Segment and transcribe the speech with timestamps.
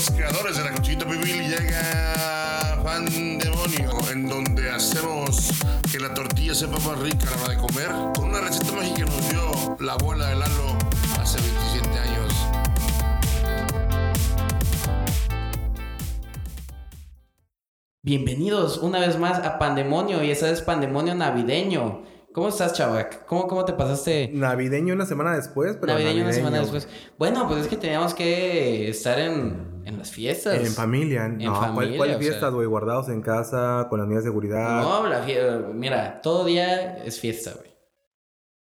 [0.00, 3.04] los creadores de la cuchillita pibil llega Fan
[3.38, 5.52] Demonio, en donde hacemos
[5.92, 8.94] que la tortilla sepa más rica a la hora de comer, con una receta mágica
[8.94, 10.78] que nos dio la abuela de Lalo
[11.20, 12.32] hace 27 años.
[18.00, 22.04] Bienvenidos una vez más a Pandemonio y esa es Pandemonio navideño.
[22.32, 23.26] ¿Cómo estás, Chavac?
[23.26, 24.30] ¿Cómo, ¿Cómo te pasaste?
[24.32, 26.88] Navideño una semana después, pero navideño, navideño, una semana después.
[27.18, 30.54] Bueno, pues es que teníamos que estar en, en las fiestas.
[30.60, 31.26] En familia.
[31.26, 32.66] En no, ¿cuál- familia, ¿cuál, o fiestas, güey?
[32.66, 34.82] Guardados en casa, con las medidas de seguridad.
[34.82, 37.70] No, la fie- mira, todo día es fiesta, güey.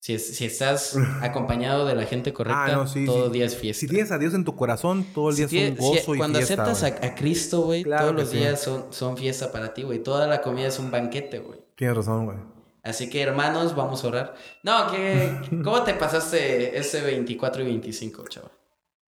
[0.02, 3.32] Si, es- si estás acompañado de la gente correcta, Ah, no, sí, todo sí.
[3.32, 3.80] día es fiesta.
[3.80, 6.14] Si tienes a Dios en tu corazón, todo el día es un tie- si- gozo
[6.14, 6.92] y cuando fiesta, aceptas güey.
[7.10, 8.36] a, a Cristo, güey, Claro todos que los sí.
[8.38, 9.98] días son, son fiesta para ti, güey.
[10.02, 11.60] Toda la comida es un banquete, güey.
[11.76, 12.38] Tienes razón, güey.
[12.82, 14.34] Así que, hermanos, vamos a orar.
[14.62, 18.52] No, ¿qué, ¿cómo te pasaste ese 24 y 25, chaval?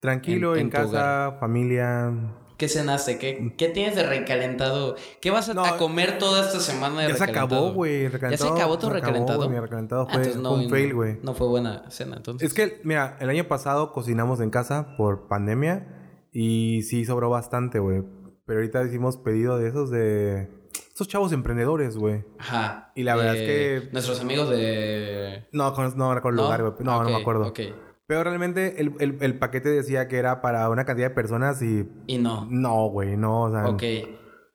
[0.02, 2.12] Tranquilo, En- en, en casa, familia.
[2.56, 3.18] ¿Qué cenaste?
[3.18, 4.96] ¿Qué, qué tienes de recalentado?
[5.20, 7.60] ¿Qué vas a, No, a comer toda esta semana de Ya se recalentado?
[7.60, 8.02] acabó, güey.
[8.02, 9.48] ¿Ya se recalentado, acabó tu se recalentado?
[9.48, 11.18] Mi recalentado Ah, fue, entonces fue un fail, güey.
[11.22, 12.48] No fue buena cena, entonces.
[12.48, 15.86] Es que, mira, el año pasado cocinamos en casa por pandemia
[16.32, 18.02] y sí sobró bastante, güey.
[18.44, 20.48] Pero ahorita hicimos pedido de esos de...
[20.92, 22.24] Esos chavos emprendedores, güey.
[22.40, 22.90] Ajá.
[22.96, 23.46] Y la verdad es Eh,
[23.86, 25.46] que- Nuestros amigos de...
[25.52, 26.74] No, con- no recuerdo el lugar, güey.
[26.80, 27.46] No, Ok, no me acuerdo.
[27.46, 27.60] Ok.
[28.06, 31.88] Pero realmente el, el- el paquete decía que era para una cantidad de personas y...
[32.06, 32.46] Y no.
[32.50, 33.66] No, güey, no, o sea...
[33.68, 33.78] Ok.
[33.78, 34.08] ¿Qué?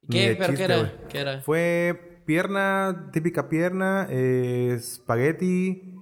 [0.09, 0.93] de ¿Pero chiste, qué era?
[1.09, 1.41] ¿Qué era?
[1.41, 5.95] Fue pierna, típica pierna, eh, espagueti,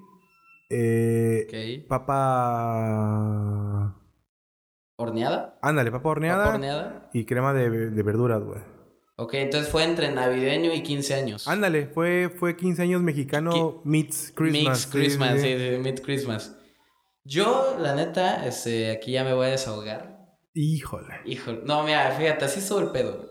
[0.70, 3.96] eh, papa...
[4.98, 5.60] ¿Horneada?
[5.62, 7.10] Ándale, papa horneada, ¿Papa horneada?
[7.14, 8.60] y crema de, de verduras, güey.
[9.18, 11.48] Ok, entonces fue entre navideño y 15 años.
[11.48, 14.80] Ándale, fue, fue 15 años mexicano meets Christmas.
[14.82, 15.76] Sí, Christmas, sí, sí, sí.
[15.76, 16.58] sí, Mid Christmas.
[17.28, 20.16] Yo, la neta, este, aquí ya me voy a desahogar.
[20.54, 21.16] Híjole.
[21.26, 23.28] Híjole, no, mira, fíjate, así estuvo el pedo.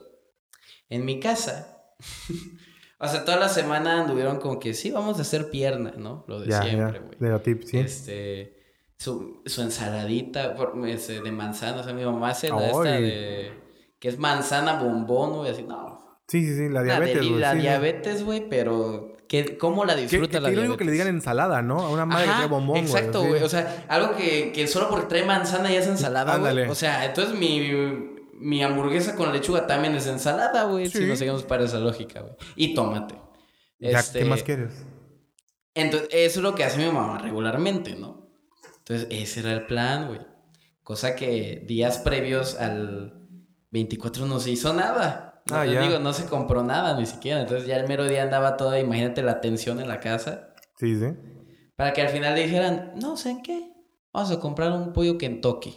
[0.90, 1.94] En mi casa,
[2.98, 6.24] o sea, toda la semana anduvieron como que sí, vamos a hacer pierna, ¿no?
[6.28, 7.32] Lo de Ya, siempre, güey.
[7.32, 7.78] De tips, sí.
[7.78, 8.56] Este,
[8.98, 13.52] su, su ensaladita por- este, de manzana, o sea, mi mamá hace la esta de,
[13.98, 16.18] que es manzana bombón, güey, así, no.
[16.28, 17.40] Sí, sí, sí, la La, diabetes, güey.
[17.40, 17.58] la sí.
[17.58, 20.78] diabétes, güey, pero ¿qué, ¿cómo la Que, disfruta que, la que diabetes?
[20.78, 21.80] que le digan ensalada, ¿no?
[21.80, 22.84] A una madre que Ajá, trae bombón, güey.
[22.86, 23.28] Exacto, sí.
[23.28, 23.42] güey.
[23.42, 26.68] O sea, algo que, que solo porque trae manzana ya es ensalada, güey.
[26.68, 27.60] O sea, entonces mi,
[28.34, 30.88] mi hamburguesa con lechuga también es ensalada, güey.
[30.88, 32.34] Si nos seguimos para esa lógica, güey.
[32.56, 33.14] Y tomate.
[33.78, 34.72] Ya, Este, ¿Qué más quieres?
[35.74, 38.28] Entonces, eso es lo que hace mi mamá regularmente, ¿no?
[38.78, 40.20] Entonces, ese era el plan, güey.
[40.82, 43.14] Cosa que días previos al
[43.70, 45.33] 24 no se hizo nada.
[45.50, 45.82] No, Ah, te ya.
[45.82, 47.40] digo, no se compró nada ni siquiera.
[47.40, 50.54] Entonces ya el mero día andaba toda, imagínate la tensión en la casa.
[50.78, 51.06] Sí, sí.
[51.76, 53.72] Para que al final dijeran, no, ¿saben qué?
[54.12, 55.74] Vamos a comprar un pollo Kentucky.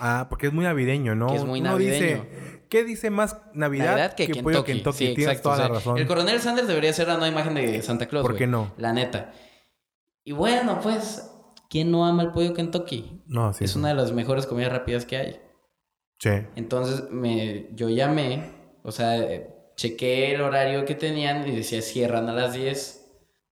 [0.00, 1.26] Ah, porque es muy navideño, ¿no?
[1.26, 2.22] Que es muy navideño.
[2.22, 4.72] dice, ¿qué dice más Navidad, Navidad que, pollo Kentucky.
[4.72, 4.96] Kentucky?
[5.08, 5.42] Sí, Tienes exacto.
[5.50, 5.98] toda o sea, la razón.
[5.98, 8.22] El coronel Sanders debería ser la nueva imagen de Santa Claus.
[8.24, 8.72] ¿Por qué no?
[8.78, 9.32] La neta.
[10.24, 11.28] Y bueno, pues,
[11.68, 13.22] ¿quién no ama el pollo Kentucky?
[13.26, 13.64] No, sí.
[13.64, 13.78] es sí.
[13.78, 15.40] una de las mejores comidas rápidas que hay.
[16.20, 16.30] Sí.
[16.56, 22.28] Entonces, me, yo llamé, o sea, eh, chequé el horario que tenían y decía cierran
[22.28, 22.98] a las 10.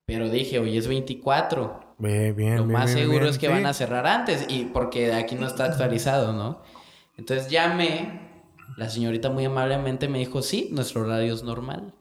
[0.06, 1.94] Pero dije, hoy es 24.
[1.98, 3.30] Bien, bien, Lo bien, más bien, seguro bien.
[3.30, 3.52] es que Sí.
[3.52, 6.62] van a cerrar antes y porque aquí no está actualizado, ¿no?
[7.16, 8.20] Entonces llamé,
[8.76, 11.94] la señorita muy amablemente me dijo, sí, nuestro horario es normal.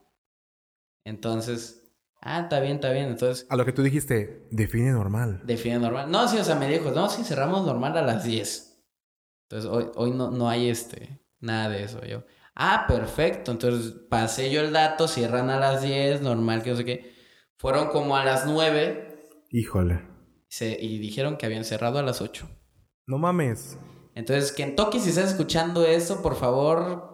[1.06, 1.92] Entonces,
[2.22, 3.10] ah, está bien, está bien.
[3.10, 5.42] Entonces, A lo que tú dijiste, define normal.
[5.46, 6.10] define normal.
[6.12, 8.82] No, sí, o sea, me dijo, no, sí, cerramos normal a las 10.
[9.50, 12.04] Entonces, hoy, hoy no, no hay este, nada de eso.
[12.06, 12.24] Yo,
[12.60, 13.52] ah, perfecto.
[13.52, 17.14] Entonces, pasé yo el dato, cierran a las 10, normal, que no sé qué.
[17.58, 20.02] Fueron como a las 9 Híjole.
[20.48, 22.48] se- y dijeron que habían cerrado a las 8.
[23.08, 23.78] No mames.
[24.16, 27.08] Entonces, Kentucky, si estás escuchando esto, por favor,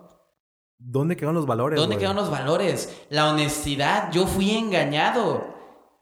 [0.78, 2.04] ¿Dónde quedan los valores, ¿dónde güey?
[2.04, 2.94] quedan los valores?
[3.10, 5.56] La honestidad, yo fui engañado.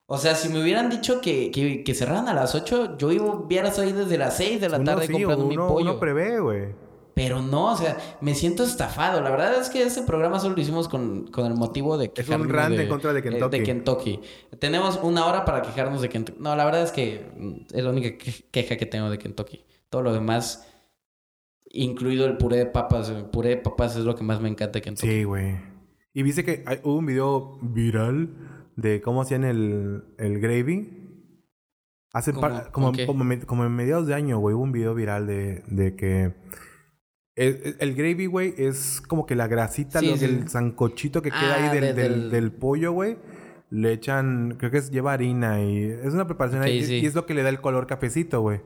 [0.08, 3.36] O sea, si me hubieran dicho que, que, que cerraran a las 8, yo iba-
[3.36, 5.92] hubiera ahí desde las 6 de la Uno tarde sí, comprando mi uno, pollo.
[5.92, 6.76] uno prevé, güey.
[7.16, 9.22] Pero no, o sea, me siento estafado.
[9.22, 12.28] La verdad es que este programa solo lo hicimos con, con el motivo de Es
[12.30, 13.58] un rant en contra de eh, Kentucky.
[13.60, 14.20] de Kentucky.
[14.60, 16.40] Tenemos una hora para quejarnos de Kentucky.
[16.42, 19.64] No, la verdad es que mm, es la única que- queja que tengo de Kentucky.
[19.90, 20.68] Todo lo demás,
[21.70, 23.10] incluido el puré de papas.
[23.10, 25.08] El puré de papas es lo que más me encanta de Kentucky.
[25.08, 25.56] Sí, güey.
[26.14, 28.30] Y viste que hay- hubo un video viral
[28.76, 31.00] de cómo hacían el, el gravy.
[32.12, 35.64] Hace par- como, como, como en mediados de año, güey, hubo un video viral de,
[35.68, 36.34] de que
[37.36, 40.26] el, el- el gravy, güey, es como que la grasita, Sí, lo- sí.
[40.26, 43.18] el sancochito que queda Ah, ahí del, de- del- del- del pollo, güey.
[43.70, 46.84] Le echan, creo que es, lleva harina y es una preparación ahí.
[46.86, 46.96] sí.
[47.00, 48.62] Y es lo que le da el color cafecito, güey.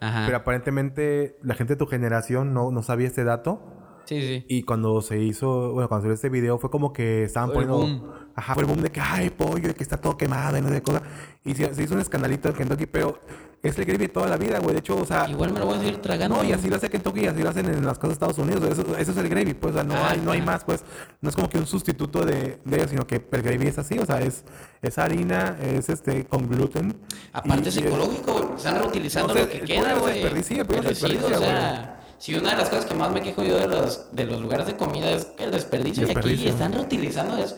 [0.00, 0.22] Ajá.
[0.26, 3.60] Pero aparentemente la gente de tu generación no, no sabía este dato.
[4.04, 4.44] Sí, sí.
[4.48, 7.68] Y cuando se hizo, bueno, cuando salió este video fue como que estaban Fue el
[7.68, 8.02] poniendo...
[8.04, 8.12] boom.
[8.34, 10.68] Ajá, fue el boom de que, ay, pollo, y que está todo quemado y no
[10.68, 11.02] sé qué cosa.
[11.44, 13.18] Y se, se hizo un escandalito en Kentucky, pero
[13.62, 14.72] es el gravy toda la vida, güey.
[14.74, 15.28] De hecho, o sea...
[15.28, 16.36] Igual me lo voy a seguir tragando.
[16.36, 18.38] No, y así lo hace Kentucky y así lo hacen en las cosas de Estados
[18.38, 18.64] Unidos.
[18.64, 20.82] Eso, eso es el gravy, pues, o sea, no, Ah, hay, no hay más, pues.
[21.20, 23.98] No es como que un sustituto de, de ello, sino que el gravy es así,
[23.98, 24.44] o sea, es,
[24.82, 26.96] es harina, es este, con gluten.
[27.32, 28.56] Aparte y- es ecológico, güey.
[28.56, 30.14] Están reutilizando No sé, lo que queda, güey.
[30.14, 33.20] desperdicia, Pero se sí, o desperdicia, sea, si una de las cosas que más me
[33.22, 36.50] quejo yo de los, de los lugares de comida es el desperdicio, y aquí Desperdicio.
[36.50, 37.56] están reutilizando eso.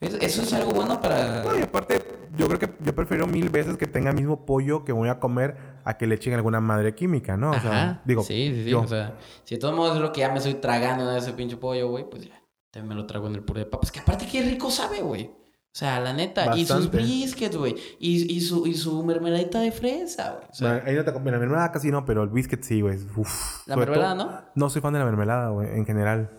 [0.00, 1.42] Es- Eso es algo bueno para...
[1.42, 2.02] No, y aparte,
[2.36, 5.56] yo creo que yo prefiero mil veces que tenga mismo pollo que voy a comer
[5.84, 7.50] a que le echen alguna madre química, ¿no?
[7.52, 8.70] O sea, digo, sí, sí, sí.
[8.70, 8.80] yo.
[8.82, 9.14] O sea,
[9.44, 11.88] si de todos modos es lo que ya me estoy tragando de ese pinche pollo,
[11.88, 12.42] güey, pues ya.
[12.70, 13.90] También me lo trago en el puré de papas.
[13.90, 15.24] Que aparte qué rico sabe, güey.
[15.24, 16.54] O sea, la neta.
[16.56, 17.74] Y sus briskets, güey.
[17.98, 20.44] Y, y, su, y su mermeladita de fresa, güey.
[20.50, 22.80] O sea, Bueno, ahí no te com- la mermelada casi no, pero el biscuit sí,
[22.82, 22.98] güey.
[23.66, 24.40] La mermelada, todo- ¿no?
[24.54, 26.30] No soy fan de la mermelada, güey, en general.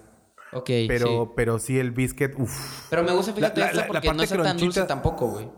[0.53, 1.31] Ok, Pero, sí.
[1.35, 2.87] pero sí el biscuit, uff.
[2.89, 5.49] Pero me gusta, fíjate, La- esta la- la porque no está tan dulce tampoco, güey.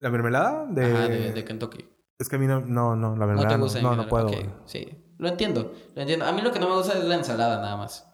[0.00, 0.66] ¿La mermelada?
[0.66, 0.84] De...
[0.84, 1.88] Ajá, de, de Kentucky.
[2.18, 3.78] Es que a mí no, no, no la No mermelada te no, gusta.
[3.78, 4.28] en no, no puedo.
[4.28, 4.46] Güey.
[4.66, 5.00] sí.
[5.16, 6.26] Lo entiendo, lo entiendo.
[6.26, 8.04] A mí lo que no me gusta es la ensalada, nada más.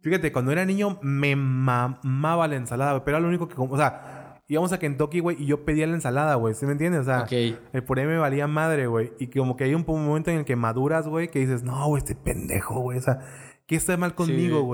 [0.00, 3.02] Fíjate, cuando era niño me mamaba la ensalada, güey.
[3.04, 3.54] Pero era lo único que...
[3.58, 6.54] O sea, íbamos a Kentucky, güey, y yo pedía la ensalada, güey.
[6.54, 7.00] ¿Sí me entiendes?
[7.02, 7.32] O sea, Ok.
[7.72, 9.12] el puré me valía madre, güey.
[9.18, 11.98] Y como que hay un momento en el que maduras, güey, que dices, no, güey,
[12.02, 12.98] este pendejo, güey.
[12.98, 13.18] O sea,
[13.66, 14.64] ¿qué está mal conmigo, Sí.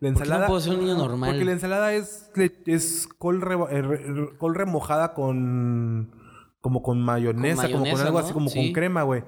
[0.00, 0.46] La ¿Por qué no ensalada...
[0.46, 1.30] puedo ser un niño normal?
[1.30, 2.30] Porque la ensalada es,
[2.66, 6.10] es col, eh, re- col remojada con...
[6.60, 8.24] Como con mayonesa, como con algo ¿no?
[8.24, 8.58] así, como Sí.
[8.58, 9.22] con crema, güey.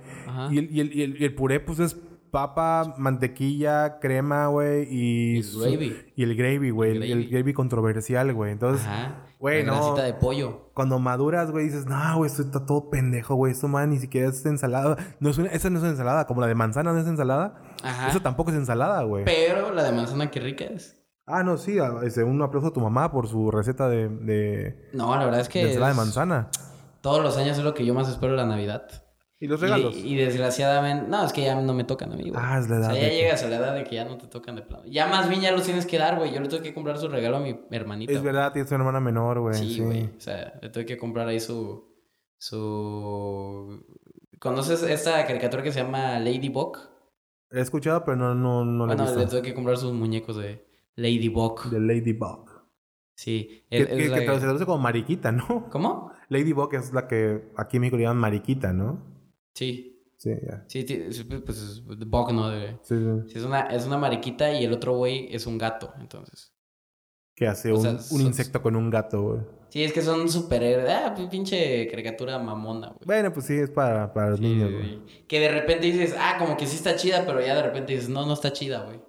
[0.50, 1.94] Y el, y, el, y, el, y el puré, pues es
[2.32, 5.38] papa, mantequilla, crema, güey, y...
[5.38, 5.96] Y su- gravy.
[6.16, 6.96] Y el gravy, güey.
[6.96, 8.50] El, El el gravy controversial, güey.
[8.52, 9.24] Entonces, Ajá.
[9.38, 9.72] Güey, no.
[9.74, 10.70] grasita de pollo.
[10.74, 13.52] Cuando maduras, güey, dices, no, güey, esto está todo pendejo, güey.
[13.52, 14.96] Esto, man, ni siquiera es ensalada.
[15.20, 16.26] No es una- esa no es ensalada.
[16.26, 17.54] Como la de manzana no es ensalada.
[17.82, 18.08] Ajá.
[18.08, 19.24] Eso tampoco es ensalada, güey.
[19.24, 20.94] Pero la de manzana, qué rica es.
[21.26, 21.78] Ah, no, sí.
[21.78, 25.40] a- este, un aplauso a tu mamá por su receta de, de, No, la verdad
[25.40, 26.48] es que de ensalada de manzana.
[27.00, 28.82] todos los años es lo que yo más espero de la Navidad.
[29.40, 29.96] ¿Y los regalos?
[29.96, 32.32] Y, desgraciadamente, no, es que ya no me tocan a mí, güey.
[32.42, 34.18] Ah, es la edad O sea, ya llegas a la edad de que ya no
[34.18, 34.82] te tocan de plano.
[34.86, 36.32] Ya más bien ya los tienes que dar, güey.
[36.34, 38.12] Yo le tuve que comprar su regalo a mi hermanito.
[38.12, 39.54] Es verdad, tienes una hermana menor, güey.
[39.54, 40.04] Sí, güey.
[40.16, 41.86] O sea, le tuve que comprar ahí su.
[42.38, 43.84] su.
[44.38, 46.76] ¿Conoces esta caricatura que se llama Ladybug?
[47.50, 49.30] He escuchado, pero no, no, no la he bueno, le visto.
[49.30, 51.70] tuve que comprar sus muñecos de Ladybug.
[51.70, 52.48] De Ladybug.
[53.14, 53.64] Sí.
[53.70, 55.68] Que, es- es que- la- que se traduce como mariquita, ¿no?
[55.70, 56.12] ¿Cómo?
[56.28, 59.17] Ladybug es la que aquí en México le llaman mariquita, ¿no?
[59.58, 59.94] Sí.
[60.16, 60.64] Sí, ya.
[60.66, 60.84] Sí,
[61.44, 62.50] pues es bug, ¿no?
[62.50, 63.30] De- Sí, sí.
[63.32, 66.52] sí, es, una, es una mariquita y el otro güey es un gato, entonces.
[67.34, 69.40] Que hace O un, sea, un insecto con un gato, güey.
[69.68, 70.88] Sí, es que son superhéroes.
[70.90, 73.00] Ah, pues, pinche caricatura mamona, güey.
[73.04, 75.26] Bueno, pues sí, es para, para los Sí, niños, güey.
[75.28, 78.08] Que de repente dices, ah, como que sí está chida, pero ya de repente dices,
[78.08, 79.00] no, no está chida, güey.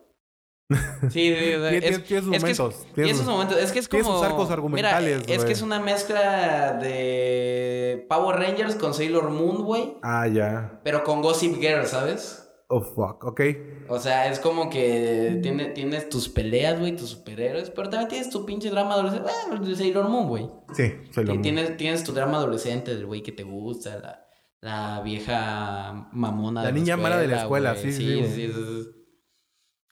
[1.09, 3.57] Sí, es, tiene- tiene sus es que es- momentos, tiene tiene sus- sus momentos.
[3.57, 4.03] Es que es como.
[4.17, 9.63] sus arcos argumentales, Mira, es que es una mezcla de Power Rangers con Sailor Moon,
[9.63, 9.97] güey.
[10.03, 10.79] Ah, ya.
[10.83, 12.45] Pero con Gossip Girl, ¿sabes?
[12.67, 13.23] Oh, fuck.
[13.23, 13.41] Ok.
[13.87, 18.29] O sea, es como que tiene, tienes tus peleas, güey, tus superhéroes, pero también tienes
[18.29, 19.27] tu pinche drama adolescente.
[19.49, 20.47] Bueno, de Sailor Moon, güey.
[20.73, 24.25] Sí, lo Ti- Tienes, tienes tu drama adolescente del güey que te gusta, la,
[24.61, 28.98] la vieja mamona La de niña mala de la escuela, sí, sí, sí, sí.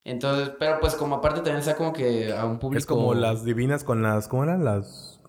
[0.08, 2.80] Entonces, pero pues como aparte también está como que a un público...
[2.80, 4.30] Es como las divinas con las...
[4.30, 4.64] ¿Cómo eran?
[4.64, 5.20] Las...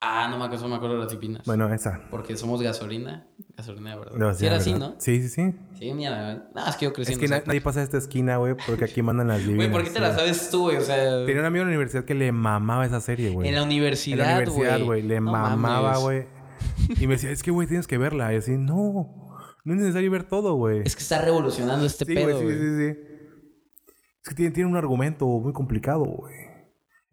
[0.00, 1.42] Ah, no me acuerdo, no me acuerdo de las divinas.
[1.46, 2.00] Bueno, esa.
[2.10, 3.28] Porque somos gasolina.
[3.56, 4.16] Gasolina de verdad.
[4.16, 4.74] No, sí, era así.
[4.74, 4.96] ¿no?
[4.98, 5.54] Sí, sí, sí.
[5.78, 7.98] Sí, mira, no, es que yo crecí Es en que na- nadie pasa a esta
[7.98, 9.56] esquina, güey, porque aquí mandan las divinas.
[9.68, 10.18] Güey, ¿por qué te la sí.
[10.18, 10.76] sabes tú, güey?
[10.76, 13.48] O sea, Tenía un amigo en la universidad que le mamaba esa serie, güey.
[13.48, 15.02] en la En universidad, la universidad, güey.
[15.02, 16.26] Le No mamaba, güey.
[17.00, 18.32] Y me decía, es que, güey, tienes que verla.
[18.34, 19.38] Y así, no.
[19.64, 20.82] No es necesario ver todo, güey.
[20.84, 22.54] Es que está revolucionando este sí, pedo, güey.
[22.54, 23.15] sí, sí, sí.
[24.26, 26.34] Es que tiene, tiene un argumento muy complicado, güey.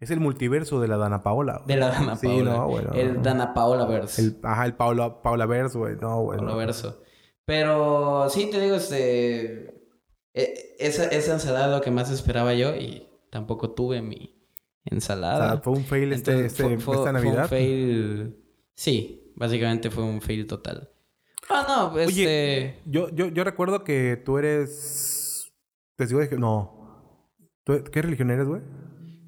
[0.00, 1.58] Es el multiverso de la Dana Paola.
[1.64, 1.68] güey.
[1.68, 2.50] De la Dana Sí, Paola.
[2.56, 3.22] no, güey, no, el no.
[3.22, 4.20] Dana Paola verse.
[4.20, 5.94] El, ajá, el Paula, Paula Verse, güey.
[5.96, 6.38] No, güey.
[6.38, 6.58] Paola no.
[6.58, 7.00] verso.
[7.46, 9.88] Pero sí, te digo, este...
[10.34, 14.36] e- Esa, esa ensalada es lo que más esperaba yo y tampoco tuve mi
[14.90, 15.52] O ensalada.
[15.52, 17.42] sea, fue un fail este, Entonces, este, fue- fue- esta fue Navidad.
[17.44, 18.44] un fail...
[18.74, 20.90] Sí, básicamente fue un fail total.
[21.48, 22.12] Ah, no, este...
[22.12, 25.52] Oye, yo, yo, yo recuerdo que tú eres
[25.96, 26.36] testigo de...
[26.38, 26.83] No.
[27.64, 28.60] ¿Tú- ¿Qué religión eres, güey?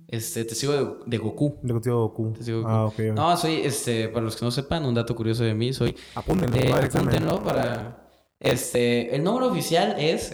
[0.08, 1.58] Este, te sigo de, de Goku.
[1.62, 2.32] De testigo de Goku.
[2.34, 2.74] Testigo de Goku.
[2.74, 2.92] Ah, ok.
[2.94, 3.00] ok.
[3.16, 6.56] No, soy, este, para los que no sepan, un dato curioso de mí, soy Apúntenlo.
[6.56, 8.08] Eh, apúntenlo para...
[8.38, 10.30] Este, el nombre oficial es,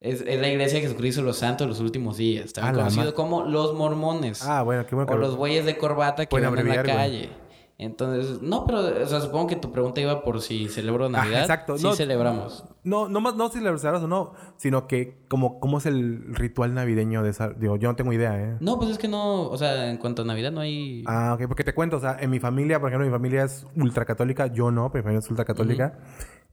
[0.00, 0.20] es...
[0.22, 2.56] es la Iglesia de Jesucristo de los Santos de los Últimos Días.
[2.56, 4.42] La conocido como los mormones.
[4.46, 7.28] Ah, bueno, qué bueno o lo- los güeyes de corbata que van en la güey.
[7.82, 11.40] Entonces, no, pero, o sea, supongo que tu pregunta iba por si celebro Navidad.
[11.40, 11.78] exacto.
[11.78, 12.64] Sí No- celebramos.
[12.84, 17.22] No, no más, no celebras o no, sino que como, cómo es el ritual navideño
[17.22, 17.50] de esa...
[17.50, 18.56] Digo, yo no tengo idea, ¿eh?
[18.60, 21.02] No, pues es que no, o sea, en cuanto a Navidad no hay...
[21.06, 23.66] Ah, ok, porque te cuento, o sea, en mi familia, por ejemplo, mi familia es
[23.76, 25.98] ultracatólica, yo no, pero mi familia es ultracatólica.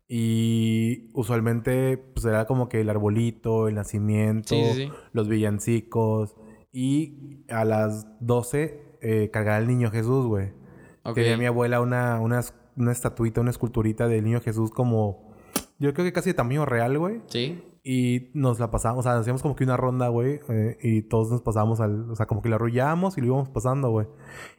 [0.07, 4.91] Y usualmente, pues era como que el arbolito, el nacimiento, Sí, sí, sí.
[5.11, 6.35] los villancicos.
[6.71, 10.51] Y a las 12, eh, cargar al niño Jesús, güey.
[11.07, 11.15] Ok.
[11.15, 12.41] Tenía mi abuela una, una,
[12.75, 15.25] una estatuita, una esculturita del niño Jesús como...
[15.79, 17.21] Yo creo que casi de tamaño real, güey.
[17.27, 17.63] Sí.
[17.89, 20.41] Y nos la pasamos, o sea, hacíamos como que una ronda, güey.
[20.49, 22.11] eh, y todos nos pasábamos al...
[22.11, 24.07] O sea, como que la arrullábamos y lo íbamos pasando, güey.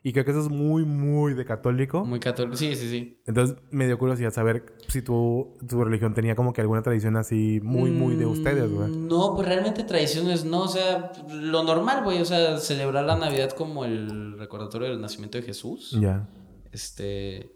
[0.02, 2.06] Y creo que eso es muy, muy de católico.
[2.06, 2.56] Muy católico.
[2.56, 3.20] Sí, sí, sí.
[3.26, 7.61] Entonces me dio curiosidad saber si tu, tu religión tenía como que alguna tradición así
[7.62, 8.88] muy, muy de ustedes, güey.
[8.88, 13.16] Mm, No, pues realmente tradiciones no, o sea, lo normal, güey, o sea, celebrar la
[13.16, 15.94] Navidad como el recordatorio del nacimiento de Jesús.
[16.00, 16.26] Ya.
[16.73, 17.52] Este.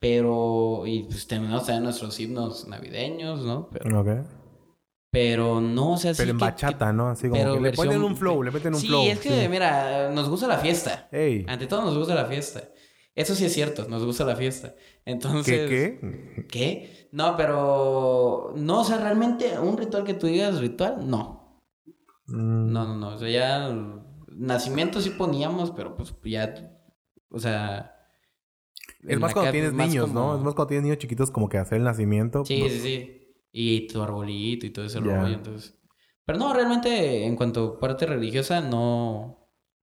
[0.00, 0.82] Pero.
[0.86, 3.68] Y pues tenemos también nuestros himnos navideños, ¿no?
[3.70, 4.08] Pero, Ok.
[5.12, 7.08] Pero no, o sea, sí Pero en que- bachata, ¿no?
[7.10, 9.04] Así como pero que le ponen un flow, le meten un sí, flow.
[9.06, 11.08] es que, mira, nos gusta la fiesta.
[11.12, 11.44] Ey.
[11.48, 12.62] Ante todo nos gusta la fiesta.
[13.14, 14.74] Eso sí es cierto, nos gusta la fiesta.
[15.04, 15.68] Entonces...
[15.68, 16.46] ¿Qué, qué?
[16.48, 17.08] ¿Qué?
[17.12, 18.54] No, pero...
[18.56, 21.60] No, o sea, realmente un ritual que tú digas ritual, no.
[22.28, 23.08] Mm, No, no, no.
[23.08, 23.70] O sea, ya...
[24.34, 26.54] Nacimiento sí poníamos, pero pues ya...
[27.28, 27.94] O sea...
[29.06, 30.36] Es más cuando tienes niños, como- ¿no?
[30.36, 32.46] Es más cuando tienes niños chiquitos como que hacer el nacimiento.
[32.46, 33.21] Sí, sí, sí.
[33.52, 35.04] Y tu arbolito y todo ese Ya.
[35.20, 35.74] rollo, entonces...
[36.24, 39.38] Pero no, realmente en cuanto a parte religiosa, no...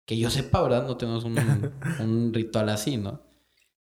[0.05, 0.87] Que yo sepa, ¿verdad?
[0.87, 1.35] No tenemos un,
[1.99, 3.21] un ritual así, ¿no?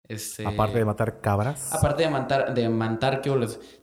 [0.04, 0.46] Este...
[0.46, 1.74] Aparte de matar cabras.
[1.74, 3.32] Aparte de matar, de matar, ¿qué?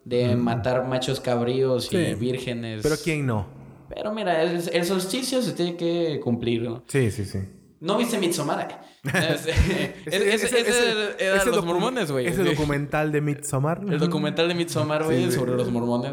[0.05, 0.41] De Mm.
[0.41, 2.15] matar machos cabríos y Sí.
[2.15, 2.83] vírgenes.
[2.83, 3.47] Pero ¿quién no?
[3.89, 6.83] Pero mira, el, el solsticio se tiene que cumplir, ¿no?
[6.89, 7.39] Sí, sí, sí.
[7.85, 8.81] ¿No viste Midsommar?
[9.05, 12.26] Ese, ese, Ese- ese, ese- era ese los mormones, güey.
[12.26, 13.83] Ese documental de Midsommar.
[13.87, 16.12] El documental de Midsommar, güey, sobre los mormones.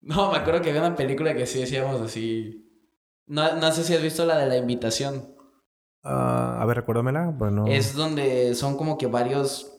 [0.00, 0.30] No.
[0.30, 2.64] Me acuerdo que había una película que sí decíamos así...
[3.26, 5.34] No, no sé si has visto la de la invitación.
[6.04, 7.26] Ah, a ver, recuérdamela.
[7.26, 7.66] Bueno.
[7.66, 9.74] Es donde son como que varios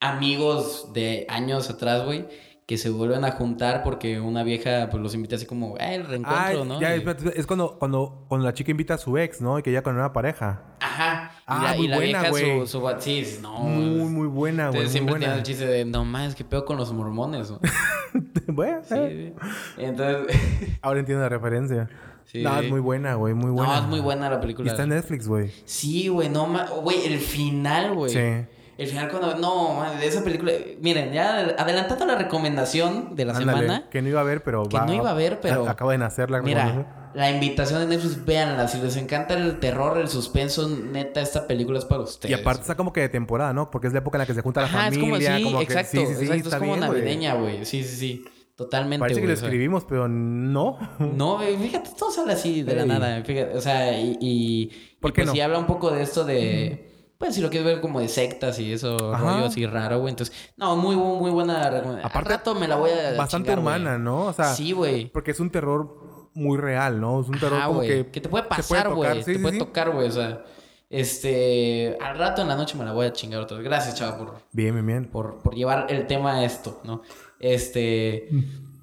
[0.00, 2.28] amigos de años atrás, güey,
[2.70, 6.06] que se vuelven a juntar porque una vieja pues los invita así como, eh, el
[6.06, 6.80] reencuentro, Ah, ¿no?
[6.80, 7.02] ya, Y-
[7.34, 9.58] es cuando, cuando, cuando la chica invita a su ex, ¿no?
[9.58, 10.62] Y que ya con una pareja.
[10.78, 11.32] Ajá.
[11.34, 12.60] Y Ah, y muy la buena, vieja güey.
[12.68, 13.58] su, su sí, no.
[13.58, 14.88] muy, muy buena, güey.
[14.88, 17.58] Siempre tiene el chiste de, no más, que pedo con los mormones, ¿no?
[18.46, 19.82] bueno, Sí, eh, sí.
[19.82, 20.36] Entonces,
[20.80, 21.90] ahora entiendo la referencia.
[22.26, 22.40] sí.
[22.44, 23.34] No, es muy buena, güey.
[23.34, 23.74] Muy buena.
[23.74, 24.70] No, es muy buena la Y película.
[24.70, 25.50] está en Netflix, güey.
[25.64, 26.70] Sí, güey, no más.
[26.70, 28.12] Güey, el final, güey.
[28.12, 28.46] Sí.
[28.80, 29.36] El final cuando...
[29.36, 30.52] No, de esa película...
[30.80, 33.88] Miren, ya adelantando la recomendación de la Ándale, semana...
[33.90, 36.30] Que no iba a ver, pero Que no iba a ver, pero- Acaba de nacer
[36.30, 36.40] la.
[36.40, 38.68] Mira, la invitación de Netflix, véanla.
[38.68, 42.30] Si les encanta el terror, el suspenso, neta, esta película es para ustedes.
[42.30, 43.70] Y aparte está como que de temporada, ¿no?
[43.70, 44.96] Porque es la época en la que se junta la Ajá, familia.
[44.96, 47.64] es como, sí, como que- exacto, sí, sí, sí, exacto, es como bien, navideña, güey.
[47.66, 48.24] Sí, sí, sí.
[48.56, 50.78] Totalmente, Parece que güey, lo escribimos, pero no.
[50.98, 53.22] No, fíjate, todo sale así de la nada.
[53.24, 54.66] Fíjate, o sea, y, y,
[55.00, 55.32] ¿Por y qué pues no?
[55.32, 56.89] sí habla un poco de esto de...
[57.20, 59.34] Pues si lo quieres ver como de sectas y eso, Ajá.
[59.34, 60.10] rollo así raro, güey.
[60.10, 62.06] Entonces, no, muy, muy buena recomendación.
[62.10, 63.76] Aparte, rato me la voy a Bastante chingar, güey.
[63.76, 64.24] humana, ¿no?
[64.28, 65.10] O sea, Sí, güey.
[65.12, 67.20] porque es un terror muy real, ¿no?
[67.20, 67.88] Es un terror Ajá, como güey.
[68.06, 68.10] que...
[68.10, 69.18] Que te puede se puede pasar, tocar, güey.
[69.18, 69.58] sí, te sí, puede sí.
[69.58, 70.08] tocar, güey.
[70.08, 70.44] O sea,
[70.88, 71.98] este...
[72.00, 73.66] Al rato en la noche me la voy a chingar otra vez.
[73.66, 75.04] Gracias, chava, por, Bien, bien, bien.
[75.10, 77.02] por, por llevar el tema a esto, ¿no?
[77.38, 78.28] Este...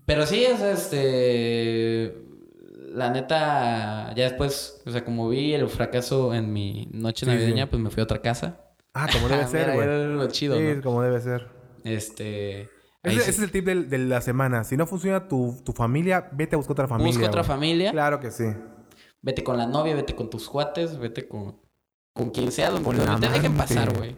[0.06, 2.15] Pero sí, o sea, este...
[2.98, 7.66] La neta, ya después, o sea, como vi el fracaso en mi noche Sí, navideña,
[7.66, 7.70] sí.
[7.70, 8.60] pues me fui a otra casa.
[8.94, 9.88] Ah, como debe Ah, ser, güey.
[9.88, 10.82] era lo chido, Sí, ¿no?
[10.82, 11.48] como debe ser.
[11.84, 12.70] Este...
[13.04, 14.63] Ese, es el tip del- de la semana.
[14.63, 17.13] Si no funciona tu, tu familia, vete a buscar otra familia.
[17.13, 17.92] Busca otra familia.
[17.92, 18.46] Claro que sí.
[19.22, 21.58] Vete con la novia, vete con tus cuates, vete con,
[22.13, 24.16] con quien sea, la donde te dejen pasar, güey.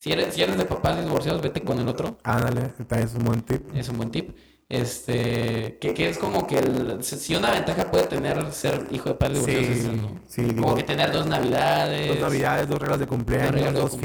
[0.00, 2.18] Si eres, si eres de papás divorciados, vete con el otro.
[2.24, 3.74] Ándale, también es un buen tip.
[3.74, 4.36] Es un buen tip.
[4.70, 9.14] Este, que, que es como que el, si una ventaja puede tener ser hijo de
[9.16, 10.20] padres Sí, es eso, ¿no?
[10.28, 12.06] sí, Como que tener dos navidades.
[12.08, 13.90] dos navidades, dos reglas de cumpleaños, de dos.
[13.90, 13.96] Sí,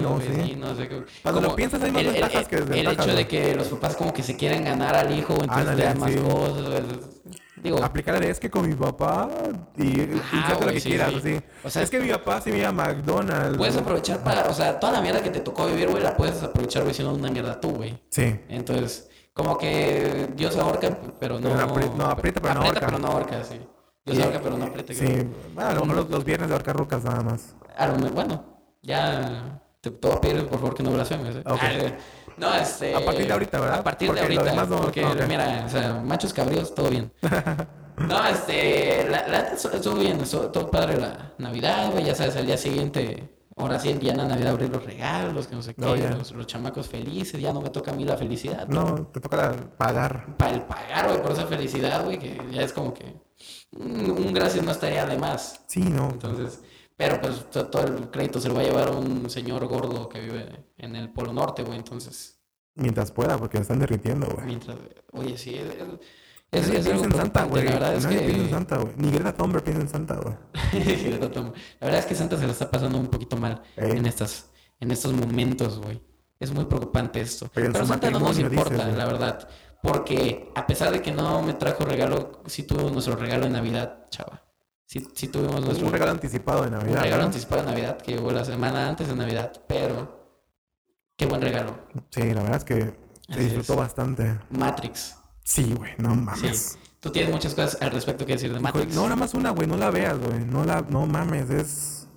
[0.00, 0.56] no, cumpleaños, sí.
[0.56, 0.88] no sé
[1.22, 3.54] Cuando lo piensas, hay más el, el- ventajas que el- desventajas, El hecho de que
[3.56, 6.84] los papás como que se quieren ganar al hijo, entonces le dan más cosas.
[7.62, 9.28] Digo, Aplicarle es que con mi papá
[9.76, 9.92] y,
[10.46, 11.18] saca lo que sí, quieras, sí.
[11.34, 11.40] así.
[11.64, 13.58] O sea, es que mi papá sí me iba a McDonald's.
[13.58, 16.40] Puedes aprovechar para, o sea, toda la mierda que te tocó vivir, güey, la puedes
[16.44, 17.98] aprovechar, güey, siendo una mierda tú, güey.
[18.10, 18.38] Sí.
[18.48, 21.50] Entonces, como que Dios ahorca, pero no.
[21.50, 22.86] Pero no, aprieta, pero no ahorca.
[22.86, 23.60] pero no ahorca, sí.
[24.04, 24.22] Dios Sí.
[24.22, 24.94] ahorca, pero no aprieta.
[24.94, 25.28] Sí.
[25.54, 27.54] Bueno, a lo mejor los, los viernes de ahorcar rucas nada más.
[27.76, 28.42] A lo me- bueno,
[28.82, 31.36] ya te, a pedir, por favor, que no blasfemes.
[31.36, 31.42] ¿eh?
[31.44, 31.58] Ok.
[31.60, 31.92] Ah,
[32.38, 32.94] no, este.
[32.94, 33.78] A partir de ahorita, ¿verdad?
[33.80, 34.44] A partir Porque de ahorita.
[34.44, 35.20] demás no- porque, ok.
[35.28, 37.12] mira, o sea, machos cabríos, todo bien.
[37.98, 42.44] No, este, la, la estuvo bien, estuvo todo padre la Navidad, güey, ya sabes, al
[42.44, 45.80] día siguiente ahora sí empiezan a Navidad a abrir los regalos, que no sé qué,
[45.80, 46.10] No, ya.
[46.10, 48.68] los, los chamacos felices, ya no me toca a mí la felicidad.
[48.68, 50.36] No, te toca pagar.
[50.36, 53.04] Para el pagar, güey, por esa felicidad, güey, que ya es como que
[53.72, 55.64] un, un gracias no estaría de más.
[55.66, 56.10] Sí, no.
[56.10, 56.60] Entonces,
[56.96, 60.20] pero pues to- todo el crédito se lo va a llevar un señor gordo que
[60.20, 62.34] vive en el Polo Norte, güey, entonces,
[62.78, 64.46] Mientras pueda, porque me están derritiendo, güey.
[64.46, 64.76] mientras,
[65.12, 65.64] oye, sí, es,
[66.52, 67.64] es, es algo en Santa, güey.
[67.64, 68.24] la verdad es Nadie que...
[68.26, 68.92] piensa en Santa, güey.
[68.96, 70.34] Ni Greta Thunberg piensa en Santa, güey.
[71.80, 73.92] La verdad es que Santa se lo está pasando un poquito mal Ey.
[73.98, 74.50] en estas,
[74.80, 76.02] en estos momentos, güey.
[76.38, 77.50] Es muy preocupante esto.
[77.54, 79.48] Pero Pero Santa no nos importa, dices, la verdad.
[79.82, 84.06] Porque a pesar de que no me trajo regalo, sí tuvo nuestro regalo de Navidad,
[84.10, 84.42] chava.
[84.84, 86.96] Sí, sí tuvimos nuestro Un regalo anticipado de Navidad.
[86.98, 87.26] un regalo ¿no?
[87.26, 90.26] anticipado de Navidad que llegó la semana antes de Navidad, pero
[91.16, 91.76] qué buen regalo.
[92.10, 92.94] Sí, la verdad es que
[93.28, 94.38] se disfrutó bastante.
[94.50, 95.16] Matrix.
[95.46, 96.20] Sí, güey, no Sí.
[96.20, 96.78] mames.
[96.98, 98.92] Tú tienes muchas cosas al respecto que decir de Matrix.
[98.96, 100.40] No, nada más una, güey, no la veas, güey.
[100.44, 102.08] No la, no mames, es.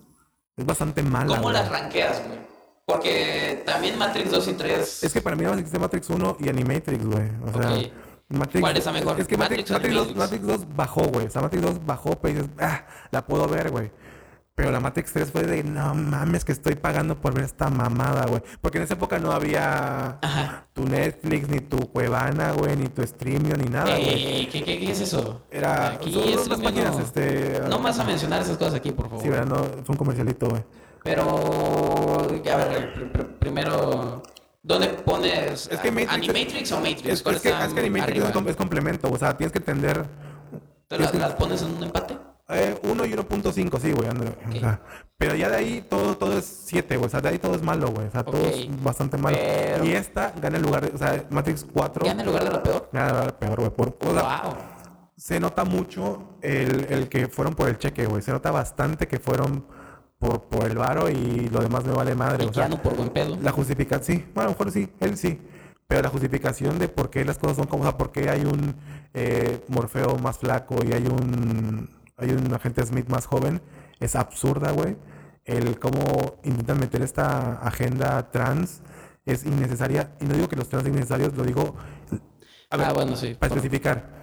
[0.57, 1.37] Es bastante mala.
[1.37, 2.39] ¿Cómo las ranqueas, güey?
[2.85, 6.37] Porque también Matrix 2 y 3 Es que para mí nada más existe Matrix 1
[6.39, 7.29] y Animatrix, güey.
[7.45, 7.91] O sea, Ok.
[8.29, 9.19] Matrix, ¿Cuál es la mejor?
[9.19, 10.47] Es que Matrix, ¿Matrix Matrix, 2, Animatrix?
[10.47, 11.25] Matrix 2 bajó, güey.
[11.27, 13.91] O sea, Matrix 2 bajó, pero dices, ah, la puedo ver, güey.
[14.59, 18.25] Pero la Matrix 3 fue de, no mames, que estoy pagando por ver esta mamada,
[18.25, 18.41] güey.
[18.59, 20.65] Porque en esa época no había Ajá.
[20.73, 24.09] tu Netflix, ni tu Cuevana, güey, ni tu Streamio, ni nada, güey.
[24.09, 25.43] Ey, ¿qué, qué, qué es eso?
[25.49, 25.91] Era.
[25.91, 27.61] Aquí son es unas páginas, este.
[27.69, 29.23] No vas a mencionar esas cosas aquí, por favor.
[29.23, 29.45] Sí, ¿verdad?
[29.45, 30.61] No, fue un comercialito, güey.
[31.05, 31.21] Pero,
[32.19, 34.21] a ver, pr- pr- primero,
[34.61, 37.05] ¿dónde pones Es que Matrix- Animatrix o Matrix?
[37.05, 38.27] Es, ¿Cuál es que, es que Animatrix arriba?
[38.27, 40.05] es, com- es complemento, o sea, tienes que entender.
[40.89, 42.17] ¿Tú las, es que- las pones en un empate?
[42.49, 44.09] Eh, 1 y 1.5, sí, güey.
[44.09, 44.31] ándale.
[44.47, 44.81] O sea,
[45.17, 47.07] pero ya de ahí todo, todo es 7, güey.
[47.07, 48.07] O sea, de ahí todo es malo, güey.
[48.07, 49.37] O sea, todo es bastante malo.
[49.39, 50.95] Pero- Y esta gana el lugar de.
[50.95, 52.89] O sea, Matrix 4 ¿Ya en el lugar de la peor?
[52.91, 53.69] gana el lugar peor, güey.
[53.71, 54.53] Por, o sea, wow.
[55.15, 58.21] se nota mucho el, el que fueron por el cheque, güey.
[58.21, 59.65] Se nota bastante que fueron
[60.17, 62.45] por, por el varo y lo demás me vale madre.
[62.45, 63.37] Y O sea, no por buen pedo.
[63.41, 65.39] la justificación, sí, bueno, a lo mejor sí, él sí.
[65.87, 68.41] Pero la justificación de por qué las cosas son como, o sea, por qué hay
[68.45, 68.75] un
[69.13, 73.61] eh, Morfeo más flaco y hay un hay un agente Smith más joven
[73.99, 74.97] es absurda, güey.
[75.45, 78.81] El cómo intentan meter esta agenda trans
[79.25, 80.15] es innecesaria.
[80.19, 81.75] Y no digo que los trans sean innecesarios, lo digo.
[82.69, 83.35] A ver, ah, bueno, sí.
[83.35, 84.19] para especificar.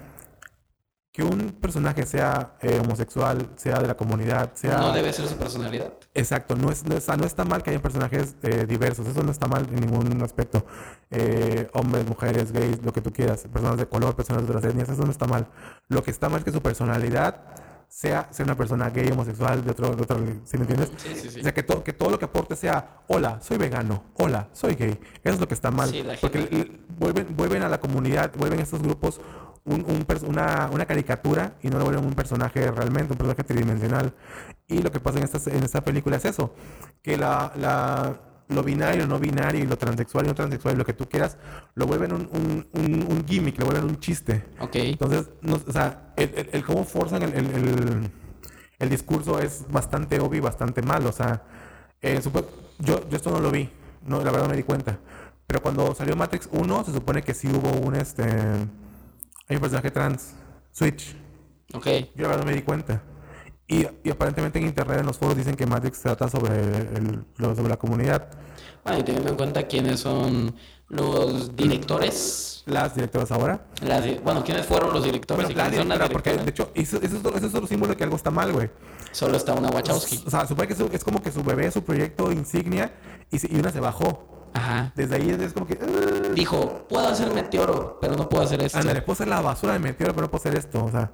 [1.12, 4.78] Que un personaje sea eh, homosexual, sea de la comunidad, sea.
[4.78, 5.94] No debe ser su personalidad.
[6.12, 9.30] Exacto, no, es, no, está, no está mal que haya personajes eh, diversos, eso no
[9.30, 10.66] está mal en ningún aspecto.
[11.10, 14.90] Eh, hombres, mujeres, gays, lo que tú quieras, personas de color, personas de otras etnias,
[14.90, 15.48] eso no está mal.
[15.88, 17.40] Lo que está mal es que su personalidad
[17.88, 20.90] sea ser una persona gay, homosexual, de otro, de otro ¿sí me entiendes?
[20.96, 21.40] Sí, sí, sí.
[21.40, 24.74] O sea, que, to- que todo lo que aporte sea, hola, soy vegano, hola, soy
[24.74, 24.98] gay.
[25.24, 25.88] Eso es lo que está mal.
[25.90, 29.20] Sí, la porque gente- l- vuelven, vuelven a la comunidad, vuelven a estos grupos
[29.64, 34.14] un- un una, una caricatura y no lo vuelven un personaje realmente, un personaje tridimensional.
[34.68, 36.54] Y lo que pasa en esta, en esta película es eso,
[37.02, 40.84] que la, la- lo binario, no binario, y lo transexual y no transexual, y lo
[40.84, 41.36] que tú quieras,
[41.74, 44.44] lo vuelven un, un- un- un gimmick, lo vuelven un chiste.
[44.60, 44.76] Ok.
[44.76, 47.34] Entonces, no, o sea, el, el- el cómo forzan el,
[48.78, 51.08] el- discurso es bastante obvio y bastante malo.
[51.08, 51.42] O sea,
[52.02, 52.46] eh, supo-
[52.78, 53.68] yo, yo esto no lo vi,
[54.04, 54.98] no, la verdad no me di cuenta.
[55.46, 58.22] Pero cuando salió Matrix 1, se supone que sí hubo un este.
[59.48, 60.34] Hay un personaje trans,
[60.72, 61.16] Switch.
[61.72, 61.86] Ok.
[62.14, 63.02] Yo la verdad no me di cuenta.
[63.68, 67.68] Y, y aparentemente en internet, en los foros, dicen que Matrix trata sobre, el- sobre
[67.68, 68.28] la comunidad.
[68.84, 70.54] Bueno, y teniendo en cuenta quiénes son
[70.88, 72.62] los directores.
[72.66, 73.66] Las directoras ahora.
[73.82, 77.06] las bueno, quiénes fueron los directores Bueno, y la las porque de hecho, eso, eso,
[77.06, 78.70] es otro- eso es otro símbolo de que algo está mal, güey.
[79.12, 80.22] Solo está una Wachowski.
[80.26, 82.92] O sea, supone que su- es como que su bebé, su proyecto insignia,
[83.30, 84.50] y, y una se bajó.
[84.52, 84.92] Ajá.
[84.96, 85.74] Desde ahí es como que.
[85.74, 86.34] "Ugh".
[86.34, 88.78] Dijo, puedo hacer meteoro, pero no puedo hacer esto.
[88.78, 90.84] Ándale, puedo hacer la basura de meteoro, pero no puedo hacer esto.
[90.84, 91.10] O sea,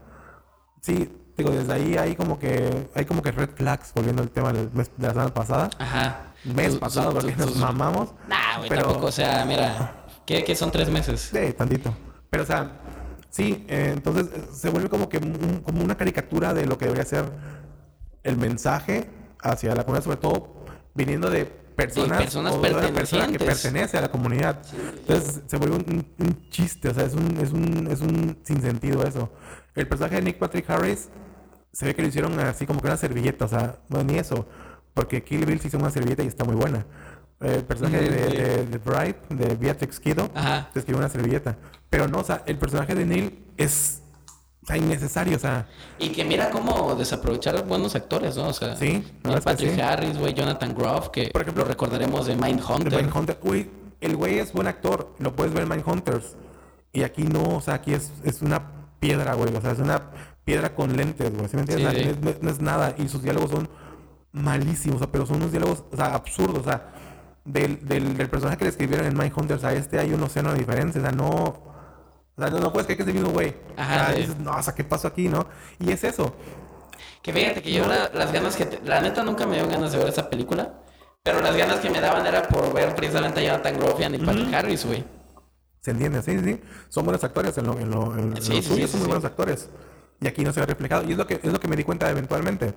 [0.80, 4.52] sí, digo, desde ahí hay como que hay como que red flags, volviendo al tema
[4.52, 5.70] del mes- de la semana pasada.
[5.78, 6.20] Ajá.
[6.44, 8.12] Mes Tus- pasado, tus- porque nos mamamos.
[8.28, 9.06] Nah, güey, pero- tampoco.
[9.06, 11.30] O sea, mira, ¿qué, qué son tres meses?
[11.32, 11.94] Sí, tantito.
[12.30, 12.72] Pero, o sea,
[13.30, 16.86] sí, eh, entonces eh, se vuelve como que un- como una caricatura de lo que
[16.86, 17.24] debería ser
[18.22, 19.08] el mensaje
[19.40, 20.64] hacia la comunidad, sobre todo
[20.94, 24.58] viniendo de personas, personas o de una persona que pertenece a la comunidad.
[24.98, 29.30] Entonces se vuelve un chiste, o sea, es un, es un, es un sinsentido eso.
[29.74, 31.08] El personaje de Nick Patrick Harris
[31.72, 34.46] se ve que lo hicieron así como que una servilleta, o sea, no ni eso,
[34.94, 36.86] porque Kill Bill se hizo una servilleta y está muy buena.
[37.40, 38.36] El personaje de, sí.
[38.36, 40.30] de, de Bride, de Beatrix Kiddo,
[40.72, 41.56] se escribió una servilleta.
[41.90, 44.02] Pero no, o sea, el personaje de Neil es
[44.76, 45.66] innecesario, o sea,
[45.98, 48.48] Y que mira cómo desaprovechar buenos actores, ¿no?
[48.48, 49.80] O sea, Sí, es que Patrick sí.
[49.80, 53.02] Harris, güey, Jonathan Groff, que Por ejemplo, lo recordaremos de de Mindhunter.
[53.02, 53.38] Mindhunter.
[53.42, 56.36] Uy, el güey es buen actor, lo puedes ver en Mindhunters.
[56.92, 60.10] Y aquí no, o sea, aquí es, es una piedra, güey, o sea, es una
[60.44, 61.94] piedra con lentes, güey, ¿sí me entiendes?
[61.94, 62.18] Sí.
[62.20, 63.68] No, es, no es nada, y sus diálogos son
[64.32, 66.92] malísimos, o sea, pero son unos diálogos, o sea, absurdos, o sea,
[67.44, 70.58] del, del, del personaje que le escribieron en Mindhunters a este hay un océano de
[70.58, 73.54] diferencia, o sea, no, o sea, no, no puedes creer que es el mismo güey.
[73.76, 75.46] Ajá, O sea, dices, no, o sea, ¿qué pasó aquí, no?
[75.78, 76.34] Y es eso.
[77.22, 78.66] Que fíjate que yo la- las ganas que...
[78.66, 80.74] te- la neta nunca me dio ganas de ver esa película.
[81.22, 84.52] Pero las ganas que me daban era por ver precisamente a Jonathan Groff y Patrick
[84.54, 85.04] Harris, güey.
[85.80, 86.22] ¿Se entiende?
[86.22, 86.60] Sí, sí.
[86.88, 89.00] Son buenos actores en lo, en lo, en, en Sí, lo sí, suyo, sí, son
[89.00, 89.68] muy buenos actores.
[90.22, 91.02] Y aquí no se ve reflejado.
[91.08, 92.74] Y es lo que, es lo que me di cuenta eventualmente.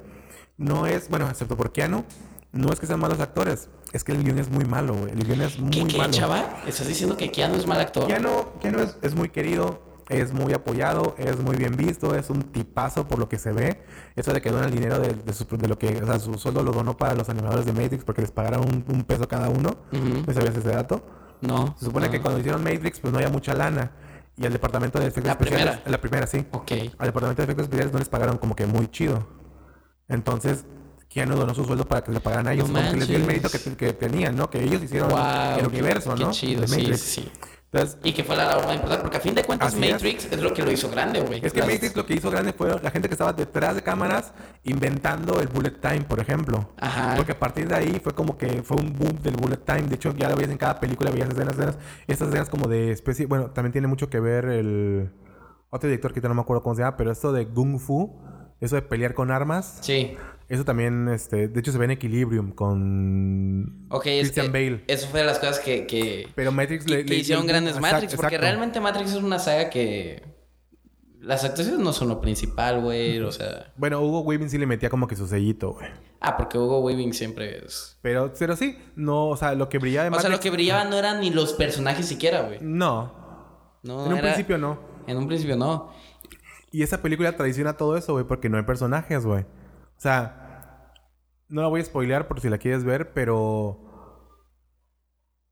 [0.58, 2.04] No es, bueno, excepto por Keanu,
[2.52, 3.70] no es que sean malos actores.
[3.94, 5.12] Es que el guion es muy malo, güey.
[5.12, 6.12] El guion es muy ¿Qué, qué, malo.
[6.12, 6.46] chava?
[6.66, 8.08] ¿Estás diciendo que Keanu es mal actor?
[8.08, 8.30] Keanu,
[8.62, 13.08] Keanu es, es muy querido, es muy apoyado, es muy bien visto, es un tipazo
[13.08, 13.82] por lo que se ve.
[14.16, 16.34] Eso de que dona el dinero de, de, su- de lo que, o sea, su
[16.36, 19.50] sueldo lo donó para los animadores de Matrix porque les pagaron un, un peso cada
[19.50, 19.72] uno.
[19.92, 20.24] Ujú.
[20.26, 21.06] ¿No sabías ese dato?
[21.42, 21.76] No.
[21.78, 22.12] Se supone no.
[22.14, 23.92] que cuando hicieron Matrix, pues no había mucha lana.
[24.38, 25.66] Y al departamento de efectos La especiales.
[25.78, 25.90] primera.
[25.92, 26.46] La primera, sí.
[26.52, 26.72] Ok.
[26.98, 29.28] Al departamento de efectos especiales no les pagaron como que muy chido.
[30.08, 30.66] Entonces,
[31.08, 32.70] Keanu donó su sueldo para que le pagaran a ellos.
[32.70, 34.50] No como que les dio el mérito que, que tenían, ¿no?
[34.50, 35.20] Que ellos hicieron Wow,
[35.56, 36.32] el qué- universo, qué ¿no?
[36.32, 37.32] chido, De sí, sí.
[37.72, 39.80] Entonces, Y que fue la labor más importante, porque a fin de cuentas es.
[39.80, 40.42] Matrix es.
[40.42, 41.46] lo que lo hizo grande, güey.
[41.46, 44.32] es que Matrix lo que hizo grande fue la gente que estaba detrás de cámaras
[44.64, 46.70] inventando el bullet time, por ejemplo.
[46.80, 47.16] Ajá.
[47.18, 49.84] Porque a partir de ahí fue como que fue un boom del bullet time.
[49.84, 51.78] De hecho, ya lo veías en cada película, veías escenas, escenas.
[52.08, 53.26] Estas escenas como de especie...
[53.26, 55.12] Bueno, también tiene mucho que ver el...
[55.70, 58.18] Otro director que no me acuerdo cómo se llama, pero esto de Kung Fu,
[58.62, 60.16] eso de pelear con armas, Sí.
[60.50, 61.48] Eso también, este...
[61.48, 64.84] De hecho, se ve en Equilibrium con Ok, es Christian que Bale.
[64.88, 65.86] eso fue de las cosas que...
[65.88, 66.28] que...
[66.36, 67.04] Pero Matrix que- le...
[67.04, 68.48] le- hicieron le- grandes exacto, Matrix, porque exacto.
[68.48, 70.24] realmente Matrix es una saga que...
[71.22, 73.74] Las actuaciones no son lo principal, güey, o sea...
[73.78, 75.88] Bueno, Hugo Weaving sí le metía como que su sellito, güey.
[76.22, 77.98] Ah, porque Hugo Weaving siempre es...
[78.04, 80.38] Pero, pero sí, no, o sea, lo que brillaba de O sea, Matrix...
[80.38, 82.60] lo que brillaba no eran ni los personajes siquiera, güey.
[82.62, 84.78] No, No, en un principio no.
[85.08, 85.92] En un principio no.
[86.72, 89.46] Y esa película traiciona todo eso, güey, porque no hay personajes, güey.
[89.98, 90.92] O sea,
[91.50, 93.82] no la voy a spoilear por si la quieres ver, pero.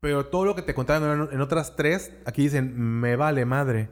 [0.00, 3.88] Pero todo lo que te contaron en, en otras tres, aquí dicen, me vale madre.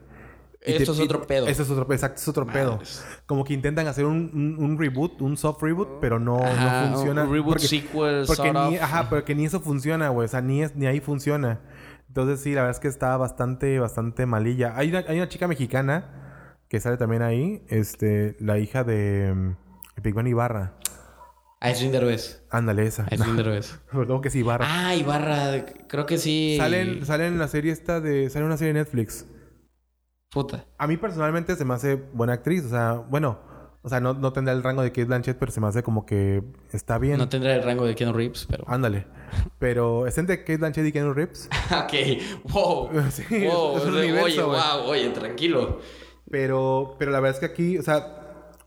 [0.65, 1.47] Y Esto es otro pedo.
[1.47, 2.79] Eso es otro, exacto, es otro pedo.
[3.25, 6.95] Como que intentan hacer un, un- un reboot, un soft reboot, pero no, Ajá, no
[6.95, 7.23] funciona.
[7.23, 8.81] un reboot, porque, sequel, porque sort ni, of.
[8.83, 10.25] ajá, porque ni eso funciona, güey.
[10.25, 11.59] O sea, ni, es, ni ahí funciona.
[12.07, 14.77] Entonces, sí, la verdad es que está bastante, bastante malilla.
[14.77, 17.65] Hay una, hay una chica mexicana que sale también ahí.
[17.67, 19.55] Este, la hija de
[20.03, 20.73] Big Bang Ibarra.
[21.63, 22.43] Aislinn Derbez.
[22.49, 23.07] Ándale, esa.
[23.09, 23.79] Aislinn Derbez.
[23.89, 24.65] Perdón que sí, Ibarra.
[24.67, 25.65] Ah, Ibarra.
[25.87, 26.57] Creo que sí.
[26.59, 28.29] Salen, salen en la serie esta de...
[28.29, 29.25] Sale una serie de Netflix.
[30.29, 30.65] Puta.
[30.77, 32.65] A mí personalmente se me hace buena actriz.
[32.65, 33.39] O sea, bueno...
[33.85, 36.05] O sea, no, no tendrá el rango de Kate Blanchett, pero se me hace como
[36.05, 37.17] que está bien.
[37.17, 38.63] No tendrá el rango de Keanu Reeves, pero...
[38.67, 39.05] Ándale.
[39.59, 41.49] Pero es entre Kate Blanchett y Keanu Reeves.
[41.71, 42.51] ok.
[42.51, 42.89] Wow.
[43.11, 43.77] Sí, wow.
[43.77, 44.89] es un universo, oye, wow.
[44.89, 45.81] Oye, tranquilo.
[46.29, 48.22] Pero, pero la verdad es que aquí, o sea,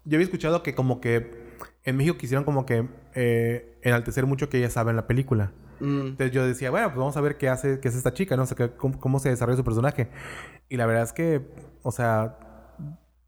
[0.06, 1.44] yo había escuchado que como que
[1.84, 5.52] en México quisieron como que eh, enaltecer mucho que ella sabe en la película.
[5.80, 6.00] Mm.
[6.06, 8.44] Entonces yo decía, bueno, pues vamos a ver qué hace, qué es esta chica, ¿no?
[8.44, 10.08] O sea, que- cómo, cómo se desarrolla su personaje.
[10.68, 11.42] Y la verdad es que,
[11.82, 12.38] o sea,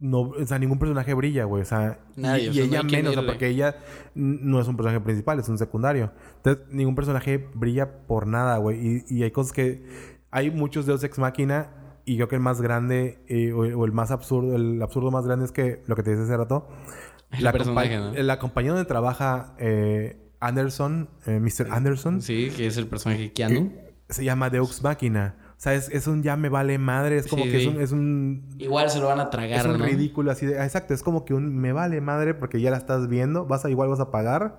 [0.01, 1.63] no, o sea, ningún personaje brilla, güey.
[1.63, 3.77] O sea, Nadie, y, o sea, no ella quien menos, o sea, porque ella
[4.15, 6.13] no es un personaje principal, es un secundario.
[6.37, 9.05] Entonces, ningún personaje brilla por nada, güey.
[9.09, 9.85] Y, y hay cosas que.
[10.31, 11.71] Hay muchos Deus Ex Máquina.
[12.09, 15.27] Y creo que el más grande, eh, o, o el más absurdo, el absurdo más
[15.27, 16.67] grande es que lo que te decía hace rato.
[17.41, 18.23] La, personaje, compa- ¿no?
[18.23, 21.69] la compañía donde trabaja eh, Anderson, eh, Mr.
[21.71, 23.71] Anderson, Sí, que es el personaje Keanu.
[24.09, 25.37] se llama Deux Máquina.
[25.51, 27.19] O sea, es, es un ya me vale madre.
[27.19, 27.67] Es como Sí, que sí.
[27.69, 29.85] es un, es un Igual se lo van a es tragar, un ¿no?
[29.85, 30.59] ridículo así de...
[30.59, 33.65] ah, Exacto, es como que un me vale madre porque ya la estás viendo, vas
[33.67, 34.57] a igual vas a pagar.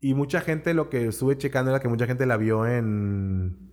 [0.00, 3.71] Y mucha gente lo que estuve checando era que mucha gente la vio en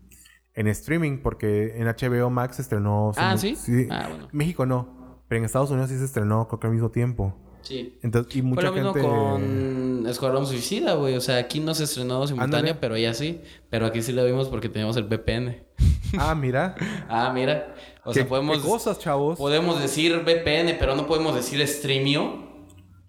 [0.59, 3.87] en streaming porque en HBO Max se estrenó Ah, se- ¿sí?
[3.89, 4.27] Ah, bueno.
[4.31, 7.35] México no, pero en Estados Unidos sí se estrenó creo que al mismo tiempo.
[7.61, 7.97] Sí.
[8.03, 11.15] Entonces, y Fue mucha lo mismo gente con Escuadrón Suicida, güey.
[11.15, 12.75] O sea, aquí no se estrenó simultáneo, Ándale.
[12.75, 13.41] pero ella sí.
[13.69, 15.65] Pero aquí sí lo vimos porque teníamos el VPN.
[16.17, 16.75] Ah, mira.
[17.09, 17.75] ah, mira.
[18.05, 19.37] O ¿Qué, sea, podemos, qué cosas, chavos?
[19.37, 22.47] podemos decir VPN, pero no podemos decir Streamio.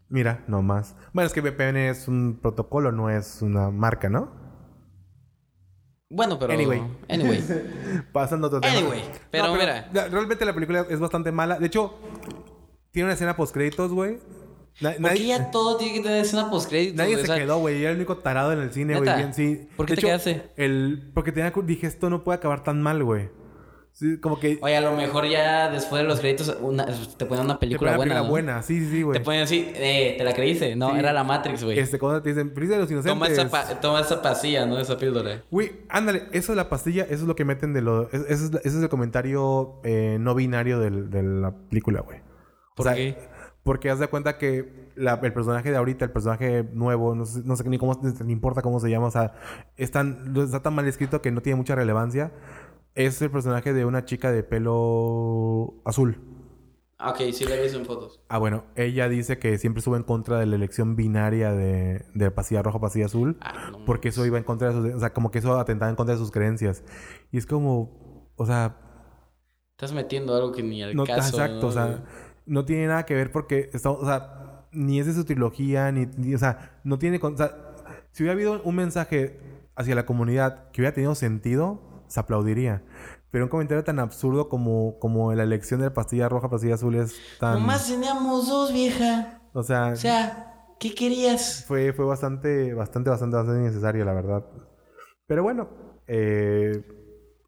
[0.08, 0.96] Mira, no más.
[1.12, 4.32] Bueno, es que VPN es un protocolo, no es una marca, ¿no?
[6.10, 6.52] Bueno, pero...
[6.52, 6.82] Anyway.
[7.08, 7.40] Anyway.
[8.12, 8.76] Pasando a otro tema.
[8.76, 9.88] Anyway, pero mira.
[9.92, 11.58] la- realmente la película es bastante mala.
[11.58, 11.94] De hecho,
[12.90, 14.18] tiene una escena post créditos, güey.
[14.80, 16.96] Na- Porque nadie ya todo tiene que tener escena postcrédito.
[16.96, 17.80] nadie se o sea, quedó, güey.
[17.82, 19.08] Era el único tarado en el cine, güey.
[19.32, 19.68] Sí.
[19.76, 20.50] ¿Por qué De te hecho, quedaste?
[20.56, 23.28] El, porque tenía, dije, esto no puede acabar tan mal, güey.
[23.92, 24.58] Sí, como que...
[24.62, 27.96] Oye, a lo mejor ya después de los créditos una- te ponen una te película
[27.96, 28.62] ponen buena, una buena.
[28.62, 29.18] Sí, sí, sí, güey.
[29.18, 30.74] Te ponen así, eh, te la creíste.
[30.76, 30.98] No, Sí.
[31.00, 31.78] era la Matrix, güey.
[31.78, 33.38] Este, cuando te dicen, Prisa de los Toma Inocentes.
[33.38, 34.78] esa, pa- toma esa pastilla, ¿no?
[34.78, 35.42] Esa píldora.
[35.50, 38.04] Güey, ándale, eso de la pastilla, eso es lo que meten de lo...
[38.10, 42.18] es- Ese es, es el comentario eh, no binario del- de la película, güey.
[42.20, 43.18] O ¿Por sea, qué?
[43.62, 47.42] Porque haz de cuenta que la- el personaje de ahorita, el personaje nuevo, no sé,
[47.44, 49.34] no sé ni cómo, ni importa cómo se llama, o sea,
[49.76, 52.32] es tan- está tan mal escrito que no tiene mucha relevancia.
[52.94, 56.18] Es el personaje de una chica de pelo azul.
[56.98, 58.20] Ah, Ok, sí la he visto en fotos.
[58.28, 62.30] Ah, bueno, ella dice que siempre estuvo en contra de la elección binaria de, de
[62.30, 63.38] pastilla roja, pastilla azul.
[63.40, 63.84] Ah, no.
[63.86, 64.94] Porque eso iba en contra de sus...
[64.96, 66.82] O sea, como que eso atentaba en contra de sus creencias.
[67.32, 68.30] Y es como...
[68.36, 68.76] O sea...
[69.72, 71.28] Estás metiendo algo que ni al No, caso.
[71.36, 72.04] exacto, o sea...
[72.44, 73.70] No tiene nada que ver porque...
[73.72, 76.06] Está, o sea, ni es de su trilogía, ni...
[76.18, 77.18] ni- o sea, no tiene...
[77.22, 77.56] O sea,
[78.12, 79.38] si hubiera habido un mensaje
[79.74, 82.82] hacia la comunidad que hubiera tenido sentido, se aplaudiría.
[83.30, 86.96] Pero un comentario tan absurdo como, como la elección de la pastilla roja, pastilla azul
[86.96, 87.60] es tan...
[87.60, 89.40] Nomás teníamos dos, vieja.
[89.52, 91.64] O sea, O sea, ¿qué querías?
[91.66, 94.44] fue, fue bastante, bastante, bastante, bastante innecesario, la verdad.
[95.28, 95.68] Pero bueno,
[96.08, 96.82] eh,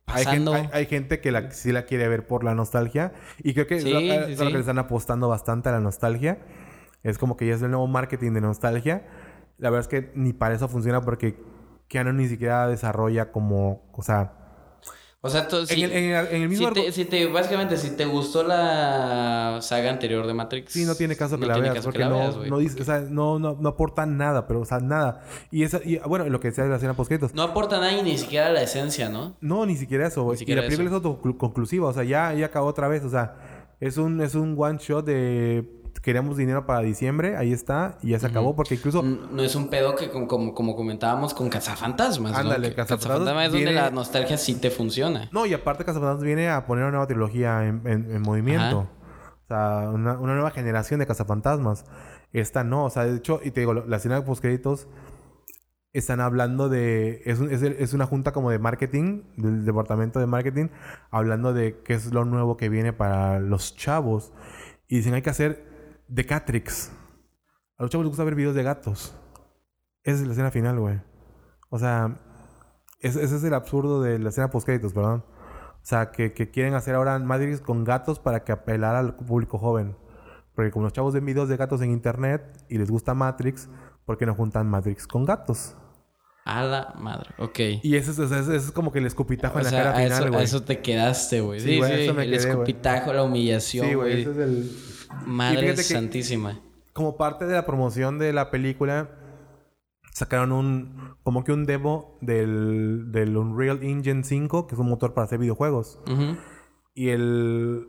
[0.06, 3.12] hay, gente que la, sí la quiere ver por la nostalgia.
[3.38, 6.38] Y creo que es Sí, lo, sí, que le están apostando bastante a la nostalgia.
[7.02, 9.08] Es como que ya es el nuevo marketing de nostalgia.
[9.58, 11.42] La verdad es que ni para eso funciona porque
[11.88, 13.90] Keanu ni siquiera desarrolla como...
[13.92, 14.41] O sea,
[15.24, 16.68] O sea, tú, sí, en, el, en el- en el mismo...
[16.90, 20.72] si, te, si básicamente, si te gustó la saga anterior de Matrix.
[20.72, 22.84] Sí, no tiene caso que no la veas, caso que no, no, dice- porque o
[22.84, 25.22] sea, no, no, no aporta nada, pero, o sea, nada.
[25.52, 28.02] Y, esa, y bueno, lo que decía de la escena post No aporta nada y
[28.02, 29.36] ni siquiera la esencia, ¿no?
[29.40, 30.38] No, ni siquiera eso, güey.
[30.44, 30.96] Y la película eso.
[30.98, 33.36] es autoconclusiva, o sea, ya, ya acabó otra vez, o sea,
[33.78, 38.18] es un, es un one shot de queríamos dinero para diciembre, ahí está, y ya
[38.18, 42.34] se acabó, porque incluso No es un pedo que, como, como, como comentábamos, con Cazafantasmas,
[42.36, 42.76] Ándale, ¿no?
[42.76, 45.28] Cazafantasmas es donde viene- la nostalgia sí te funciona.
[45.32, 48.88] No, y aparte Cazafantasmas viene a poner una nueva trilogía en, en- en movimiento.
[49.44, 51.84] O sea, una, una nueva generación de Cazafantasmas.
[52.32, 54.88] Esta no, o sea, de hecho, y te digo, la escena de postcréditos
[55.92, 57.20] están hablando de...
[57.26, 60.68] Es, un- es, es una junta como de marketing, del departamento de marketing,
[61.10, 64.32] hablando de qué es lo nuevo que viene para los chavos.
[64.88, 65.71] Y dicen, hay que hacer
[66.08, 66.90] Decatrix.
[67.78, 69.14] A los chavos les gusta ver videos de gatos.
[70.04, 71.00] Esa es la escena final, güey.
[71.70, 72.18] O sea,
[73.00, 75.24] es- ese es el absurdo de la escena postcréditos, perdón.
[75.82, 79.58] O sea, que, que quieren hacer ahora Matrix con gatos para que apelar al público
[79.58, 79.96] joven.
[80.54, 83.68] Porque como los chavos ven videos de gatos en internet y les gusta Matrix,
[84.04, 85.74] ¿por qué no juntan Matrix con gatos?
[86.44, 87.30] A la madre.
[87.38, 87.58] Ok.
[87.82, 90.30] Y eso es, eso como que el escupitajo O en la sea, cara a final,
[90.30, 90.44] güey.
[90.44, 91.60] eso te quedaste, güey.
[91.60, 94.22] Sí, Sí, sí, güey, eso me el quedé, escupitajo, la humillación, Sí, güey.
[94.22, 94.70] ese es el...
[95.26, 96.60] Madre santísima.
[96.92, 99.10] Como parte de la promoción de la película,
[100.12, 101.14] sacaron un...
[101.22, 105.38] Como que un demo del, del Unreal Engine 5, que es un motor para hacer
[105.38, 106.00] videojuegos.
[106.94, 107.88] Y el...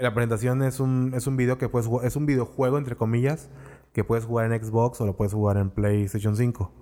[0.00, 2.06] La presentación es un, es un video que puedes jugar...
[2.06, 3.50] Es un videojuego, entre comillas,
[3.92, 6.72] que puedes jugar en Xbox o lo puedes jugar en PlayStation 5.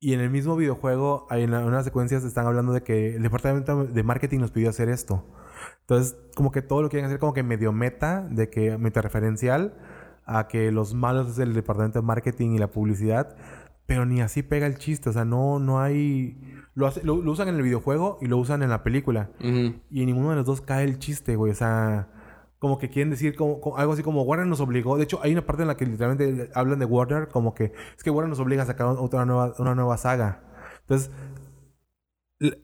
[0.00, 3.84] Y en el mismo videojuego, en la- unas secuencias están hablando de que el departamento
[3.84, 5.24] de marketing nos pidió hacer esto.
[5.80, 9.74] Entonces, como que todo lo quieren hacer como que medio meta, de que meta referencial
[10.24, 13.36] a que los malos es el departamento de marketing y la publicidad,
[13.86, 16.38] pero ni así pega el chiste, o sea, no, no hay...
[16.74, 19.30] Lo, hace- lo, lo usan en el videojuego y lo usan en la película.
[19.40, 19.74] Ujú.
[19.90, 21.50] Y en ninguno de los dos cae el chiste, güey.
[21.50, 22.08] O sea,
[22.60, 24.96] como que quieren decir como, como- algo así como Warner nos obligó.
[24.96, 28.04] De hecho, hay una parte en la que literalmente hablan de Warner como que es
[28.04, 30.44] que Warner nos obliga a sacar otra nueva, una nueva saga.
[30.82, 31.10] Entonces,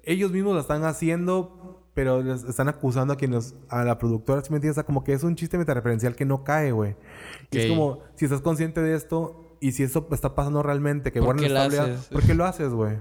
[0.05, 1.66] ellos mismos la están haciendo,
[1.97, 4.75] pero les están acusando a quienes, a la productora, ¿sí me entiendes?
[4.75, 6.95] O sea, como que es un chiste metareferencial que no cae, güey.
[7.51, 11.37] Es como, si estás consciente de esto y si esto está pasando realmente, que ¿Por
[11.37, 12.09] qué lo haces?
[12.13, 12.99] ¿por qué lo haces, güey?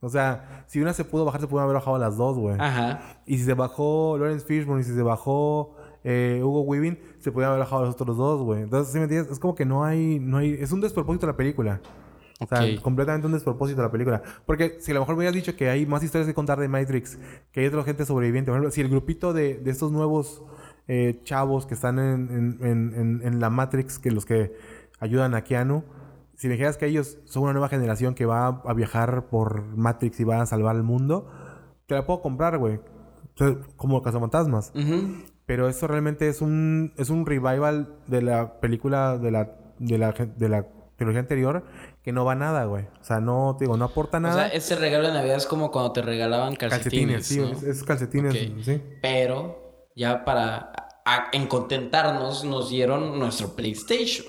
[0.00, 2.54] O sea, si una se pudo bajar, se pudieron haber bajado las dos, güey.
[2.60, 3.20] Ajá.
[3.26, 5.74] Y si se bajó Lawrence Fishburne y si se bajó
[6.04, 8.62] eh, Hugo Weaving, se podían haber bajado los otros dos, güey.
[8.62, 9.32] Entonces, ¿sí me entiendes?
[9.32, 10.52] Es como que no hay, no hay...
[10.52, 11.80] Es un despropósito la película.
[12.40, 14.22] O sea, completamente un despropósito la película.
[14.46, 16.68] Porque si a lo mejor me hubieras dicho que hay más historias que contar de
[16.68, 17.18] Matrix,
[17.52, 18.50] que hay otra gente sobreviviente.
[18.50, 20.44] Por ejemplo, si el grupito de, de estos nuevos
[20.86, 24.54] eh, chavos que están en, en- en- en- en la Matrix, que los que
[25.00, 25.82] ayudan a Keanu,
[26.36, 30.20] si me dijeras que ellos son una nueva generación que va a viajar por Matrix
[30.20, 31.28] y va a salvar el mundo,
[31.86, 32.78] te la puedo comprar, güey.
[33.76, 34.72] Como cazafantasmas.
[34.74, 35.22] Ujú.
[35.46, 40.12] Pero eso realmente es un, es un revival de la película de la, de la,
[40.12, 40.66] de la
[40.98, 41.64] trilogía anterior
[42.02, 42.84] que no va nada, güey.
[43.00, 44.34] O sea, no, te digo, no aporta O nada.
[44.34, 47.46] sea, ese regalo de Navidad es como cuando te regalaban calcetines, sí, ¿no?
[47.52, 48.34] es, es calcetines,
[48.64, 48.82] sí.
[49.00, 50.72] Pero ya para
[51.06, 54.26] a- en contentarnos nos dieron nuestro PlayStation.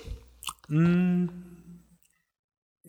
[0.70, 1.28] Mm.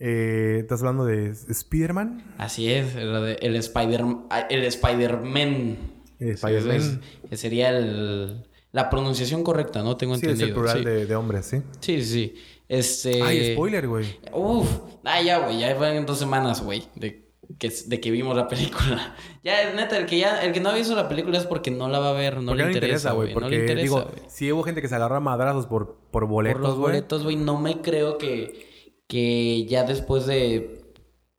[0.02, 2.34] Eh, ¿Estás hablando de Spider-Man?
[2.38, 4.04] Así es, de- el Spider
[4.48, 5.78] el Spider-Man.
[6.18, 6.76] Eh, Sí, Spider-Man.
[6.76, 9.96] es- que sería el, la pronunciación correcta, ¿no?
[9.96, 10.48] Tengo Sí, es entendido.
[10.48, 10.84] el plural sí.
[10.84, 11.62] de, de hombres, sí.
[11.80, 12.34] sí, sí, sí.
[12.70, 13.20] Este.
[13.22, 14.18] Ay, spoiler, güey.
[14.32, 14.68] Uf.
[15.04, 15.58] Ah, ya, güey.
[15.58, 16.84] Ya van dos semanas, güey.
[16.94, 17.28] De
[17.58, 19.16] que, de que vimos la película.
[19.42, 21.88] Ya, neta, el que ya, el que no ha visto la película es porque no
[21.88, 23.32] la va a ver, no le interesa, güey.
[23.32, 26.10] Porque, No le interesa, digo, si hubo gente que se agarra a madrazos por, por
[26.10, 26.92] Por boletos, los güey.
[26.92, 30.92] boletos, güey, no me creo que, que ya después de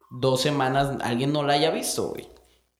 [0.09, 2.27] dos semanas alguien no la haya visto, güey.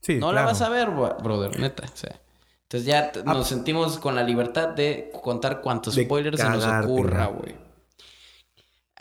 [0.02, 1.84] Sí, no la vas a ver, bro- brother, neta.
[1.84, 2.20] O sea,
[2.64, 3.34] entonces ya Ah.
[3.36, 7.56] nos sentimos con la libertad de contar cuantos De spoilers se nos ocurra, güey.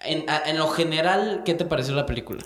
[0.04, 2.42] En, a- en lo general, ¿qué te pareció la película?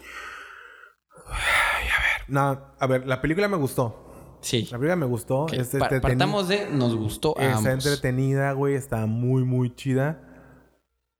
[2.28, 4.38] No, a ver, la película me gustó.
[4.40, 4.62] Sí.
[4.70, 5.46] La película me gustó.
[5.46, 6.00] Que Es entretenida.
[6.00, 7.72] partamos de nos gustó a Está ambos.
[7.86, 8.74] entretenida, güey.
[8.74, 10.20] Está muy, muy chida.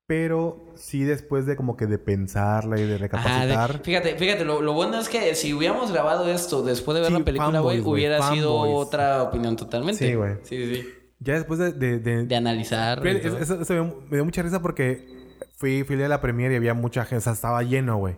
[0.06, 3.82] Pero sí después de como que de pensarla y de Ajá, de- recapacitar.
[3.82, 7.18] fíjate, fíjate, lo, lo bueno es que si hubiéramos grabado esto después de ver Sí,
[7.18, 10.06] la película, güey, hubiera sido otra opinión totalmente.
[10.06, 10.34] Sí, güey.
[10.42, 10.88] Sí, sí.
[11.20, 11.72] Ya después de...
[11.72, 13.00] de, de- De analizar.
[13.00, 13.74] Pero eso, eso-
[14.10, 15.23] me dio mucha risa porque
[15.64, 17.16] fui, fui a la premier y había mucha gente.
[17.16, 18.16] O sea, estaba lleno, güey.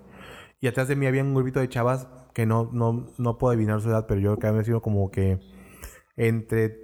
[0.60, 3.80] Y atrás de mí había un grupito de chavas que no, no, no puedo adivinar
[3.80, 5.38] su edad, pero yo creo que había sido como que
[6.16, 6.76] entre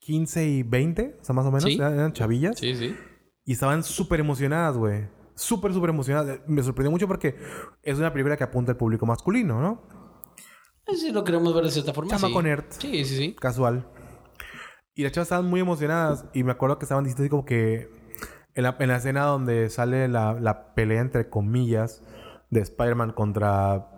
[0.00, 1.64] 15 y 20, o sea, más o menos.
[1.64, 1.74] Sí.
[1.74, 2.58] Eran, chavillas.
[2.58, 2.96] Sí, sí.
[3.44, 5.08] Y estaban súper emocionadas, güey.
[5.34, 6.40] Súper, súper emocionadas.
[6.46, 7.34] Me sorprendió mucho porque
[7.82, 9.82] es una película que apunta al público masculino, ¿no?
[10.86, 12.10] Eh, Sí, lo queremos ver de cierta forma.
[12.10, 12.44] Chamaco sí.
[12.44, 12.64] nerd.
[12.68, 13.34] Sí, sí, sí.
[13.34, 13.88] Casual.
[14.94, 16.26] Y las chavas estaban muy emocionadas.
[16.34, 18.01] Y me acuerdo que estaban diciendo así como que...
[18.54, 22.02] En la, en la escena donde sale la, la pelea, entre comillas,
[22.50, 23.88] de Spider-Man contra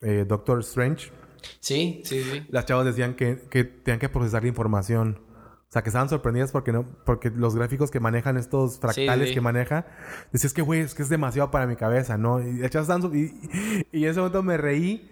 [0.00, 1.10] eh, Doctor Strange,
[1.60, 2.46] Sí, sí, sí.
[2.50, 5.20] las chavas decían que, que tenían que procesar la información.
[5.68, 9.34] O sea, que estaban sorprendidas porque no, porque los gráficos que manejan estos fractales sí.
[9.34, 9.86] que maneja,
[10.32, 12.40] decías que güey, es que es demasiado para mi cabeza, ¿no?
[12.40, 15.10] Y y, y en ese momento me reí,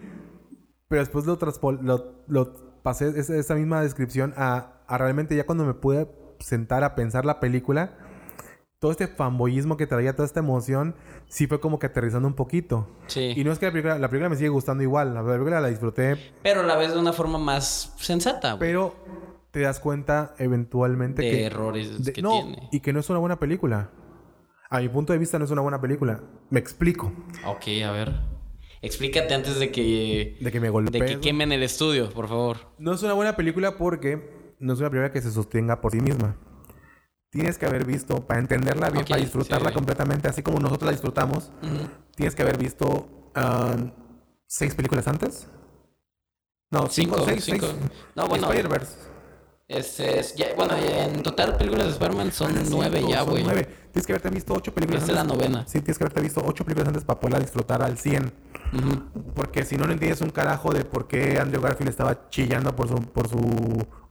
[0.88, 1.38] pero después lo,
[1.82, 6.08] lo, lo pasé esa, esa misma descripción a, a realmente ya cuando me pude
[6.40, 7.96] sentar a pensar la película,
[8.78, 10.94] todo este fanboyismo que traía, toda esta emoción,
[11.26, 12.88] sí fue como que aterrizando un poquito.
[13.06, 13.32] Sí.
[13.36, 15.68] Y no es que la película, la película me sigue gustando igual, la película la
[15.68, 18.58] disfruté, Pero la ves de una forma más sensata, güey.
[18.70, 18.94] pero
[19.50, 21.44] te das cuenta eventualmente De que...
[21.46, 22.68] errores de- que no, tiene.
[22.72, 23.90] y que no es una buena película.
[24.68, 26.20] A mi punto de vista no es una buena película.
[26.50, 27.12] Me explico.
[27.46, 28.12] Ok, a ver.
[28.82, 30.36] Explícate antes de que...
[30.40, 31.06] De que me De golpeen.
[31.06, 32.56] que quemen el estudio, por favor.
[32.78, 36.00] No es una buena película porque no es una película que se sostenga por sí
[36.00, 36.36] misma.
[37.30, 39.74] Tienes que haber visto, para entenderla bien, para disfrutarla sí.
[39.74, 41.50] completamente, así como nosotros la disfrutamos,
[42.14, 43.74] tienes que haber visto ah,
[44.46, 45.48] seis películas antes.
[46.70, 47.66] No, cinco, Cinco, seis, cinco.
[47.66, 47.90] seis.
[48.14, 48.46] No, bueno.
[48.48, 48.96] Spider-Verse.
[49.66, 53.44] Es, ya, bueno, en total películas de Spider-Man son nueve Cinco, ya, son güey.
[53.44, 53.68] nueve.
[53.92, 55.36] Tienes que haberte visto ocho películas Esta es la antes.
[55.36, 55.64] novena.
[55.66, 58.32] Sí, tienes que haberte visto ocho películas antes para poderla disfrutar al 100.
[58.72, 59.22] Ujú.
[59.34, 62.88] Porque si no, no entiendes un carajo de por qué Andrew Garfield estaba chillando por
[62.88, 63.38] su, por su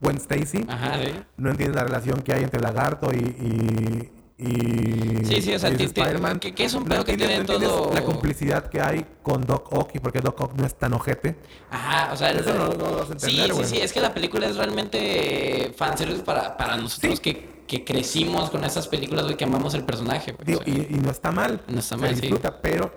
[0.03, 0.65] Gwen Stacy.
[0.67, 1.11] Ajá, sí.
[1.37, 3.17] No entiendes la relación que hay entre Lagarto y...
[3.17, 6.39] y y, Sí, sí, o sea, Spider-Man.
[6.39, 9.45] que- que es un No pedo que tiene no todo- La complicidad que hay con
[9.45, 11.35] Doc Ock y por qué Doc Ock no es tan ojete.
[11.69, 12.31] Ajá, o sea...
[12.31, 13.65] el- Eso no- no lo vas a sí, entender, sí, güey.
[13.65, 18.63] sí, es que la película es realmente fanservice para, para nosotros que, que crecimos con
[18.65, 20.45] esas películas, güey, que amamos el personaje, güey.
[20.45, 20.73] Digo, o sea.
[20.73, 21.61] y, y no está mal.
[21.67, 22.21] No está Se mal, sí.
[22.21, 22.91] disfruta, pero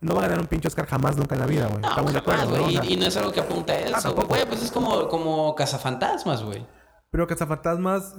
[0.00, 1.80] no va a ganar un pinche Oscar jamás nunca en la vida, güey.
[1.80, 2.64] No, Estamos de acuerdo, jamás, ¿no?
[2.64, 2.76] güey.
[2.76, 4.28] O sea, y, y no es algo que apunta a eso, tampoco.
[4.28, 4.46] güey.
[4.46, 6.66] Pues es como, como cazafantasmas, güey.
[7.10, 8.14] Pero Cazafantasmas,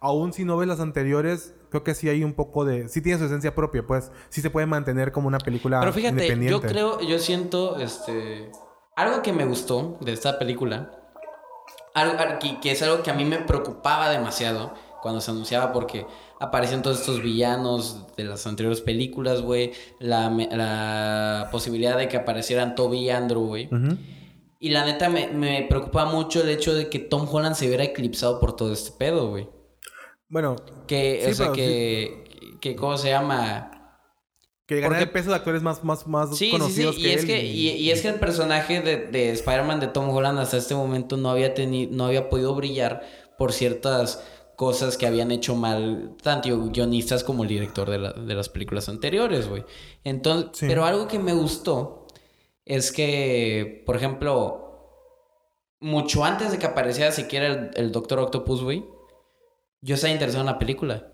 [0.00, 2.88] aún si no ves las anteriores, creo que sí hay un poco de...
[2.88, 4.12] Sí tiene su esencia propia, pues.
[4.28, 6.50] Sí se puede mantener como una película Pero fíjate, independiente.
[6.66, 8.50] yo creo, yo siento, este...
[8.96, 10.90] Algo que me gustó de esta película,
[11.94, 15.72] algo al- que, que es algo que a mí me preocupaba demasiado cuando se anunciaba
[15.72, 16.06] porque
[16.40, 19.72] aparecían todos estos villanos de las anteriores películas, güey.
[20.00, 23.68] La, posibilidad de que aparecieran Toby y Andrew, güey.
[24.60, 27.84] Y la neta me, me preocupaba mucho el hecho de que Tom Holland se viera
[27.84, 29.48] eclipsado por todo este pedo, güey.
[30.28, 32.24] Bueno, Que, Sí, o sea, que,
[32.60, 33.70] que, ¿cómo se llama?
[34.66, 36.50] que ganar Porque- el peso de actores más, más, más Sí, sí, sí.
[36.52, 39.80] conocidos Y que es él que, y, y es que el personaje de, de Spider-Man
[39.80, 43.02] de Tom Holland hasta este momento no había tenido, no había podido brillar
[43.36, 44.24] por ciertas
[44.56, 48.88] cosas que habían hecho mal tanto guionistas como el director de, la- de las películas
[48.88, 49.64] anteriores, güey.
[50.04, 50.66] Entonces, Sí.
[50.68, 52.06] pero algo que me gustó
[52.64, 54.60] es que, por ejemplo,
[55.80, 58.84] mucho antes de que apareciera siquiera el, el Doctor Octopus, güey,
[59.82, 61.10] yo estaba interesado en la película.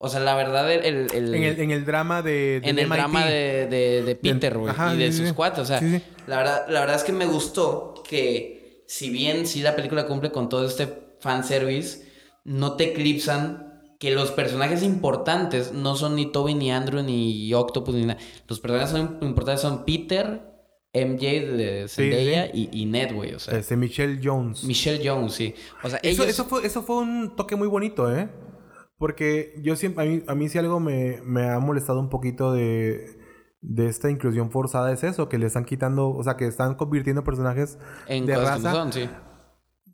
[0.00, 0.84] O sea, la verdad, el...
[0.84, 2.58] el- el- En el, en el drama de...
[2.58, 2.92] en el MIT.
[2.94, 5.34] drama de, de, de Peter, güey, y de sí, sus sí.
[5.34, 5.58] cuates.
[5.58, 6.00] O sea, sí.
[6.28, 10.30] La, verdad, la verdad es que me gustó que, si bien sí la película cumple
[10.30, 10.86] con todo este
[11.20, 12.07] fanservice,
[12.48, 13.66] no te eclipsan
[14.00, 18.20] que los personajes importantes no son ni Toby, ni Andrew, ni Octopus, ni nada.
[18.48, 20.42] Los personajes son importantes son Peter,
[20.94, 23.34] MJ de Sí, Zendaya Y, y Ned, güey.
[23.34, 24.64] O sea, Este, Michelle Jones.
[24.64, 25.54] Michelle Jones, sí.
[25.82, 26.28] O sea, Eso, ellos...
[26.34, 28.28] eso, fue, eso fue un toque muy bonito, ¿eh?
[28.98, 32.52] Porque yo siempre, a mí, a mí sí algo me, me ha molestado un poquito
[32.52, 33.18] de,
[33.60, 37.22] de esta inclusión forzada es eso, que le están quitando, o sea, que están convirtiendo
[37.24, 38.72] personajes En de raza.
[38.72, 39.08] son, sí.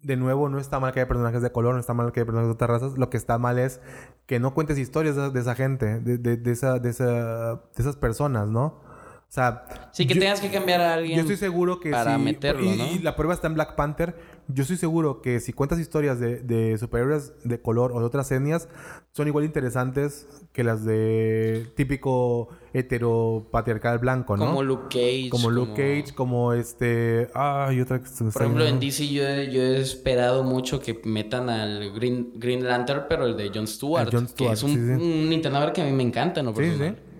[0.04, 2.26] De nuevo, no está mal que haya personajes de color, no está mal que haya
[2.26, 2.98] personajes de otras razas.
[2.98, 3.80] Lo que está mal es
[4.26, 7.60] que no cuentes historias de, de esa gente, de, de, de esa, de, esa, de
[7.78, 8.66] esas personas, ¿no?
[8.66, 11.16] O sea, Sí, que yo- tengas que cambiar a alguien.
[11.16, 12.86] yo estoy seguro que para meterlo, y, ¿no?
[12.86, 14.14] y la prueba está en Black Panther.
[14.48, 18.30] Yo estoy seguro que si cuentas historias de, de superhéroes de color o de otras
[18.30, 18.68] etnias,
[19.12, 24.46] son igual interesantes que las de típico heteropatriarcal blanco, ¿no?
[24.46, 25.30] Como Luke Cage.
[25.30, 27.28] Como Luke Cage, como este...
[27.32, 28.80] Ay, otra que se me Por ejemplo, en.
[28.80, 33.36] DC yo he, yo he esperado mucho que metan al Green, Green Lantern, pero el
[33.36, 34.08] de Jon Stewart.
[34.08, 34.92] El Jon que Stewart, es un, sí, sí.
[34.92, 36.50] un que a mí me encanta, ¿no?
[36.50, 36.96] Sí, Personal.
[36.96, 37.13] sí.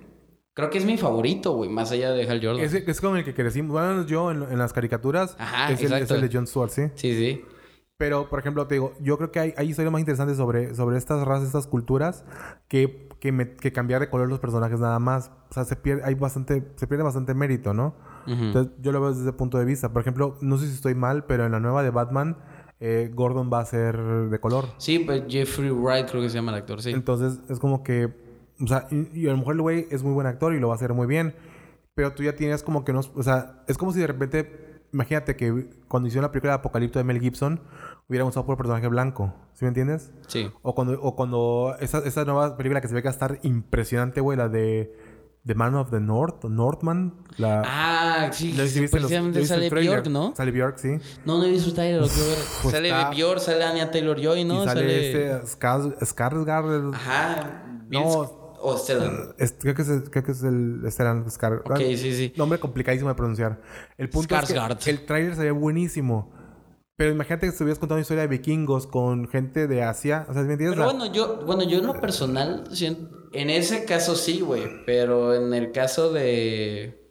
[0.55, 2.64] Creo que es mi favorito, güey, más allá de Hal Jordan.
[2.64, 3.72] Es, es con el que crecimos.
[3.72, 6.14] Bueno, yo en, en las caricaturas Ajá, es, el, es exacto.
[6.14, 6.82] el de John Stewart, sí.
[6.94, 7.44] Sí, sí.
[7.96, 10.96] Pero, por ejemplo, te digo, yo creo que hay, hay historias más interesantes sobre, sobre
[10.96, 12.24] estas razas, estas culturas,
[12.68, 15.30] que, que, me- que cambiar de color los personajes nada más.
[15.50, 17.94] O sea, se pierde, hay bastante, se pierde bastante mérito, ¿no?
[18.26, 18.44] Ujú.
[18.44, 19.92] Entonces, yo lo veo desde ese punto de vista.
[19.92, 22.36] Por ejemplo, no sé si estoy mal, pero en la nueva de Batman,
[22.80, 23.96] eh, Gordon va a ser
[24.28, 24.66] de color.
[24.78, 26.90] Sí, pues Jeffrey Wright creo que se llama el actor, sí.
[26.90, 28.22] Entonces, es como que...
[28.62, 30.68] O sea, y, y a lo mejor el güey es muy buen actor y lo
[30.68, 31.34] va a hacer muy bien.
[31.94, 33.00] Pero tú ya tienes como que no...
[33.14, 34.61] O sea, es como si de repente...
[34.92, 37.61] Imagínate que cuando hicieron la película de Apocalipto de Mel Gibson,
[38.09, 39.34] hubieran usado por personaje blanco.
[39.55, 40.12] ¿Sí me entiendes?
[40.28, 40.48] Sí.
[40.62, 43.40] O cuando, o cuando esa, esa nueva película que se ve que va a estar
[43.42, 44.96] impresionante, güey, la de
[45.46, 47.12] The Man of the North, Northman.
[47.38, 49.88] La, Ah, sí, ¿la viste los- precisamente ¿ya viste el sale?
[49.88, 50.32] Bjork, ¿no?
[50.36, 50.88] Sale Bjork, sí.
[51.24, 51.98] No, no he visto ver.
[51.98, 54.62] Pues sale está- Bjork, sale Anya Taylor-Joy, ¿no?
[54.62, 56.94] y sale, este Skars- Skarsgård.
[56.94, 57.64] Ajá.
[57.90, 58.43] No.
[58.66, 59.34] O Stellan.
[59.38, 61.70] Es- creo, que es, el- creo que es el Stellan Skarsgård.
[61.70, 62.32] Ok, sí, sí.
[62.36, 63.60] Nombre complicadísimo de pronunciar.
[63.98, 64.78] El punto es Skarsgård.
[64.78, 66.32] que el tráiler se ve buenísimo.
[66.96, 70.26] Pero imagínate que estuvieras contando una historia de vikingos con gente de Asia.
[70.28, 70.78] O sea, ¿me entiendes?
[70.78, 72.64] Pero bueno, yo, bueno, yo en lo personal,
[73.32, 74.62] en ese caso sí, güey.
[74.86, 77.03] Pero en el caso de.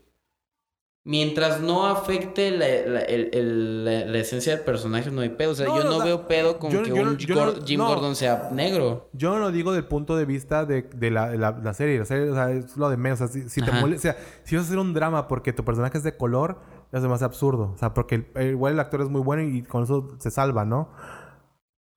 [1.06, 5.52] Mientras no afecte la, la- el- el- la- la esencia del personaje, no hay pedo.
[5.52, 7.80] O sea, No, yo no, veo pedo con yo- que yo un no- Jim.
[7.82, 9.10] Gordon sea negro.
[9.12, 11.32] Yo no lo digo del punto de vista de, de la,
[11.74, 12.00] serie.
[12.00, 13.20] La serie, o sea, es lo de menos.
[13.20, 13.82] O sea, si, si te Ajá.
[13.82, 16.60] mole- o sea, si vas a hacer un drama porque tu personaje es de color,
[16.94, 17.72] me hace absurdo.
[17.76, 20.64] O sea, porque el- igual el actor es muy bueno y con eso se salva,
[20.64, 20.90] ¿no?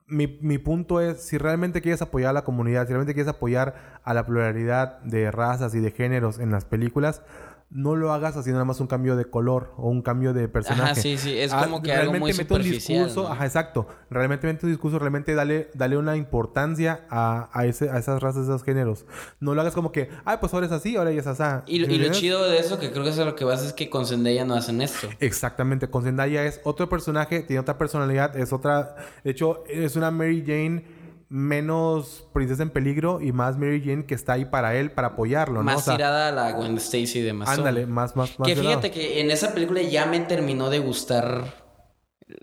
[0.08, 4.00] Mi, mi punto es, si realmente quieres apoyar a la comunidad, si realmente quieres apoyar
[4.02, 7.22] a la pluralidad de razas y de géneros en las películas,
[7.68, 10.92] no lo hagas haciendo nada más un cambio de color o un cambio de personaje.
[10.92, 11.36] Ajá, sí, sí.
[11.36, 13.28] Es Ah, como que algo muy mete un discurso, ¿no?
[13.28, 13.88] ajá, exacto.
[14.08, 18.42] Realmente mete un discurso, realmente dale, dale una importancia a, a, ese, a esas razas,
[18.42, 19.04] a esos géneros.
[19.40, 21.42] No lo hagas como que, ay, pues ahora es así, ahora ya es así.
[21.66, 23.62] Y, lo- y lo chido de eso, que creo que es a lo que vas,
[23.64, 25.08] es que con Zendaya no hacen esto.
[25.18, 28.94] Exactamente, con Zendaya es otro personaje, tiene otra personalidad, es otra...
[29.24, 30.84] De hecho, es una Mary Jane
[31.28, 35.56] menos princesa en peligro y más Mary Jane que está ahí para él, para apoyarlo,
[35.56, 35.64] ¿no?
[35.64, 38.46] Más O sea, tirada a la Gwen Stacy de ándale, más, más, más...
[38.46, 38.94] Que fíjate lado.
[38.94, 41.54] que en esa película ya me terminó de gustar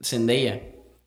[0.01, 0.61] Zendaya.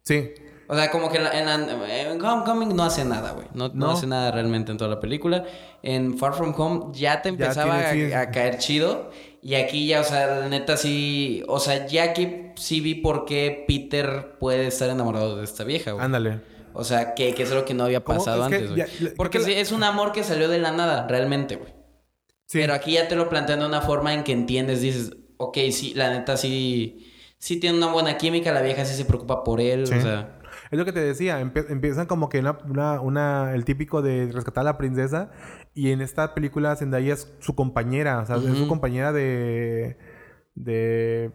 [0.04, 0.30] Sí.
[0.68, 3.46] O sea, como que en, Homecoming no hace nada, güey.
[3.54, 3.90] No, no No.
[3.92, 5.44] hace nada realmente en toda la película.
[5.82, 8.12] En Far From Home ya te empezaba tiene- sí.
[8.12, 9.10] a, a caer chido.
[9.42, 11.44] Y aquí ya, o sea, la neta sí...
[11.46, 15.92] O sea, ya aquí sí vi por qué Peter puede estar enamorado de esta vieja,
[15.92, 16.04] güey.
[16.04, 16.40] Ándale.
[16.78, 18.84] O sea, que, que es lo que no había pasado antes, güey.
[19.00, 21.72] la- Porque sí, es un amor que salió de la nada, realmente, güey.
[22.46, 22.58] Sí.
[22.60, 25.94] Pero aquí ya te lo plantean de una forma en que entiendes, dices, ok, sí,
[25.94, 29.86] la neta sí, sí tiene una buena química, la vieja sí se preocupa por él,
[29.86, 29.94] Sí.
[29.94, 30.32] o sea,
[30.70, 34.62] Es lo que te decía, empiezan como que una, una, una- el típico de rescatar
[34.62, 35.30] a la princesa
[35.74, 39.96] y en esta película Zendaya es su compañera, o sea, es su compañera de...
[40.54, 41.30] de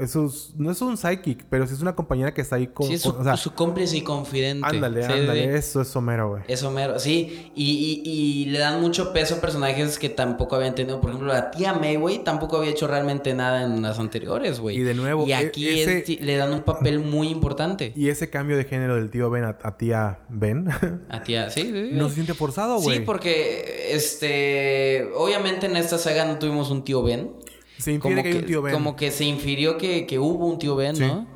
[0.00, 2.88] eso es- no es un psychic, pero sí es una compañera que está ahí con...
[2.88, 4.66] sí es su, con- o sea, su cómplice y confidente.
[4.66, 5.48] ándale, Sí, ándale, sí.
[5.58, 6.42] eso es Homero, güey.
[6.48, 7.50] Eso mero, sí.
[7.54, 11.00] Y, y, y le dan mucho peso a personajes que tampoco habían tenido.
[11.00, 14.76] Por ejemplo, la tía May, güey, tampoco había hecho realmente nada en las anteriores, güey.
[14.76, 17.92] Y de nuevo, Y e- aquí ese- es- le dan un papel muy importante.
[17.96, 20.66] Y ese cambio de género del tío Ben a, a tía Ben
[21.08, 21.90] A tía, sí, sí.
[21.92, 22.98] no se siente forzado, güey.
[22.98, 27.30] Sí, porque este obviamente en esta saga no tuvimos un tío Ben.
[27.78, 28.74] Se infiere que hay un tío Ben.
[28.74, 31.02] como que se infirió que, que hubo un tío Ben, Sí.
[31.02, 31.26] ¿no?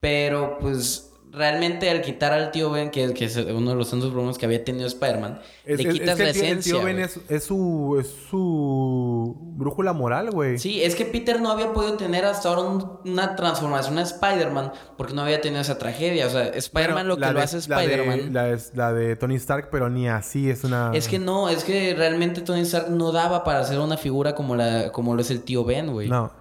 [0.00, 4.10] Pero pues realmente al quitar al tío Ben, que, que es uno de los tantos
[4.10, 6.48] problemas que había tenido Spider-Man, Es, le es- quitas es que la el tío, el
[6.50, 6.72] esencia.
[6.74, 10.58] tío Ben es, es su, es su brújula moral, güey.
[10.58, 14.72] Sí, es que Peter no había podido tener hasta ahora un- una transformación a Spider-Man
[14.96, 16.26] porque no había tenido esa tragedia.
[16.26, 18.32] O sea, Spider-Man Bueno, lo que lo hace Spider-Man.
[18.32, 20.90] La, es- la de Tony Stark, pero ni así es una.
[20.94, 24.54] Es que no, es que realmente Tony Stark no daba para hacer una figura como
[24.56, 26.08] la como lo es el tío Ben, güey.
[26.08, 26.32] No.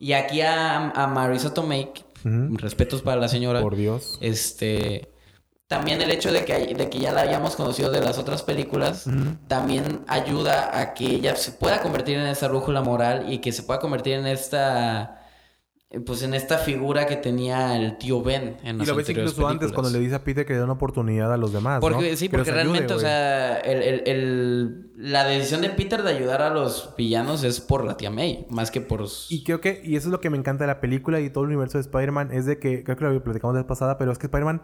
[0.00, 1.90] Y aquí a, a Marisa Tomei,
[2.24, 4.18] Respetos para la señora, Por Dios.
[4.20, 5.12] este,
[5.66, 9.04] también el hecho de que, de que ya la hayamos conocido de las otras películas
[9.48, 13.62] también ayuda a que ella se pueda convertir en esa brújula moral y que se
[13.62, 15.17] pueda convertir en esta
[16.04, 19.72] pues en esta figura que tenía el tío Ben en Y lo ves incluso antes
[19.72, 21.80] cuando le dice a Peter que le da una oportunidad a los demás.
[21.80, 22.16] Porque, ¿no?
[22.16, 26.10] Sí, Que porque ayude, realmente, o sea, el, el- el- la decisión de Peter de
[26.10, 29.02] ayudar a los villanos es por la tía May, más que por...
[29.30, 31.44] Y creo que, y eso es lo que me encanta de la película y todo
[31.44, 34.12] el universo de Spider-Man, es de que, creo que lo platicamos la vez pasada, pero
[34.12, 34.60] es que Spider-Man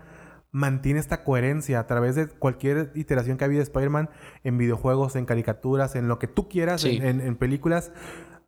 [0.51, 4.11] mantiene esta coherencia a través de cualquier iteración que ha habido de Spider-Man
[4.45, 6.97] en videojuegos, en caricaturas, en lo que tú quieras, Sí.
[6.97, 7.93] en, en- en películas,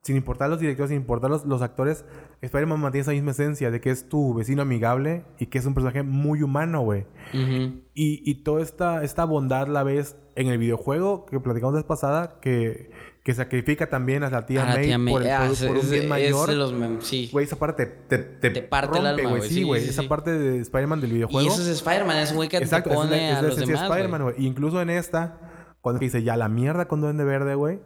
[0.06, 2.04] sin importar los directores, sin importar los, los actores,
[2.40, 5.74] Spider-Man mantiene esa misma esencia de que es tu vecino amigable y que es un
[5.74, 7.06] personaje muy humano, güey.
[7.34, 7.80] Ujú.
[7.94, 11.86] Y, y toda esta, esta bondad la ves en el videojuego que platicamos la vez
[11.86, 12.90] pasada, que,
[13.24, 15.12] que sacrifica también a la tía, A la May, tía May.
[15.14, 16.52] por, el- Ah, por- es- por un es- bien es mayor.
[16.54, 17.28] los mem- sí.
[17.32, 19.42] Güey, esa parte te, te, Te parte el alma, güey.
[19.50, 19.82] Sí, güey.
[19.82, 20.08] sí, esa sí.
[20.08, 21.48] parte de Spider-Man del Y videojuego.
[21.50, 23.42] eso es Spider-Man, es un güey que Exacto, te esa es pone la, es a
[23.42, 24.34] la los demás, Spider-Man, güey.
[24.38, 27.80] Incluso en esta, cuando dice ya la mierda con Duende Verde, güey.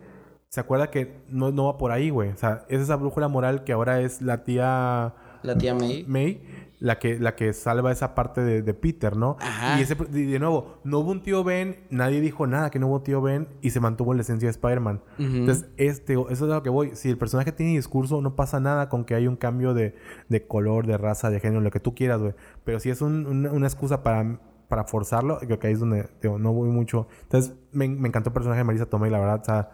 [0.51, 2.31] Se acuerda que no, no va por ahí, güey.
[2.31, 6.05] O sea, es esa brújula moral que ahora es la tía La tía May.
[6.09, 6.43] May
[6.81, 9.37] la que, la que salva esa parte de, de Peter, ¿no?
[9.41, 9.79] Ajá.
[9.79, 12.89] Y, ese, y de nuevo, no hubo un tío Ben, nadie dijo nada que no
[12.89, 15.03] hubo tío Ben y se mantuvo la esencia de Spider-Man.
[15.19, 16.93] Entonces, este, eso es a lo que voy.
[16.97, 19.95] Si el personaje tiene discurso, no pasa nada con que haya un cambio de,
[20.31, 22.35] de color, de raza, de género, lo que tú quieras, güey.
[22.65, 26.09] Pero si es un- una, una excusa para, para forzarlo, creo que ahí es donde
[26.23, 27.09] digo, no voy mucho.
[27.25, 29.41] Entonces, me, me encantó el personaje de Marisa Tomei, la verdad.
[29.43, 29.71] O sea,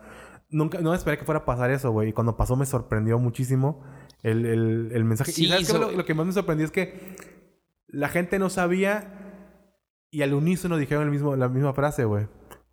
[0.51, 2.11] nunca, no esperé que fuera a pasar eso, güey.
[2.11, 3.83] Y cuando pasó me sorprendió muchísimo
[4.23, 5.33] el, el, el mensaje.
[5.33, 5.79] Sí, y ¿sabes qué?
[5.79, 7.17] lo, lo que más me sorprendió es que
[7.89, 9.13] la gente no sabía
[10.11, 12.27] y al unísono dijeron el mismo, la misma frase, güey.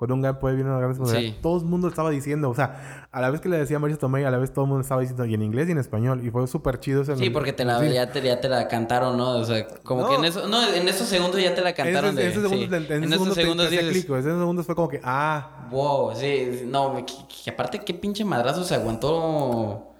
[0.03, 1.33] Cuando un gran puede viene una gran responsabilidad.
[1.33, 1.39] Sí.
[1.41, 2.49] Todo el mundo estaba diciendo.
[2.49, 4.67] O sea, a la vez que le decía Marisa Tomei, a la vez todo el
[4.67, 6.25] mundo estaba diciendo y en inglés y en español.
[6.25, 7.13] Y fue súper chido eso.
[7.13, 9.37] en Sí, porque te la, ya, te, ya te la cantaron, ¿no?
[9.37, 10.09] O sea, como No.
[10.09, 10.45] que en eso...
[10.49, 12.27] No, en esos segundos ya te la cantaron En de...
[12.27, 12.49] esos, sí.
[12.49, 14.09] segundos, en En esos segundos, segundos te, te dices...
[14.09, 17.93] En esos segundos fue como que, ah, Wow, sí, sí, no, que, que aparte qué
[17.93, 19.92] pinche madrazo se aguantó.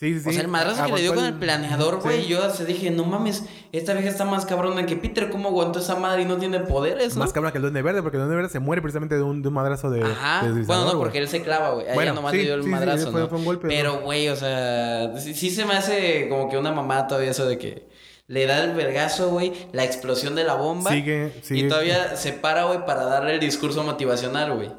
[0.00, 0.28] Sí, sí, sí.
[0.30, 2.22] o sea, el madrazo que le dio Aguantó con el planeador, güey.
[2.22, 2.28] Sí.
[2.28, 5.30] Yo se dije, no mames, esta vieja está más cabrona que Peter.
[5.30, 7.20] ¿Cómo aguantó esa madre y no tiene poderes, no?
[7.20, 9.42] Más cabrón que el Duende Verde, porque el Duende Verde se muere precisamente de un,
[9.42, 10.02] de un madrazo de.
[10.02, 10.48] Ajá.
[10.48, 11.86] de bueno, no, porque él se clava, güey.
[11.94, 13.28] Bueno, nomás sí, le dio el sí, madrazo, fue- ¿no?
[13.28, 16.72] fue un golpe, Pero, güey, o sea, sí, sí se me hace como que una
[16.72, 17.88] mamá todavía eso de que
[18.26, 20.92] le da el vergazo, güey, la explosión de la bomba.
[20.92, 21.60] Sigue, sigue.
[21.66, 24.70] Y todavía se para, güey, para darle el discurso motivacional, güey.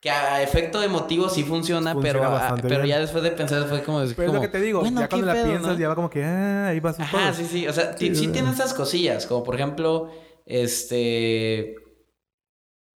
[0.00, 3.82] Que a efecto emotivo sí funciona, Funciona pero, a- pero ya después de pensar fue
[3.82, 3.98] como...
[3.98, 5.78] Pero es como, lo que te digo, bueno, ya ¿qué cuando la pedo, piensas, no?
[5.78, 7.66] ya va como que, ah, ahí vas un Ajá, sí, sí.
[7.66, 9.26] O sea, Sí, sí tiene estas cosillas.
[9.26, 10.10] Como por ejemplo,
[10.46, 11.74] este.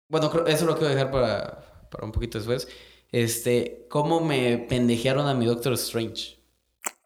[0.09, 2.67] Bueno, creo- eso lo quiero dejar para, para un poquito después.
[3.11, 6.37] Este, cómo me pendejearon a mi Doctor Strange.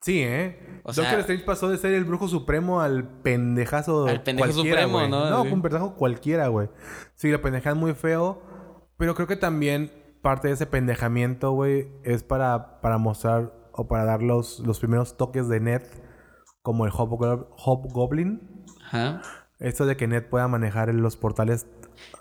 [0.02, 0.60] Sí, ¿eh?
[0.84, 4.08] O Doctor sea- Strange pasó de ser el brujo supremo al pendejazo.
[4.08, 5.10] Al pendejo supremo, güey.
[5.10, 5.30] ¿no?
[5.30, 5.50] No, Sí.
[5.52, 6.68] un pendejo cualquiera, güey.
[7.16, 8.42] Sí, lo pendejan muy feo.
[8.98, 9.92] Pero creo que también
[10.22, 15.18] parte de ese pendejamiento, güey, es para, para mostrar o para dar los, los primeros
[15.18, 15.84] toques de Ned
[16.62, 18.66] como el Hobgoblin.
[18.86, 19.22] Ajá.
[19.60, 21.68] Esto de que Ned pueda manejar los portales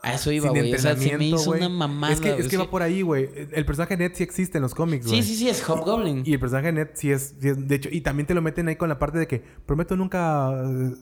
[0.03, 0.75] A eso iba, güey.
[0.75, 2.13] O sea, se me hizo una mamada.
[2.13, 3.29] Es que, es que va por ahí, güey.
[3.53, 5.23] El personaje Ned sí existe en los cómics, güey.
[5.23, 6.23] Sí, sí, sí, es Hobgoblin.
[6.27, 8.43] Y el personaje de Ned sí es, sí es- De hecho, y también te lo
[8.43, 10.51] meten ahí con la parte de que prometo nunca.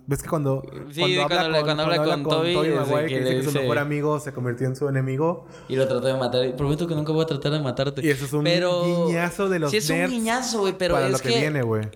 [0.07, 0.63] ¿Ves que cuando.
[0.91, 3.53] Sí, cuando cuando habla con Toby, Tobey es de Maguire, que que dice que su
[3.53, 5.47] mejor amigo se convirtió en su enemigo.
[5.69, 6.47] Y lo trató de matar.
[6.47, 8.05] Y Prometo que nunca voy a tratar de matarte.
[8.05, 9.07] Y eso es un pero...
[9.07, 10.75] guiñazo de los Sí, es un nerds guiñazo, güey.
[10.79, 11.89] Pero para es lo que, viene, güey.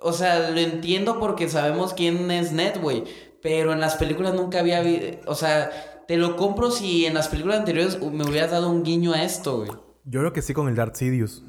[0.00, 3.04] O sea, lo entiendo porque sabemos quién es Ned, güey.
[3.42, 4.82] Pero en las películas nunca había...
[5.26, 5.70] O sea,
[6.08, 9.58] te lo compro si en las películas anteriores me hubieras dado un guiño a esto,
[9.58, 9.70] güey.
[10.04, 11.44] Yo creo que sí con el Dark Sidious.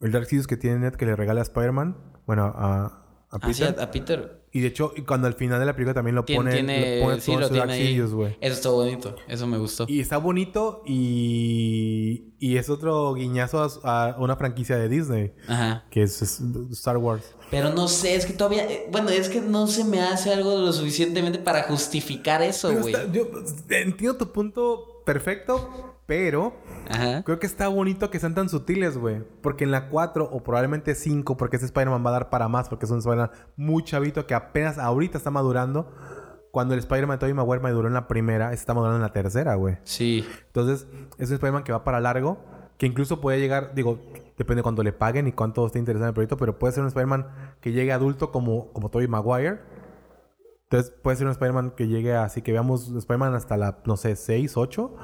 [0.00, 1.96] El Dark Sidious que tiene Ned que le regala a Spider-Man.
[2.24, 2.84] Bueno, a,
[3.30, 3.80] a Así Peter.
[3.80, 4.45] a, a Peter.
[4.56, 6.50] Y de hecho, cuando al final de la película también lo pone.
[6.50, 7.94] tiene, lo pone sí, lo tiene ahí.
[7.98, 9.14] Eso está bonito.
[9.28, 9.84] Eso me gustó.
[9.86, 15.84] Y está bonito y, y es otro guiñazo a, a una franquicia de Disney, Ajá.
[15.90, 16.40] que es, es
[16.70, 17.34] Star Wars.
[17.50, 18.64] Pero no sé, es que todavía...
[18.64, 22.94] eh, Bueno, es que no se me hace algo lo suficientemente para justificar eso, güey.
[23.12, 23.28] yo
[23.68, 26.54] entiendo tu punto perfecto, pero
[26.88, 27.22] Ajá.
[27.24, 29.22] creo que está bonito que sean tan sutiles, güey.
[29.42, 32.68] Porque en la 4 o probablemente 5, porque ese Spider-Man va a dar para más,
[32.68, 35.92] porque es un Spider-Man muy chavito que apenas ahorita está madurando.
[36.52, 39.56] Cuando el Spider-Man de Tobey Maguire maduró en la primera, está madurando en la tercera,
[39.56, 39.76] güey.
[39.82, 40.26] Sí.
[40.46, 40.86] Entonces,
[41.18, 42.38] es un Spider-Man que va para largo,
[42.78, 43.98] que incluso puede llegar, digo,
[44.38, 46.82] depende de cuánto le paguen y cuánto esté interesado en el proyecto, pero puede ser
[46.82, 47.26] un Spider-Man
[47.60, 49.58] que llegue adulto como, como Tobey Maguire.
[50.70, 54.16] Entonces, puede ser un Spider-Man que llegue así, que veamos Spider-Man hasta la, no sé,
[54.16, 54.96] 6, 8.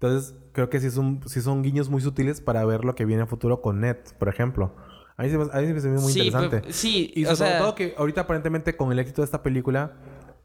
[0.00, 3.04] Entonces, creo que sí, es un- sí son guiños muy sutiles para ver lo que
[3.04, 4.74] viene a futuro con Ned, por ejemplo.
[5.16, 6.60] A mí se me, a mí se me hace muy Sí, interesante.
[6.62, 9.92] pues, sí, Y sobre sea- todo que ahorita aparentemente con el éxito de esta película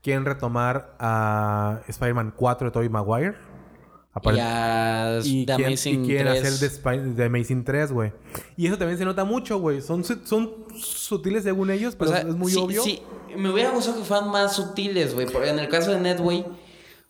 [0.04, 3.36] quieren retomar a Spider-Man 4 de Tobey Maguire.
[4.22, 6.54] Y a y, The quieren, Amazing y quieren 3.
[6.54, 8.12] hacer Spy- de Amazing 3, güey.
[8.58, 9.82] Y eso también se nota mucho, güey.
[9.82, 12.82] Son, son sutiles según ellos, pero O sea, es muy sí, obvio.
[12.84, 13.02] sí,
[13.38, 15.28] me hubiera gustado que fueran más sutiles, güey.
[15.32, 16.44] Porque en el caso de Ned, güey,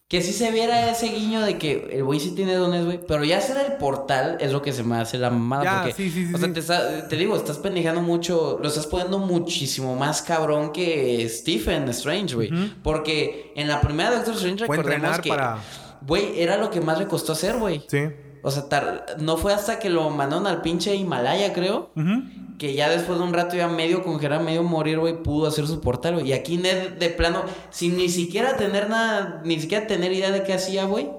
[0.10, 3.00] que sí se viera ese guiño de que el güey sí tiene dones, güey.
[3.08, 5.64] Pero ya hacer el portal es lo que se me hace la mamada.
[5.64, 8.58] Ya, porque, sí, sí, sí, O sea, te, está- te digo, estás pendejando mucho.
[8.62, 12.50] Lo estás poniendo muchísimo más cabrón que Stephen Strange, güey.
[12.82, 15.30] Porque en la primera Doctor Strange recordemos que.
[15.30, 15.60] para-
[16.02, 17.84] Güey, era lo que más le costó hacer, güey.
[17.88, 18.00] Sí.
[18.42, 21.92] O sea, tar- no fue hasta que lo mandaron al pinche Himalaya, creo.
[21.96, 22.24] Ujú.
[22.60, 25.82] Que ya después de un rato ya medio congelar, medio morir, güey, pudo hacer su
[25.82, 26.28] portal, güey.
[26.28, 27.42] Y aquí Ned, de plano,
[27.72, 31.10] sin ni siquiera tener nada, ni siquiera tener idea de qué hacía, güey,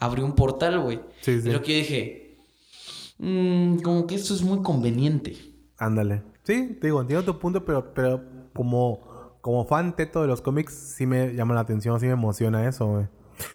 [0.00, 1.00] abrió un portal, güey.
[1.20, 1.48] Sí, sí.
[1.48, 2.38] Es lo que yo dije.
[3.18, 5.36] "Mm, como que esto es muy conveniente.
[5.78, 6.22] Ándale.
[6.44, 8.22] Sí, te digo, entiendo tu punto, pero, pero
[8.54, 9.00] como,
[9.42, 12.86] como fan teto de los cómics, sí me llama la atención, sí me emociona eso,
[12.86, 13.06] güey.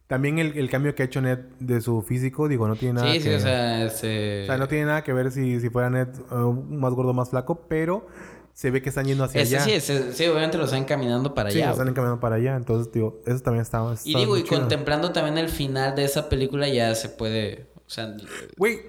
[0.07, 3.11] También el, el cambio que ha hecho Ned de su físico, digo, no tiene nada
[3.13, 3.23] Sí, que...
[3.23, 4.43] sí, o sea, este.
[4.43, 6.36] o sea, no tiene nada que ver si, si fuera Ned eh,
[6.69, 8.07] más gordo más flaco, pero
[8.53, 9.61] se ve que están yendo hacia allá.
[9.61, 11.71] sí, sí, obviamente lo están caminando para Sí, allá.
[11.71, 12.55] están encaminando para allá.
[12.57, 13.82] Entonces, digo, eso también está...
[14.03, 14.59] Y está digo, muy y chido.
[14.59, 17.71] contemplando también el final de esa película, ya se puede.
[17.75, 18.13] O sea,
[18.57, 18.82] Güey,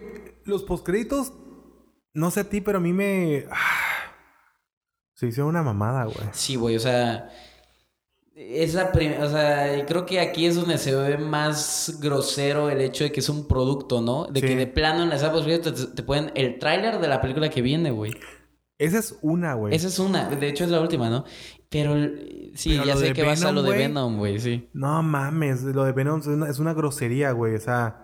[0.44, 1.32] los postcréditos,
[2.12, 3.46] no sé a ti, pero a mí me...
[3.50, 4.12] ah,
[5.14, 6.18] se hizo una mamada, güey.
[6.32, 7.30] Sí, güey, o sea.
[8.34, 12.80] Es la prim- o sea, creo que aquí es donde se ve más grosero el
[12.80, 14.24] hecho de que es un producto, ¿no?
[14.26, 14.46] De Sí.
[14.46, 17.60] que de plano en las apps te, te ponen el tráiler de la película que
[17.60, 18.12] viene, güey.
[18.78, 19.74] Esa es una, güey.
[19.74, 21.24] Esa es una, de hecho es la última, ¿no?
[21.68, 21.94] Pero
[22.54, 23.78] sí, Pero ya sé que va a ser Venom, lo de.
[23.78, 24.68] Venom, güey, sí.
[24.72, 27.54] No mames, lo de Venom es una, es una grosería, güey.
[27.54, 27.98] O sea,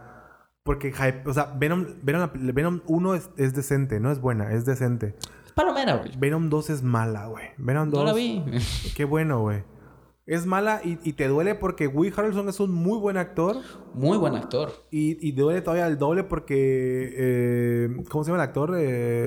[0.62, 4.64] porque hype, o sea, Venom, Venom, Venom 1 es, es decente, no es buena, es
[4.66, 5.16] decente.
[5.46, 6.12] Es palomera, güey.
[6.18, 7.46] Venom 2 es mala, güey.
[7.56, 7.98] Venom 2.
[8.00, 8.42] No la vi.
[8.94, 9.64] Qué bueno, güey.
[10.28, 13.56] Es mala y, y te duele porque Woody Harrelson es un muy buen actor.
[13.94, 14.70] Muy buen actor.
[14.90, 17.14] Y, y duele todavía el doble porque.
[17.16, 18.74] eh, ¿Cómo se llama el actor?
[18.78, 19.26] Eh,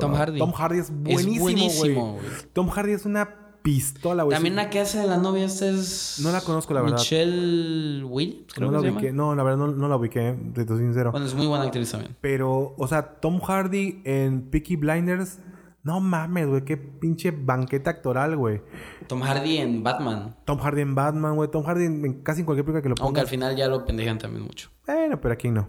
[0.00, 0.38] Tom Hardy.
[0.40, 2.20] Tom Hardy es Es buenísimo, güey.
[2.52, 4.34] Tom Hardy es una pistola, güey.
[4.34, 6.18] También la que hace de la novia esta es...
[6.20, 6.98] No la conozco, la verdad.
[6.98, 9.12] Michelle Williams, creo no que la ubiqué.
[9.12, 11.12] No, la verdad no, no la ubiqué, te soy sincero.
[11.12, 12.16] Bueno, es muy buena actriz también.
[12.20, 15.38] Pero, o sea, Tom Hardy en Peaky Blinders.
[15.82, 16.64] No mames, güey.
[16.64, 18.60] Qué pinche banqueta actoral, güey.
[19.06, 20.36] Tom Hardy en Batman.
[20.44, 21.50] Tom Hardy en Batman, güey.
[21.50, 23.20] Tom Hardy en, casi en cualquier película que lo Aunque ponga.
[23.22, 24.68] al final ya lo pendejan también mucho.
[24.86, 25.68] Bueno, pero aquí no.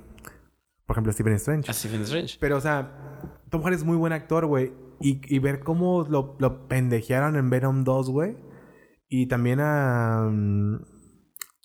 [0.86, 1.72] Por ejemplo, Stephen Strange.
[1.72, 2.38] A Stephen Strange.
[2.42, 4.74] Pero, o sea, Tom Hardy es muy buen actor, güey.
[5.00, 8.36] Y, y ver cómo lo, lo pendejearon en Venom 2, güey.
[9.08, 10.28] Y también a...
[10.30, 10.76] mm,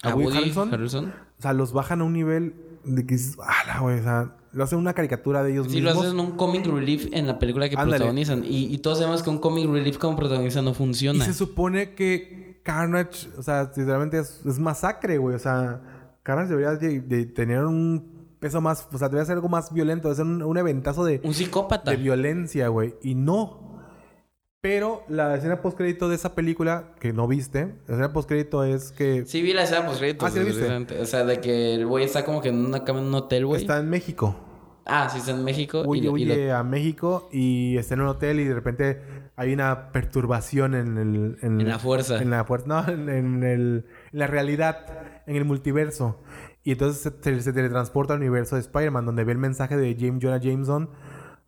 [0.05, 0.72] A Woody Woody Harrelson.
[0.72, 1.14] Harrelson.
[1.38, 3.99] O sea, los bajan a un nivel de que dices, "Ala, güey!
[3.99, 6.07] O sea, lo hacen una caricatura de ellos Sí, lo mismos.
[6.07, 7.99] hacen un comic relief en la película que Ándale.
[7.99, 8.45] protagonizan.
[8.45, 11.25] Y, y todos sabemos que un comic relief como protagonista no Y funciona.
[11.25, 15.37] se supone que Carnage, o sea, sinceramente es, es masacre, güey.
[15.37, 15.81] O sea,
[16.23, 20.09] Carnage debería de, de tener un peso más, o sea, debería ser algo más violento,
[20.09, 21.91] debería ser un, un eventazo de, Un psicópata.
[21.91, 22.95] de violencia, güey.
[23.03, 23.65] Y no.
[24.61, 29.25] Pero la escena postcrédito de esa película, que no viste, la escena postcrédito es que
[29.27, 31.01] Sí, vi la escena post Ah, ¿sí la viste?
[31.01, 33.47] O sea, de que el güey está como que en una cama en un hotel,
[33.47, 33.61] güey.
[33.61, 34.35] está en México.
[34.87, 35.82] Ah, sí, está en México.
[35.95, 39.03] y Huye, y lo- a México y está en un hotel y de repente
[39.34, 41.39] hay una perturbación en el...
[41.43, 42.22] En la fuerza.
[42.22, 42.66] En la fuerza.
[42.68, 44.87] No, en, en el, en la realidad,
[45.26, 46.20] en el multiverso.
[46.62, 50.39] Y entonces se, teletransporta al universo de Spider-Man, donde ve el mensaje de James Jonah
[50.39, 50.91] Jameson.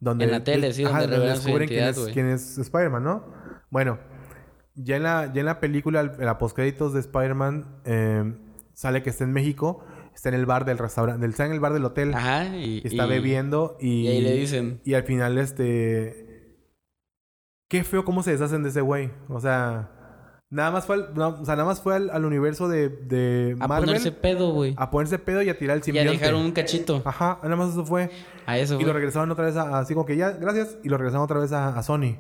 [0.01, 3.25] Donde, En la tele, sí, donde revelan su descubren quién es, quién es Spider-Man, ¿no?
[3.71, 3.99] Bueno,
[4.77, 8.33] ya en la, ya en la película, en la postcréditos de Spider-Man, eh,
[8.75, 9.85] sale que está en México,
[10.19, 12.13] está en el bar del restaurante, está en el bar del hotel.
[12.13, 12.83] Ajá, y...
[12.85, 14.03] Está y- bebiendo y...
[14.03, 14.81] Y ahí le dicen...
[14.85, 16.57] Y al final, este...
[17.71, 19.11] Qué feo cómo se deshacen de ese güey.
[19.29, 19.95] O sea...
[20.51, 23.55] Nada más fue al, no, o sea, nada más fue al, al universo de, de
[23.61, 24.73] A Marvel ponerse pedo, güey.
[24.79, 26.13] a ponerse pedo y a tirar el Y a simbionte.
[26.13, 27.03] dejar un cachito.
[27.05, 28.11] Ajá, nada más eso fue.
[28.47, 30.79] A eso, Y lo regresaron otra vez a, así como que ya, gracias.
[30.83, 32.17] Y lo regresaron otra vez a, a Sony.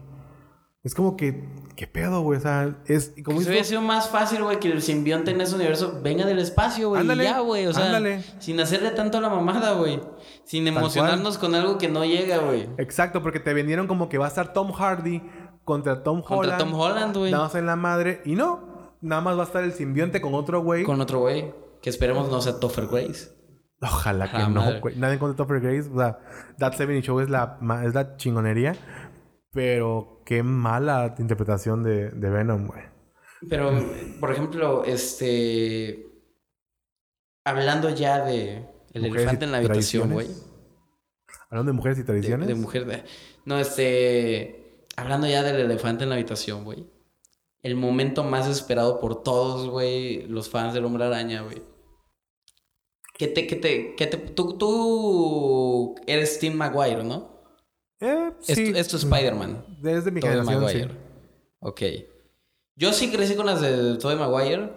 [0.88, 1.44] Es como que,
[1.76, 2.38] ¿qué pedo, güey?
[2.38, 3.12] O sea, es...
[3.22, 6.24] Como Eso hizo- hubiera sido más fácil, güey, que el simbionte en ese universo venga
[6.24, 7.00] del espacio, güey.
[7.00, 7.66] Y Ándale, ya, güey.
[7.66, 8.24] O sea, ándale.
[8.38, 10.00] sin hacerle tanto a la mamada, güey.
[10.44, 12.70] Sin emocionarnos con algo que no llega, güey.
[12.78, 15.22] Exacto, porque te vendieron como que va a estar Tom Hardy
[15.62, 16.58] contra Tom Contra Holland.
[16.58, 17.30] Tom Holland, güey.
[17.32, 18.22] Nada más en la madre.
[18.24, 20.84] Y no, nada más va a estar el simbionte con otro güey.
[20.84, 21.52] Con otro güey.
[21.82, 23.28] Que esperemos no sea Topher Grace.
[23.82, 24.96] Ojalá que Ah, no, güey.
[24.96, 25.90] Nadie contra Topher Grace.
[25.92, 26.18] O sea,
[26.58, 28.74] That 70 Show es la, es la chingonería.
[29.58, 32.82] Pero qué mala interpretación de, de Venom, güey.
[33.50, 33.72] Pero,
[34.20, 36.06] por ejemplo, este.
[37.44, 38.64] Hablando ya de.
[38.92, 40.28] El elefante en la habitación, güey.
[41.50, 42.46] Hablando de mujeres y De, tradiciones.
[42.46, 42.86] de mujer.
[42.86, 43.02] de-
[43.46, 44.86] No, este.
[44.96, 46.86] Hablando ya del elefante en la habitación, güey.
[47.64, 51.60] el momento más esperado por todos, güey, los fans del Hombre Araña, güey.
[53.14, 57.37] ¿Qué te, qué te, qué te, tú, tú eres Tim Maguire, ¿no?
[58.00, 58.72] Eh, Es, sí.
[58.72, 59.64] tu- es Spider-Man.
[59.80, 60.88] Desde mi Tobey generación, Maguire.
[60.88, 60.96] sí.
[61.60, 61.82] Ok.
[62.76, 64.70] Yo sí crecí con las de Tobey Maguire,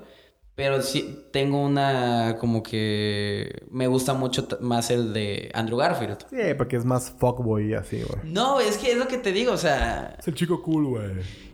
[0.55, 6.17] pero sí tengo una como que me gusta mucho más el de Andrew Garfield.
[6.29, 8.31] Sí, porque es más fuckboy y así, güey.
[8.31, 11.11] No, es que es lo que te digo, o sea, Es el chico cool, güey.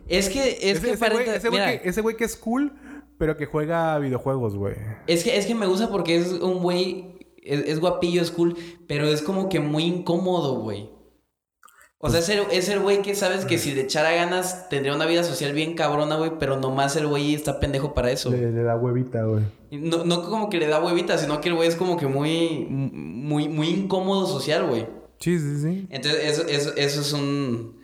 [0.07, 2.23] es que es ese, que ese güey, aparenta- ese güey mira, que, ese güey que
[2.23, 2.73] es cool,
[3.17, 4.75] pero que juega videojuegos, güey.
[5.07, 8.55] es que es que me gusta porque es un güey es, es guapillo, es cool,
[8.87, 10.89] pero es como que muy incómodo, güey.
[11.99, 15.23] O sea, es el, güey que sabes que si le echara ganas tendría una vida
[15.23, 18.29] social bien cabrona, güey, pero nomás el güey está pendejo para eso.
[18.29, 19.43] Le, le da huevita, güey.
[19.71, 22.67] No, no como que le da huevita, sino que el güey es como que muy,
[22.69, 24.85] muy, muy incómodo social, güey.
[25.19, 25.87] Sí, sí, sí.
[25.89, 27.81] Entonces, eso, eso, eso es un...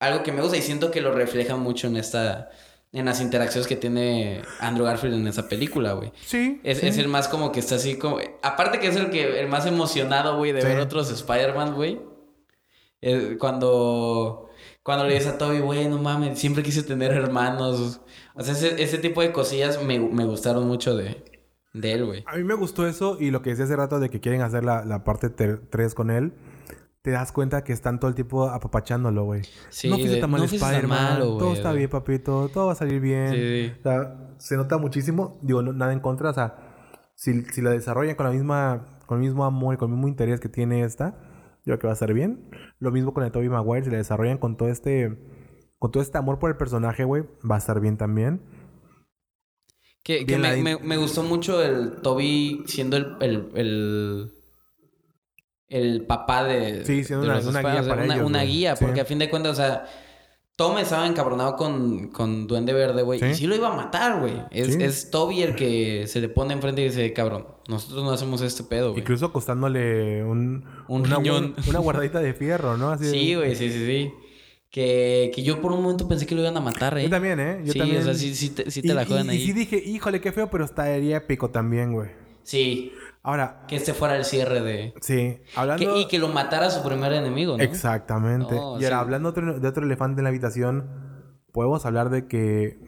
[0.00, 2.50] Algo que me gusta y siento que lo refleja mucho en esta...
[2.92, 6.12] En las interacciones que tiene Andrew Garfield en esa película, güey.
[6.26, 6.60] Sí.
[6.64, 6.86] Es, sí.
[6.88, 8.18] es el más como que está así como...
[8.42, 10.66] Aparte que es el que el más emocionado, güey, de Sí.
[10.66, 12.00] ver otros Spider-Man, güey.
[13.06, 14.40] Eh, cuando...
[14.82, 18.02] Cuando le dices a Toby, güey, no mames, siempre quise tener hermanos.
[18.34, 21.24] O sea, ese, ese tipo de cosillas me, me gustaron mucho de,
[21.72, 22.22] de él, güey.
[22.26, 24.62] A mí me gustó eso y lo que decía hace rato de que quieren hacer
[24.62, 26.34] la, la parte 3 con él.
[27.00, 29.40] Te das cuenta que están todo el tiempo apapachándolo, güey.
[29.70, 31.18] Sí, no fuiste tan mal no Spider-Man.
[31.18, 32.50] Todo está bien, papito.
[32.52, 33.30] Todo va a salir bien.
[33.30, 33.72] Sí, sí.
[33.80, 35.38] O sea, se nota muchísimo.
[35.40, 36.28] Digo, no- nada en contra.
[36.28, 36.56] O sea,
[37.14, 38.84] si, si la desarrollan con la misma...
[39.06, 41.14] Con el mismo amor y con el mismo interés que tiene esta...
[41.64, 42.50] Yo creo que va a estar bien.
[42.78, 43.84] Lo mismo con el Tobey Maguire.
[43.84, 45.16] Si la desarrollan con todo este...
[45.78, 47.24] Con todo este amor por el personaje, güey.
[47.48, 48.40] Va a estar bien también.
[50.02, 50.62] Que, me, ahí.
[50.62, 54.32] me- me gustó mucho el Toby siendo el, el, el,
[55.68, 56.84] el papá de.
[56.84, 58.52] Sí, siendo de una- guía Spider-Man, o sea, para una, ellos, una güey.
[58.52, 58.84] guía, Sí.
[58.84, 59.86] porque a fin de cuentas, o sea,
[60.56, 63.18] Tom estaba encabronado con, con Duende Verde, güey.
[63.18, 63.26] Sí.
[63.26, 64.34] Y sí lo iba a matar, güey.
[64.52, 64.82] Es, Sí.
[64.82, 68.62] es Toby el que se le pone enfrente y dice, cabrón, nosotros no hacemos este
[68.62, 69.00] pedo, güey.
[69.00, 70.64] Incluso costándole un...
[70.86, 71.54] Un una, riñón.
[71.68, 72.90] Una guardadita de fierro, ¿no?
[72.90, 74.12] Así Sí, güey, sí, sí, sí.
[74.70, 77.04] Que, que yo por un momento pensé que lo iban a matar, ¿eh?
[77.04, 77.60] Yo también, ¿eh?
[77.64, 78.02] Yo sí, también.
[78.02, 79.36] o sea, sí, sí te, sí te y, la juegan y- ahí.
[79.42, 82.10] Y sí dije, híjole, qué feo, pero estaría épico también, güey.
[82.44, 82.92] Sí,
[83.26, 84.94] Ahora, que este fuera el cierre de...
[85.00, 85.94] sí, hablando...
[85.94, 87.62] Que- y que lo matara su primer enemigo, ¿no?
[87.64, 88.54] Exactamente.
[88.54, 90.88] No, y ahora, hablando otro- de otro elefante en la habitación,
[91.50, 92.78] podemos hablar de que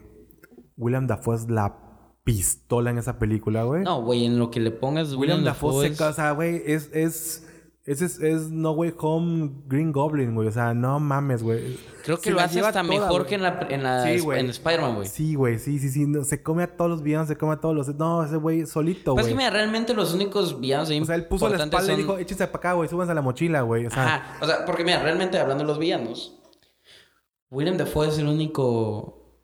[0.77, 1.77] William Dafoe es la
[2.23, 3.83] pistola en esa película, güey.
[3.83, 6.91] No, güey, en lo que le pongas William Dafoe se es- casa, güey, es...
[6.93, 7.43] es
[7.87, 10.47] ese es, es No Way Home Green Goblin, güey.
[10.47, 11.79] O sea, no mames, güey.
[12.03, 13.25] Creo que Se lo hace hasta toda, mejor güey.
[13.27, 15.07] que en la, en la Sí, en Spider-Man, güey.
[15.07, 16.05] Sí, güey, sí, sí, sí.
[16.05, 17.87] no, se come a todos los villanos, se come a todos los.
[17.95, 19.33] No, ese güey solito, Pues güey.
[19.33, 21.87] es que mira, realmente los únicos villanos ahí o sea, él puso la espalda y
[21.87, 23.85] son- dijo, échense para acá, güey, súbanse a la mochila, güey.
[23.85, 26.39] O sea, Ajá, o sea, porque mira, realmente hablando de los villanos,
[27.49, 29.41] William Dafoe es el único...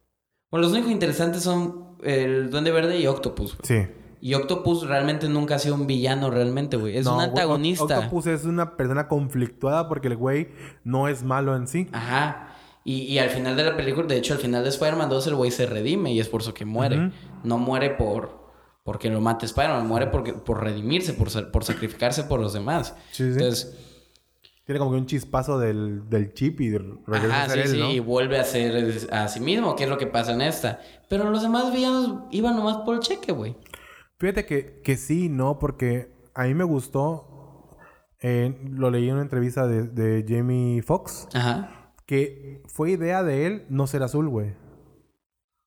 [0.51, 3.65] Bueno, los únicos interesantes son el Duende Verde y Octopus, güey.
[3.85, 3.87] sí.
[4.25, 6.95] Y Octopus realmente nunca ha sido un villano realmente, güey.
[6.97, 7.83] Es No, un antagonista.
[7.83, 10.47] Oct- Octopus es una persona conflictuada porque el güey
[10.85, 11.89] no es malo en sí.
[11.91, 12.55] Ajá.
[12.85, 15.35] Y, y al final de la película, de hecho, al final de Spider-Man 2, el
[15.35, 17.11] güey se redime y es por eso que muere.
[17.43, 18.41] No muere por
[18.85, 22.95] porque lo mate Spider-Man, muere porque, por redimirse, por, por sacrificarse por los demás.
[23.11, 23.31] Sí, sí.
[23.33, 23.77] Entonces,
[24.65, 27.75] Tiene como que un chispazo del, del chip y regresa ajá, a ser sí, él,
[27.75, 27.91] sí, ¿no?
[27.91, 30.79] y vuelve a ser a sí mismo, que es lo que pasa en esta.
[31.09, 33.55] Pero los demás villanos iban nomás por el cheque, güey.
[34.23, 37.75] Fíjate que, que sí, no, porque a mí me gustó.
[38.21, 41.27] eh, lo leí en una entrevista de, de Jamie Foxx.
[41.33, 41.91] Ajá.
[42.05, 44.53] Que fue idea de él no ser azul, güey.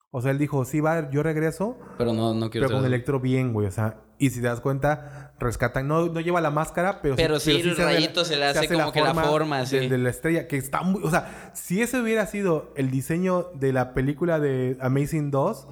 [0.09, 3.19] O sea, él dijo, sí, va, yo regreso, Pero no, no quiero pero con Electro
[3.19, 3.67] bien, güey.
[3.67, 5.87] O sea, y si te das cuenta, rescatan.
[5.87, 8.91] No, no lleva la máscara, pero, Pero sí, el hace rayito se le hace como
[8.91, 9.77] que la forma, sí.
[9.77, 11.03] de, de la estrella, que está muy.
[11.03, 15.67] O sea, si ese hubiera sido el diseño de la película de Amazing 2,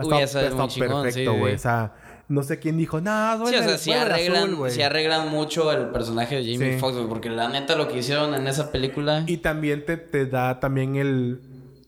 [0.00, 1.52] Hubiera está, chingón, perfecto, sí, güey.
[1.54, 1.56] sí.
[1.56, 1.94] O sea,
[2.28, 4.70] no sé quién dijo, no, Sí, o sea, si arreglan, azul, güey".
[4.72, 6.78] sí arreglan mucho el personaje de Jamie Sí.
[6.78, 9.24] Foxx, porque la neta lo que hicieron en esa película.
[9.26, 11.40] Y también te, te da también el,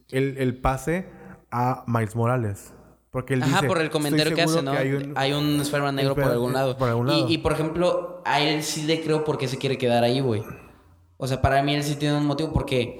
[0.09, 1.07] el, el pase
[1.51, 2.73] a Miles Morales.
[3.11, 4.71] Porque él Ajá, dice, por el comentario "Estoy que hace, ¿no?
[4.71, 6.77] que Hay un, Spider-Man negro por algún lado.
[6.77, 7.29] por algún Y- lado.
[7.29, 10.43] Y, por ejemplo, a él sí le creo porque se quiere quedar ahí, güey.
[11.17, 12.99] O sea, para mí él sí tiene un motivo porque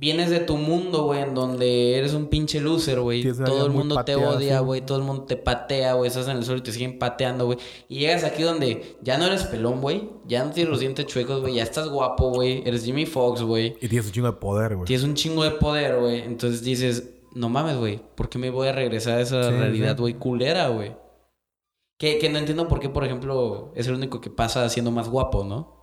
[0.00, 3.22] vienes de tu mundo, güey, en donde eres un pinche loser, güey.
[3.22, 4.64] Todo el mundo te odia, sí.
[4.64, 4.80] güey.
[4.80, 6.08] Todo el mundo te patea, güey.
[6.08, 7.58] Estás en el suelo y te siguen pateando, güey.
[7.86, 10.08] Y llegas aquí donde ya no eres pelón, güey.
[10.26, 11.54] Ya no tienes los dientes chuecos, güey.
[11.56, 12.62] Ya estás guapo, güey.
[12.66, 13.76] Eres Jimmy Fox, güey.
[13.82, 14.86] Y tienes un chingo de poder, güey.
[14.86, 16.20] Tienes un chingo de poder, güey.
[16.22, 18.00] Entonces dices, no mames, güey.
[18.14, 20.00] ¿Por qué me voy a regresar a esa Sí, realidad, sí.
[20.00, 20.96] güey, culera, güey?
[21.98, 25.10] Que, que no entiendo por qué, por ejemplo, es el único que pasa siendo más
[25.10, 25.79] guapo, ¿no?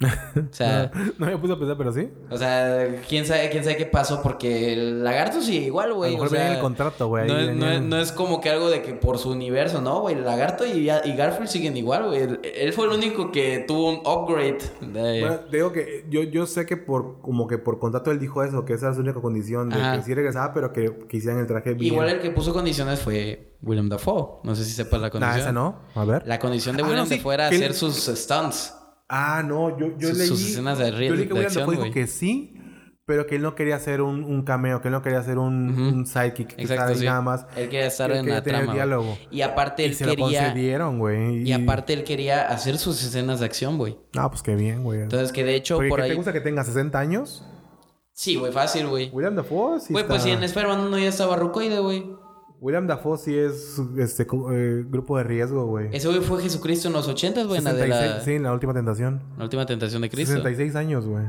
[0.00, 2.10] O sea, No me puse a pensar, pero sí.
[2.28, 5.94] o sea, quién sabe, quién sabe qué pasó, porque el lagarto sí, igual, A lo
[5.96, 6.12] güey.
[6.12, 7.28] mejor O sea, venía en el contrato, güey.
[7.28, 9.80] no, es, no, venía- es, no es como que algo de que por su universo,
[9.80, 10.16] ¿no, güey?
[10.16, 12.22] El lagarto y, y Garfield siguen igual, güey.
[12.22, 14.58] Él, él fue el único que tuvo un upgrade.
[14.80, 18.18] de- Bueno, te digo que yo, yo sé que por como que por contrato él
[18.18, 19.96] dijo eso, que esa es su única condición, de Ajá.
[19.96, 21.94] que sí regresaba, pero que, que hicieran el traje bien.
[21.94, 24.40] Igual el que puso condiciones fue William Dafoe.
[24.42, 25.36] No sé si sepas la condición.
[25.36, 25.76] Nah, esa no.
[25.94, 26.26] A ver.
[26.26, 28.74] La condición de Ah, William no, sí, Dafoe era él- hacer sus stunts.
[29.08, 30.26] Ah, no, yo, yo Sus- leí.
[30.28, 32.54] sus escenas de yo leí que William Dafoe dijo que sí,
[33.06, 35.70] pero que él no quería hacer un, un cameo, que él no quería hacer un,
[35.70, 35.82] Ujú.
[35.98, 37.04] un sidekick, que Exacto, sí.
[37.04, 37.46] nada más.
[37.54, 38.74] Él quería estar Él en quería la tener trama.
[38.74, 39.18] diálogo.
[39.30, 40.44] Y aparte Y él se lo quería...
[40.44, 41.42] concedieron, güey.
[41.46, 43.98] Y aparte él quería hacer sus escenas de acción, güey.
[44.16, 45.02] Ah, pues qué bien, güey.
[45.02, 46.10] Entonces que de hecho Porque, por ¿qué ahí...
[46.10, 47.44] ¿Te gusta que tenga 60 años?
[48.14, 49.10] Sí, güey, fácil, güey.
[49.12, 50.14] William Dafoe sí Güey, está...
[50.14, 52.06] pues si en Spider-Man 1 ya estaba rucoide, güey.
[52.64, 55.88] William Dafoe sí es este eh, grupo de riesgo, güey.
[55.92, 58.42] Ese güey fue Jesucristo en los 80, güey, en la de 66, la, Sí, en
[58.42, 59.22] la última tentación.
[59.36, 60.32] la última tentación de Cristo.
[60.32, 61.26] 66 años, güey.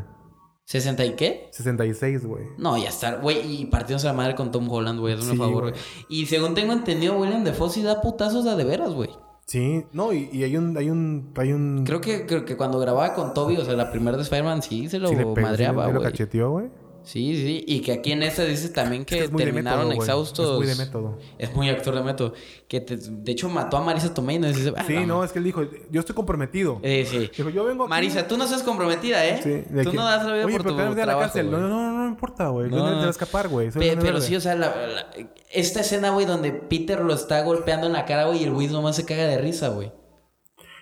[0.66, 1.50] ¿60 y qué?
[1.52, 2.46] 66, güey.
[2.58, 5.38] No, ya está, güey, y partiéndose la madre con Tom Holland, güey, hazme un Sí,
[5.38, 5.72] favor, güey.
[5.74, 5.84] güey.
[6.08, 9.10] Y según tengo entendido, William Dafoe sí da putazos de, de veras, güey.
[9.46, 11.84] Sí, no, y, y hay un, hay un, hay un...
[11.86, 14.88] Creo que, creo que cuando grababa con Toby, o sea, la primera de Spider-Man, sí
[14.90, 16.04] se lo sí le pegó, sí madreaba, lo güey.
[16.12, 16.68] cacheteó, güey.
[17.06, 20.50] Sí, sí, y que aquí en esta dice también que Es terminaron método, exhaustos.
[20.52, 21.20] Es muy de método.
[21.38, 22.34] Es muy actor de método.
[22.68, 24.48] Que te- de hecho mató a Marisa Tomei, ¿no?
[24.48, 26.80] Dice, ah, Sí, no, es que él dijo, yo estoy comprometido.
[26.82, 27.30] Eh, sí.
[27.38, 27.90] Dijo, yo vengo aquí...
[27.92, 29.40] Marisa, tú no seas comprometida, ¿eh?
[29.44, 30.98] Sí, de tú que- no das la vida Oye, por pero tu te vas a
[30.98, 31.52] la trabajo, cárcel.
[31.52, 32.70] No, no, no, no importa, güey.
[32.72, 33.70] No, No, te va a escapar, güey.
[33.70, 35.08] Pe- pero sí, o sea, la- la-
[35.54, 38.68] esta escena, güey, donde Peter lo está golpeando en la cara, güey, y el güey
[38.68, 39.92] nomás se caga de risa, güey.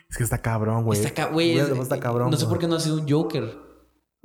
[0.09, 0.99] Es que está cabrón, güey.
[0.99, 2.29] Está, ca- güey, es- está cabrón.
[2.31, 3.72] No sé por qué no ha sido un Joker.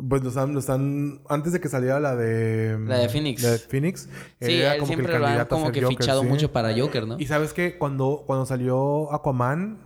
[0.09, 1.21] Pues lo están, lo están...
[1.29, 2.79] Antes de que saliera la de...
[2.87, 3.43] La de Phoenix.
[3.43, 4.09] La de Phoenix.
[4.41, 6.27] Sí, era él como que el siempre lo han como que Joker, fichado sí.
[6.29, 7.19] mucho para Joker, ¿no?
[7.19, 9.79] Y sabes que cuando, cuando salió Aquaman,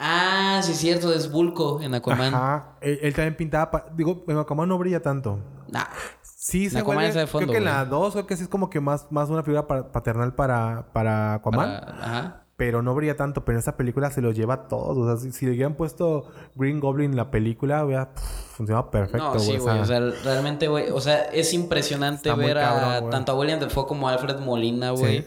[0.00, 2.32] Ah, sí, es cierto, es Bulko en Aquaman.
[2.34, 3.70] ajá, él, él también pintaba.
[3.70, 5.40] pa- Digo, en Aquaman no brilla tanto.
[5.68, 5.84] Nah.
[6.22, 8.48] Sí, se Aquaman vuelve- de fondo, Creo que en la 2, creo que sí es
[8.48, 11.80] como que más, más una figura pa- paternal para, para Aquaman.
[11.80, 12.44] para- Ajá.
[12.58, 13.44] Pero no brilla tanto.
[13.44, 15.00] Pero en esta película se lo lleva todo.
[15.00, 18.10] O sea, si, si le hubieran puesto Green Goblin en la película, hubiera
[18.52, 19.78] funcionado perfecto, no, sí, güey.
[19.78, 20.90] O sea, realmente, güey.
[20.90, 23.10] O sea, es impresionante ver a cabrón, güey.
[23.12, 25.20] tanto a William Dafoe como a Alfred Molina, güey.
[25.22, 25.26] Sí.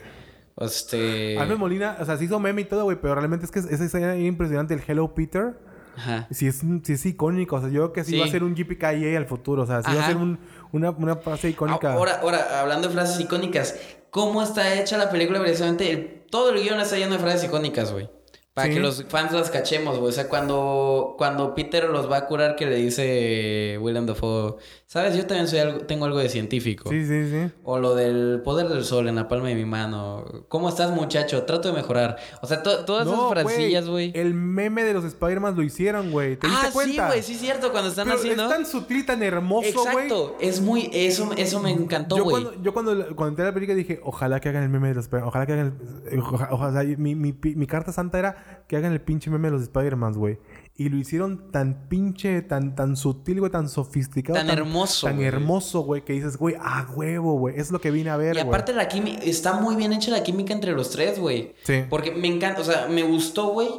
[0.60, 1.40] Este.
[1.40, 2.98] Alfred Molina, o sea, se hizo meme y todo, güey.
[3.02, 4.74] Pero realmente es que esa escena es impresionante.
[4.74, 5.58] El Hello Peter.
[5.98, 6.28] Ajá.
[6.32, 7.56] Sí es, sí es icónico.
[7.56, 8.20] O sea, yo creo que sí, Sí.
[8.20, 9.64] va a ser un JPKA al futuro.
[9.64, 10.08] O sea, sí va a Ajá.
[10.08, 10.40] ser un-
[10.72, 11.94] una, una frase icónica.
[11.94, 13.76] Ahora, ahora, hablando de frases icónicas,
[14.12, 15.40] ¿cómo está hecha la película?
[15.42, 18.10] Precisamente, el- todo el guion está lleno de frases icónicas, güey.
[18.54, 18.74] Para Sí.
[18.76, 20.10] que los fans las cachemos, güey.
[20.10, 24.56] O sea, cuando, cuando Peter los va a curar, que le dice William Dafoe,
[24.92, 25.16] ¿sabes?
[25.16, 26.90] Yo también soy algo, tengo algo de científico.
[26.90, 27.50] Sí, sí, sí.
[27.64, 30.26] O lo del poder del sol en la palma de mi mano.
[30.50, 31.44] ¿Cómo estás, muchacho?
[31.44, 32.18] Trato de mejorar.
[32.42, 34.12] O sea, to- todas esas frasillas, güey.
[34.14, 36.36] El meme de los Spider-Man lo hicieron, güey.
[36.36, 38.44] ¿Te diste Ah, sí, güey, sí es cierto, cuando están Pero haciendo.
[38.44, 40.08] es tan sutil y tan hermoso, güey.
[40.08, 42.44] Exacto, es muy, eso, eso me encantó, Yo güey.
[42.44, 44.96] cuando, yo cuando, cuando entré a la película dije, ojalá que hagan el meme de
[44.96, 45.30] los Spider-Man.
[45.30, 45.74] Ojalá que hagan
[46.12, 46.20] el...
[46.20, 49.62] Ojalá, ojalá- mi, mi, mi carta santa era que hagan el pinche meme de los
[49.62, 50.38] Spider-Man, güey.
[50.76, 54.40] Y lo hicieron tan pinche, tan, tan sutil, güey, tan sofisticado.
[54.40, 55.28] Tan hermoso, Tan güey.
[55.28, 57.60] hermoso, güey, que dices, güey, a huevo, güey.
[57.60, 58.48] Es lo que vine a ver, Y güey.
[58.48, 61.54] aparte la química, está muy bien hecha la química entre los tres, güey.
[61.64, 61.84] Sí.
[61.90, 63.70] Porque me encanta, o sea, me gustó, güey.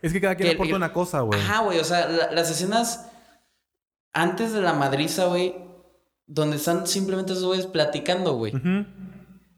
[0.00, 1.38] Es que cada quien aporta una cosa, güey.
[1.38, 3.08] Ajá, güey, o sea, la- las escenas
[4.12, 5.54] antes de la madriza, güey,
[6.26, 8.56] donde están simplemente esos güeyes platicando, güey.
[8.56, 8.84] Ujú.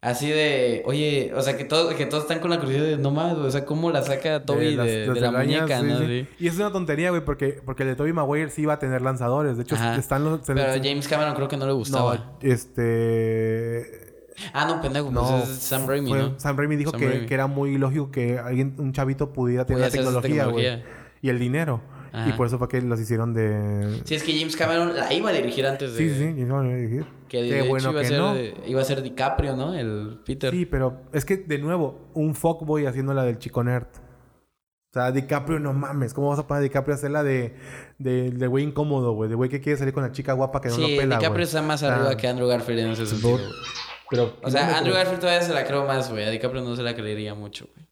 [0.04, 3.10] Así de, oye, o sea, que, todos que todos están con la curiosidad de, no
[3.10, 5.98] mames, o sea, ¿cómo la saca Toby de, las- de las la muñeca, sí, no?
[6.00, 6.26] sí.
[6.38, 9.00] Y es una tontería, güey, porque, porque el de Tobey Maguire sí iba a tener
[9.00, 9.56] lanzadores.
[9.56, 9.96] De hecho, Ajá.
[9.96, 10.40] están los...
[10.46, 12.16] Pero James Cameron creo que no le gustaba.
[12.16, 14.12] No, este...
[14.52, 16.38] Ah, no, pendejo, pues No, es Sam Raimi, fue- ¿no?
[16.40, 17.26] Sam Raimi dijo Sam que, Raimi.
[17.26, 20.82] que era muy lógico que alguien, un chavito pudiera tener la tecnología, güey.
[21.22, 21.80] Y el dinero.
[22.14, 22.28] Ajá.
[22.28, 24.00] Y por eso fue que los hicieron de...
[24.04, 25.98] Sí, es que James Cameron la iba a dirigir antes de...
[25.98, 26.40] Sí, sí, sí.
[26.42, 28.34] y no, no, dije, Que de Qué hecho bueno iba, a ser, no.
[28.68, 29.74] iba a ser DiCaprio, ¿no?
[29.74, 30.52] El Peter.
[30.52, 33.88] Sí, pero es que, de nuevo, un fuckboy haciendo la del chico nerd.
[33.96, 36.14] O sea, DiCaprio, no mames.
[36.14, 37.56] ¿Cómo vas a poner a DiCaprio a hacer la de...
[37.98, 39.28] De, de güey incómodo, güey.
[39.28, 41.32] De güey que quiere salir con la chica guapa que no Sí, lo pela, DiCaprio
[41.32, 41.42] güey.
[41.42, 43.32] está más arriba que Andrew Garfield en ese sentido.
[43.38, 43.50] güey.
[44.08, 44.36] Pero...
[44.40, 46.22] O sea, Andrew Garfield todavía se la creo más, güey.
[46.24, 47.84] A DiCaprio no se la creería mucho, güey.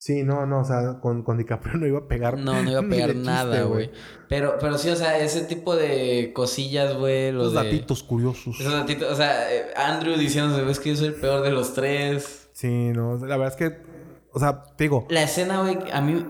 [0.00, 0.60] Sí, no, no.
[0.60, 3.62] O sea, con, con DiCaprio no iba a pegar No, no iba a pegar nada,
[3.64, 3.90] güey.
[4.28, 7.30] Pero, pero sí, o sea, ese tipo de cosillas, güey.
[7.30, 7.68] Los Los de...
[7.70, 8.58] datitos curiosos.
[8.58, 11.74] Esos datitos, o sea, eh, Andrew diciéndose, ves que yo soy el peor de los
[11.74, 12.48] tres.
[12.54, 13.18] Sí, no.
[13.18, 13.82] La verdad es que...
[14.32, 15.06] O sea, te digo...
[15.10, 16.26] La escena, güey, a mí...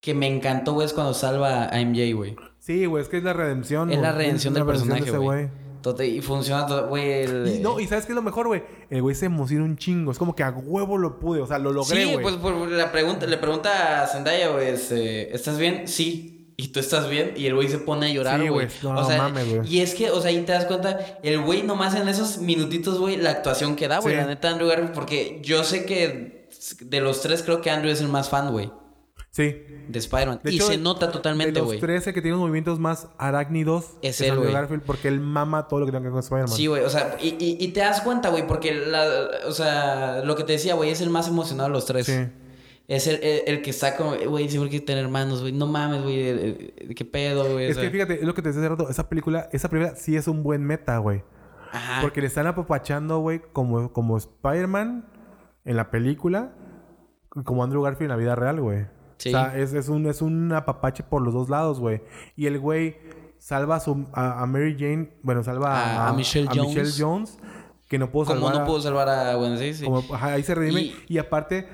[0.00, 2.36] Que me encantó, güey, es cuando salva a MJ, güey.
[2.58, 3.90] Sí, güey, es que es la redención.
[3.90, 4.24] Es la güey.
[4.26, 5.63] redención Es del la redención personaje, de ese güey.
[6.06, 7.24] Y funciona todo, güey.
[7.24, 8.62] el- Y no, y ¿sabes qué es lo mejor, güey?
[8.90, 10.10] El güey se emociona un chingo.
[10.12, 11.40] Es como que a huevo lo pude.
[11.40, 12.36] O sea, lo logré, sí, pues
[12.70, 15.86] la pregunta, le pregunta a Zendaya, güey, este, ¿estás bien?
[15.88, 16.30] Sí.
[16.56, 18.66] y tú estás bien y el güey se pone a llorar, Sí, güey.
[18.66, 18.76] güey.
[18.94, 19.68] No, o sea, mames, güey.
[19.68, 23.00] y es que, o sea, ahí te das cuenta, el güey nomás en esos minutitos,
[23.00, 24.20] güey, la actuación que da, güey, Sí.
[24.20, 26.48] la neta Andrew Garfield, porque yo sé que
[26.80, 28.70] de los tres creo que Andrew es el más fan, güey,
[29.34, 29.66] Sí.
[29.88, 30.40] de Spider-Man.
[30.44, 31.80] De Y hecho, se nota totalmente, De los güey.
[31.80, 34.54] 13 que tiene los movimientos más arácnidos Es es él, Andrew güey.
[34.54, 36.56] Garfield porque él mama todo lo que tenga que ver con Spider-Man.
[36.56, 39.04] Sí, güey, o sea, y, y, y te das cuenta, güey, porque, la,
[39.48, 42.06] o sea, lo que te decía, güey, es el más emocionado de los tres.
[42.06, 42.26] Sí.
[42.86, 45.52] Es el, el, el que está como, güey, siempre que tener hermanos, güey.
[45.52, 46.94] No mames, güey.
[46.94, 47.66] ¿Qué pedo, güey?
[47.66, 48.88] O Es sea, que fíjate, es lo que te decía hace rato.
[48.88, 51.24] Esa película, esa película sí es un buen meta, güey.
[51.72, 52.02] Ajá.
[52.02, 55.06] Porque le están apapachando, güey, como, como Spider-Man
[55.64, 56.52] en la película
[57.34, 58.86] y como Andrew Garfield en la vida real, güey.
[59.18, 59.28] Sí.
[59.28, 62.02] O sea, es, es, un, es un apapache por los dos lados, güey.
[62.36, 62.96] Y el güey
[63.38, 66.96] salva a, su, a, a Mary Jane, bueno, salva A- a Michelle Jones.
[66.98, 67.38] Jones,
[67.88, 68.54] que no pudo Como salvar.
[68.56, 69.84] no a- pudo salvar a Gwen Stacy.
[69.84, 70.80] como, ajá, ahí se redime.
[70.82, 71.68] Y- Y, aparte,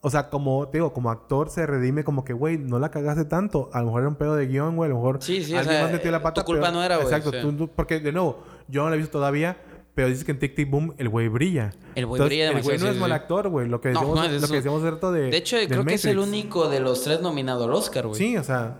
[0.00, 3.24] o sea, como te digo, como actor se redime como que, güey, no la cagaste
[3.24, 3.68] tanto.
[3.72, 4.86] A lo mejor era un pedo de guion, güey.
[4.88, 6.44] A lo mejor Sí, sí, o alguien sea, más metió la tu pata.
[6.44, 7.30] culpa pero- no era, güey, Exacto.
[7.30, 9.56] o tú- tú- porque, de nuevo, yo no la he visto todavía.
[9.98, 11.72] Pero dices que en Tic Tic Boom el güey brilla.
[11.96, 13.14] El güey brilla El güey demasiado, no sí, es mal sí.
[13.16, 13.66] actor, güey.
[13.66, 15.22] Lo que No, decíamos, no, es lo que decíamos hace rato de.
[15.22, 18.16] De hecho, creo que es el único de los tres nominado al Oscar, güey.
[18.16, 18.76] Sí, o sea,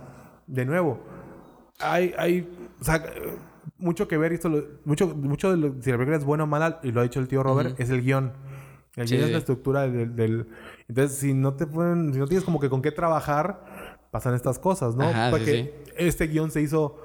[0.46, 1.00] de nuevo,
[1.80, 2.48] hay, hay,
[2.80, 3.04] o sea,
[3.78, 6.46] mucho que ver, esto lo- mucho, mucho de lo, si la película es buena o
[6.46, 8.32] mala, y lo ha dicho el tío Robert, es el guion.
[8.94, 10.46] El Sí, guion es la estructura del, del-
[10.88, 14.60] Entonces, si no te pueden, si no tienes como que con qué trabajar, pasan estas
[14.60, 15.02] cosas, ¿no?
[15.08, 16.96] Ajá, sí, Porque este guion se hizo,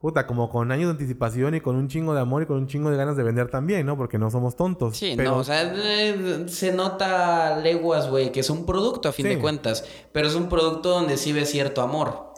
[0.00, 2.66] puta, como con años de anticipación y con un chingo de amor y con un
[2.66, 3.96] chingo de ganas de vender también, ¿no?
[3.98, 4.96] Porque no somos tontos.
[4.96, 9.12] Sí, Pero- no, o sea, eh, se nota leguas, güey, que es un producto a
[9.12, 9.34] fin Sí.
[9.34, 9.84] de cuentas.
[10.12, 12.32] Pero es un producto donde sí ves cierto amor.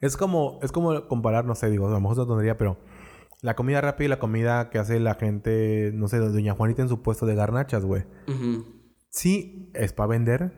[0.00, 2.78] Es como, es como comparar, no sé, digo, a lo mejor es una tontería, pero
[3.42, 6.88] la comida rápida y la comida que hace la gente, no sé, doña Juanita en
[6.88, 8.04] su puesto de garnachas, güey.
[8.28, 8.66] Ujú.
[9.10, 10.52] Sí, es para vender.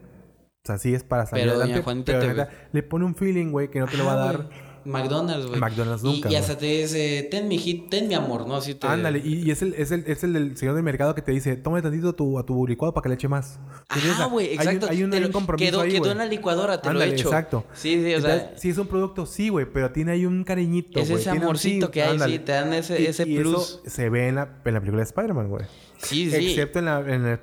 [0.65, 1.83] O sea, sí es para salir Pero doña.
[1.83, 4.49] Juanita pero te- le pone un feeling, güey, que no te lo va a dar.
[4.85, 5.61] McDonald's, güey.
[5.61, 6.37] McDonald's Y- nunca, Y, güey.
[6.37, 8.57] hasta te dice, ten mi hit, ten mi amor, ¿no?
[8.57, 8.87] Así te...
[8.87, 11.33] Ándale, y, y es, el, es, el, es el del señor del mercado que te
[11.33, 13.59] dice, tómale tantito tu, a tu licuado para que le eche más.
[13.89, 14.87] Ah, güey, exacto.
[14.91, 17.15] Hay un, hay un compromiso quedó, ahí, quedó en la licuadora, te Ándale, lo he
[17.17, 17.29] hecho.
[17.29, 17.65] exacto.
[17.75, 18.59] Sí, sí, o Entonces, sea...
[18.59, 21.91] sí es un producto, sí, güey, pero tiene ahí un cariñito, Es ese un- amorcito
[21.91, 22.33] que hay, ándale.
[22.35, 23.53] sí, te dan ese- Y- ese y plus.
[23.55, 25.65] eso se ve en la, en la película de Spider-Man, güey.
[26.03, 26.51] Sí, sí.
[26.51, 27.41] Excepto en, la, en el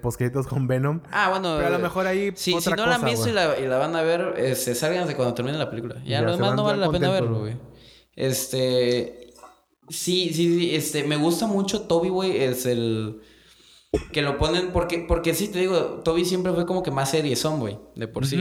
[0.48, 1.02] con Venom.
[1.12, 1.56] Ah, bueno.
[1.56, 3.32] Pero a lo eh, mejor ahí Si, otra si no la han cosa, visto y
[3.32, 5.96] la, y la van a ver, eh, se salgan de cuando termine la película.
[6.04, 7.58] Ya, Ya, lo demás no vale la pena verlo, güey.
[8.16, 9.34] Este.
[9.88, 10.76] Sí, sí, sí.
[10.76, 12.44] Este, me gusta mucho Toby, güey.
[12.44, 13.22] Es el.
[14.12, 14.70] Que lo ponen.
[14.72, 17.80] Porque, porque sí, te digo, Toby siempre fue como que más seriezón, güey.
[17.96, 18.38] De por sí.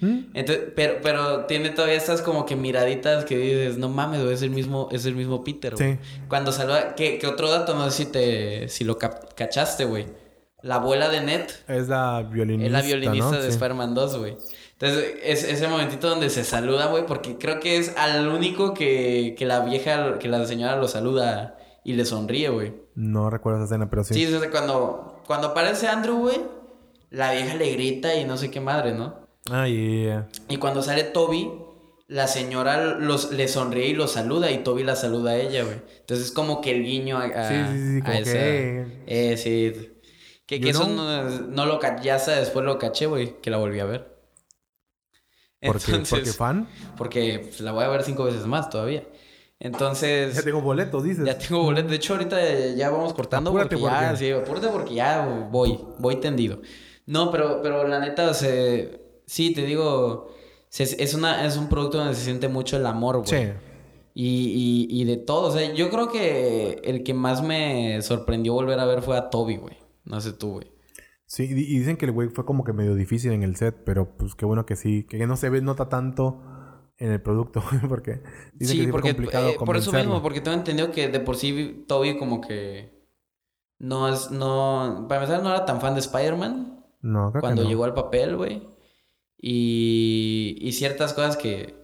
[0.00, 4.42] Entonces, pero, pero tiene todavía estas como que miraditas que dices, no mames, güey, es
[4.42, 5.94] el mismo, es el mismo Peter, güey.
[5.94, 5.98] Sí.
[6.28, 10.06] Cuando saluda, que, que otro dato, no sé si te, si lo cap- cachaste, güey.
[10.62, 12.66] La abuela de Ned Es la violinista.
[12.66, 13.36] es la violinista ¿no?
[13.36, 13.48] de Sí.
[13.50, 14.36] Spider-Man 2, güey.
[14.72, 19.34] Entonces, es ese momentito donde se saluda, güey, porque creo que es al único que,
[19.38, 21.57] que la vieja, que la señora lo saluda
[21.88, 22.74] y le sonríe, güey.
[22.94, 24.12] No recuerdo esa escena, pero sí.
[24.12, 26.38] Sí, es cuando, cuando aparece Andrew, güey,
[27.08, 29.20] la vieja le grita y no sé qué madre, ¿no?
[29.50, 30.28] Ay, yeah.
[30.50, 31.50] Y cuando sale Toby,
[32.06, 35.76] la señora los, le sonríe y lo saluda y Toby la saluda a ella, güey.
[36.00, 39.02] Entonces es como que el guiño a, a- Sí, sí, sí, a como esa- que-
[39.06, 39.94] Eh, sí.
[40.44, 43.80] Que, que eso no, no lo ya hasta después lo caché, güey, que la volví
[43.80, 44.14] a ver.
[45.62, 46.02] ¿Por qué?
[46.10, 46.68] ¿Porque fan?
[46.98, 49.04] Porque pues, la voy a ver cinco veces más todavía.
[49.60, 50.34] Entonces...
[50.34, 51.24] Ya tengo boletos, dices.
[51.26, 51.88] Ya tengo boleto.
[51.88, 52.38] De hecho, ahorita
[52.76, 56.60] ya vamos cortando Apúrate porque ya, porque- sí, apúrate porque ya voy, voy tendido.
[57.06, 60.30] No, pero, pero la neta, se, sí, te digo,
[60.76, 63.28] es, una, es un producto donde se siente mucho el amor, güey.
[63.28, 63.50] Sí.
[64.14, 65.48] Y, y, y de todo.
[65.48, 69.30] O sea, yo creo que el que más me sorprendió volver a ver fue a
[69.30, 69.76] Toby, güey.
[70.04, 70.72] No sé tú, güey.
[71.26, 74.16] Sí, y dicen que el güey fue como que medio difícil en el set, pero
[74.16, 76.40] pues qué bueno que sí, que no se ve, nota tanto
[76.98, 78.22] en el producto, porque
[78.54, 81.08] dicen que Sí, sí fue porque complicado eh, por eso mismo, porque tengo entendido que
[81.08, 82.98] de por sí Toby como que
[83.78, 86.84] no es, no, para empezar no era tan fan de Spider-Man.
[87.00, 87.70] No, creo cuando que no.
[87.70, 88.68] llegó al papel, güey.
[89.40, 91.80] Y, y ciertas cosas que,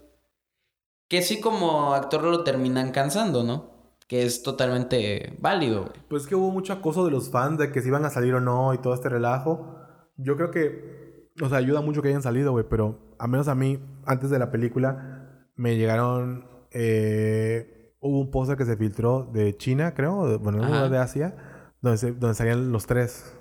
[1.08, 3.96] que sí como actor lo terminan cansando, ¿no?
[4.08, 5.94] Que es totalmente válido, güey.
[6.08, 8.40] Pues que hubo mucho acoso de los fans de que si iban a salir o
[8.40, 9.76] no y todo este relajo.
[10.16, 11.03] Yo creo que,
[11.42, 14.38] o sea, ayuda mucho que hayan salido, güey, pero a menos a mí, antes de
[14.38, 16.48] la película, me llegaron.
[16.72, 20.88] eh, hubo un póster que se filtró de China, creo, bueno, Ajá.
[20.88, 21.36] de Asia,
[21.80, 23.32] donde, se- donde salían los tres.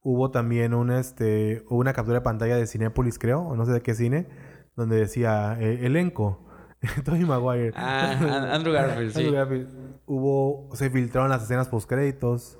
[0.00, 3.72] Hubo también un, este, hubo una captura de pantalla de Cinépolis, creo, o no sé
[3.72, 4.28] de qué cine,
[4.76, 6.46] donde decía eh, elenco.
[7.04, 7.72] Tony Maguire.
[7.76, 9.18] Ah, An- Andrew Garfield, sí.
[9.20, 9.68] Andrew Garfield.
[10.06, 12.58] Hubo, se filtraron las escenas post créditos.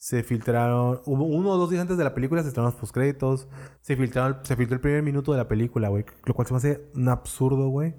[0.00, 1.00] Se filtraron.
[1.04, 3.48] Hubo uno o dos días antes de la película se estrenaron los postcréditos.
[3.82, 6.06] Se filtraron, se filtró el primer minuto de la película, güey.
[6.24, 7.94] Lo cual se me hace un absurdo, güey.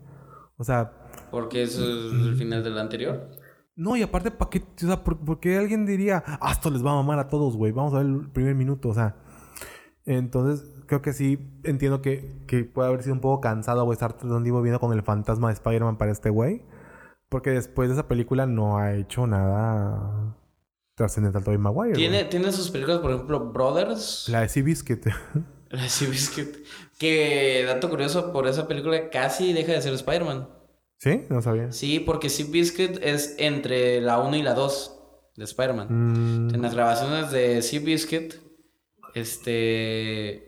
[0.58, 0.94] O sea,
[1.30, 3.30] Porque eso es el final del anterior.
[3.76, 4.60] no, y aparte, ¿para qué?
[4.60, 7.56] O sea, ¿por, por qué alguien diría, ah, esto les va a mamar a todos,
[7.56, 7.72] güey?
[7.72, 9.16] Vamos a ver el primer minuto, o sea.
[10.06, 14.14] Entonces, creo que sí entiendo que, que puede haber sido un poco cansado, güey, estar
[14.14, 16.64] tiempo viendo con el fantasma de Spider-Man para este güey.
[17.30, 20.36] Porque después de esa película no ha hecho nada
[21.02, 21.94] trascendental Tobey Maguire.
[21.96, 22.30] Tiene, güey.
[22.30, 24.28] tiene sus películas, por ejemplo, Brothers.
[24.30, 25.06] La de Seabiscuit.
[25.70, 26.58] La de Seabiscuit.
[26.98, 30.48] Que, dato curioso, por esa película casi deja de ser Spider-Man.
[30.98, 31.24] ¿Sí?
[31.30, 31.72] No sabía.
[31.72, 35.00] Sí, porque Seabiscuit es entre la 1 y la 2
[35.38, 35.88] de Spider-Man.
[35.90, 38.36] Mm, En las grabaciones de Seabiscuit,
[39.16, 40.48] este.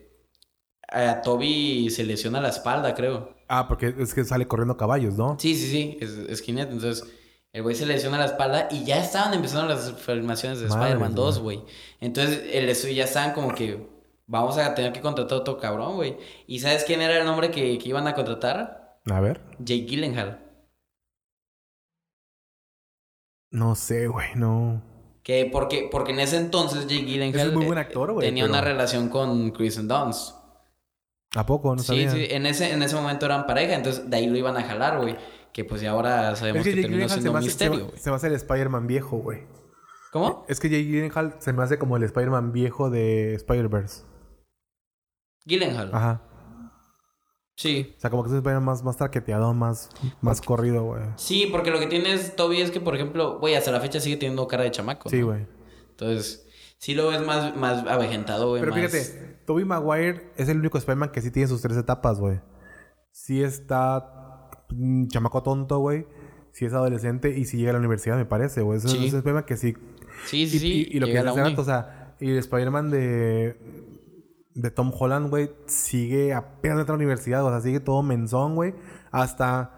[0.88, 3.34] A Toby se lesiona la espalda, creo.
[3.48, 5.36] Ah, porque es que sale corriendo caballos, ¿no?
[5.40, 6.72] Sí, sí, sí, es, es jinete.
[6.72, 7.04] Entonces,
[7.54, 11.22] el güey se lesiona la espalda y ya estaban empezando las filmaciones de Spider-Man mía.
[11.22, 11.62] 2, güey.
[12.00, 13.88] Entonces, el ya estaban como que
[14.26, 16.16] vamos a tener que contratar a otro cabrón, güey.
[16.48, 18.98] ¿Y sabes quién era el nombre que, que iban a contratar?
[19.08, 19.40] A ver.
[19.60, 20.40] Jake Gyllenhaal.
[23.52, 24.82] No sé, güey, no.
[25.22, 28.52] Que porque, porque en ese entonces Jake Gyllenhaal Es muy buen eh, actor, tenía pero-
[28.52, 30.34] una relación con Kristen Dunst.
[31.36, 31.76] ¿A poco?
[31.76, 32.10] No sí, sabía.
[32.10, 34.98] sí, en ese, en ese momento eran pareja, entonces de ahí lo iban a jalar,
[35.00, 35.16] güey.
[35.54, 37.98] Que pues ya ahora sabemos Es que que, terminó siendo un misterio, güey.
[37.98, 39.46] se me hace el Spider-Man viejo, güey.
[40.12, 40.44] ¿Cómo?
[40.48, 44.02] Es que Jake Gyllenhaal se me hace como el Spider-Man viejo de Spider-Verse.
[45.46, 45.90] Gyllenhaal.
[45.94, 46.22] Ajá.
[47.56, 47.94] Sí.
[47.96, 49.90] O sea, como que es un Spider-Man más, más traqueteado, más,
[50.20, 51.02] más corrido, güey.
[51.16, 54.16] Sí, porque lo que tienes, Toby, es que, por ejemplo, güey, hasta la fecha sigue
[54.16, 55.08] teniendo cara de chamaco.
[55.08, 55.26] Sí, ¿no?
[55.26, 55.46] güey.
[55.90, 56.48] Entonces,
[56.78, 58.60] sí lo ves más, más avejentado, güey.
[58.60, 62.18] Pero más- fíjate, Tobey Maguire es el único Spider-Man que sí tiene sus tres etapas,
[62.18, 62.40] güey.
[63.12, 64.23] Sí está
[65.08, 66.06] chamaco tonto, güey.
[66.52, 68.78] Sí es adolescente y sí llega a la universidad, me parece, güey.
[68.80, 68.86] Sí.
[68.88, 69.74] es un Spider-Man que sí
[70.26, 70.88] Sí, sí, Y, sí.
[70.92, 73.56] y- y lo que hace o sea, y el Spider-Man de,
[74.54, 78.54] de Tom Holland, güey, sigue apenas entra a la universidad, o sea, sigue todo menzón,
[78.54, 78.74] güey,
[79.10, 79.72] hasta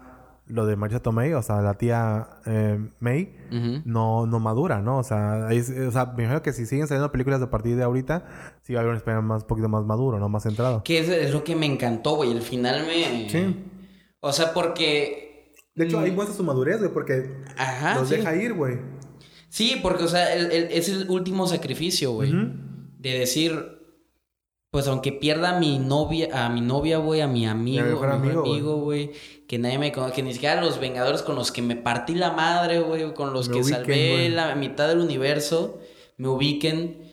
[0.45, 3.35] lo de Marcia Tomei, o sea, la tía eh, May,
[3.83, 4.99] no, no madura, ¿no?
[4.99, 7.83] O sea, es- o sea, me imagino que si siguen saliendo películas a partir de
[7.83, 8.25] ahorita,
[8.61, 10.29] sí va a haber un Spider-Man más, un poquito más maduro, ¿no?
[10.29, 10.83] Más centrado.
[10.83, 12.31] Que es, es lo que me encantó, güey.
[12.31, 13.27] El final me...
[13.29, 13.63] Sí.
[14.27, 15.55] O sea, porque...
[15.75, 16.03] De hecho, Mm.
[16.03, 18.15] ahí muestra su madurez, güey, porque Ajá, los sí.
[18.15, 18.77] deja ir, güey.
[19.49, 22.31] Sí, porque, o sea, el- el- es el último sacrificio, güey.
[22.97, 23.77] De decir,
[24.71, 28.29] pues aunque pierda a mi novia, a mi novia, güey, a mi amigo, a mi
[28.31, 29.11] amigo, güey,
[29.47, 32.31] que nadie me conoce, que ni siquiera los Vengadores con los que me partí la
[32.31, 35.79] madre, güey, con los Me que ubiquen, salvé la mitad del universo,
[36.17, 37.06] me ubiquen.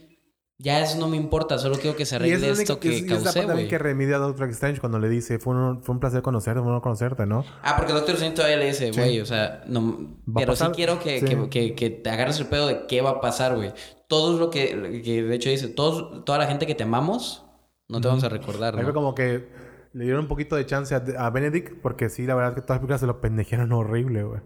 [0.58, 3.44] Ya eso no me importa, solo quiero que se arregle es esto que es- causé,
[3.44, 3.66] güey.
[3.66, 6.66] que remedia a Doctor Strange cuando le dice, fue un, fue un placer conocerte, fue
[6.66, 7.44] un honor conocerte, ¿no?
[7.62, 8.98] Ah, porque Doctor Strange todavía le dice, Sí.
[9.00, 11.26] güey, o sea, no, pero sí quiero que, Sí.
[11.26, 13.72] que, que, que te agarres el pedo de qué va a pasar, güey.
[14.06, 17.44] Todo lo que, que de hecho dice, todos, toda la gente que te amamos,
[17.88, 18.94] no te vamos a recordar, ¿no?
[18.94, 19.48] como que
[19.92, 22.60] le dieron un poquito de chance a, a Benedict, porque sí, la verdad es que
[22.62, 24.40] todas las películas se lo pendejearon horrible, güey.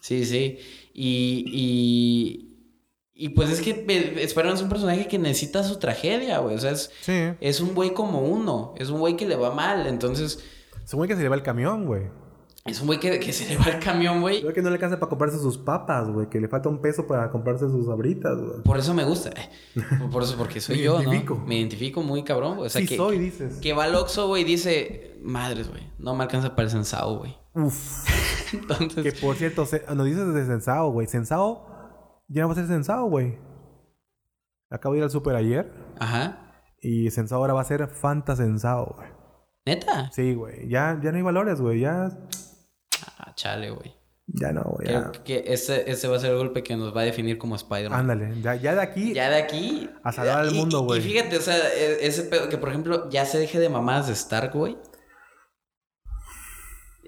[0.00, 0.58] Sí, sí.
[0.94, 2.49] Y, y,
[3.20, 6.56] y pues es que eh, Spider-Man es un personaje que necesita su tragedia, güey.
[6.56, 7.12] O sea, es, Sí.
[7.40, 8.74] es un güey como uno.
[8.78, 9.86] Es un güey que le va mal.
[9.86, 10.42] Entonces,
[10.84, 12.04] Es un güey que se le va el camión, güey.
[12.66, 14.40] es un güey que, que se le va el camión, güey.
[14.42, 16.28] Creo que no le alcanza para comprarse sus papas, güey.
[16.28, 18.62] Que le falta un peso para comprarse sus abritas, güey.
[18.62, 19.30] Por eso me gusta.
[20.12, 21.34] Por eso, porque soy Me yo, identifico.
[21.34, 21.46] ¿no?
[21.46, 22.66] Me identifico muy cabrón, güey.
[22.66, 23.56] O sea, sí que, soy, dices.
[23.60, 27.18] que va al Oxxo, güey, y dice, madres, güey, no me alcanza para el sensao,
[27.18, 27.34] güey.
[27.54, 28.06] Uf.
[28.52, 31.06] Entonces, que por cierto, se- nos dices de Sensao, güey.
[31.06, 31.66] Sensao
[32.30, 33.38] ya no va a ser Sensao, güey.
[34.70, 35.70] Acabo de ir al super ayer.
[35.98, 36.46] ajá.
[36.82, 39.08] Y Sensao ahora va a ser Fanta Sensao, güey.
[39.66, 40.10] ¿Neta?
[40.12, 40.66] Sí, güey.
[40.68, 41.80] Ya, ya no hay valores, güey.
[41.80, 42.08] Ya,
[43.18, 43.94] Ah, chale, güey.
[44.26, 44.88] ya no, güey.
[44.88, 45.10] ya.
[45.10, 47.54] Creo que ese, ese va a ser el golpe que nos va a definir como
[47.56, 48.00] Spider-Man.
[48.00, 48.40] Ándale.
[48.40, 49.12] Ya, ya de aquí.
[49.12, 49.90] Ya de aquí.
[50.02, 51.00] A salvar al y- mundo, y- güey.
[51.00, 54.06] Y fíjate, o sea, e- ese pedo que, por ejemplo, ya se deje de mamadas
[54.06, 54.78] de Stark, güey.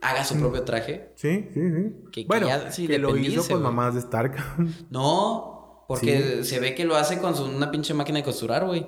[0.03, 1.13] Haga su propio traje.
[1.15, 1.93] Sí, sí, sí.
[2.13, 4.35] Que- que bueno, ya se que lo hizo con mamás de Stark.
[4.91, 8.87] No, porque se ve que lo hace con su, una pinche máquina de costurar, güey.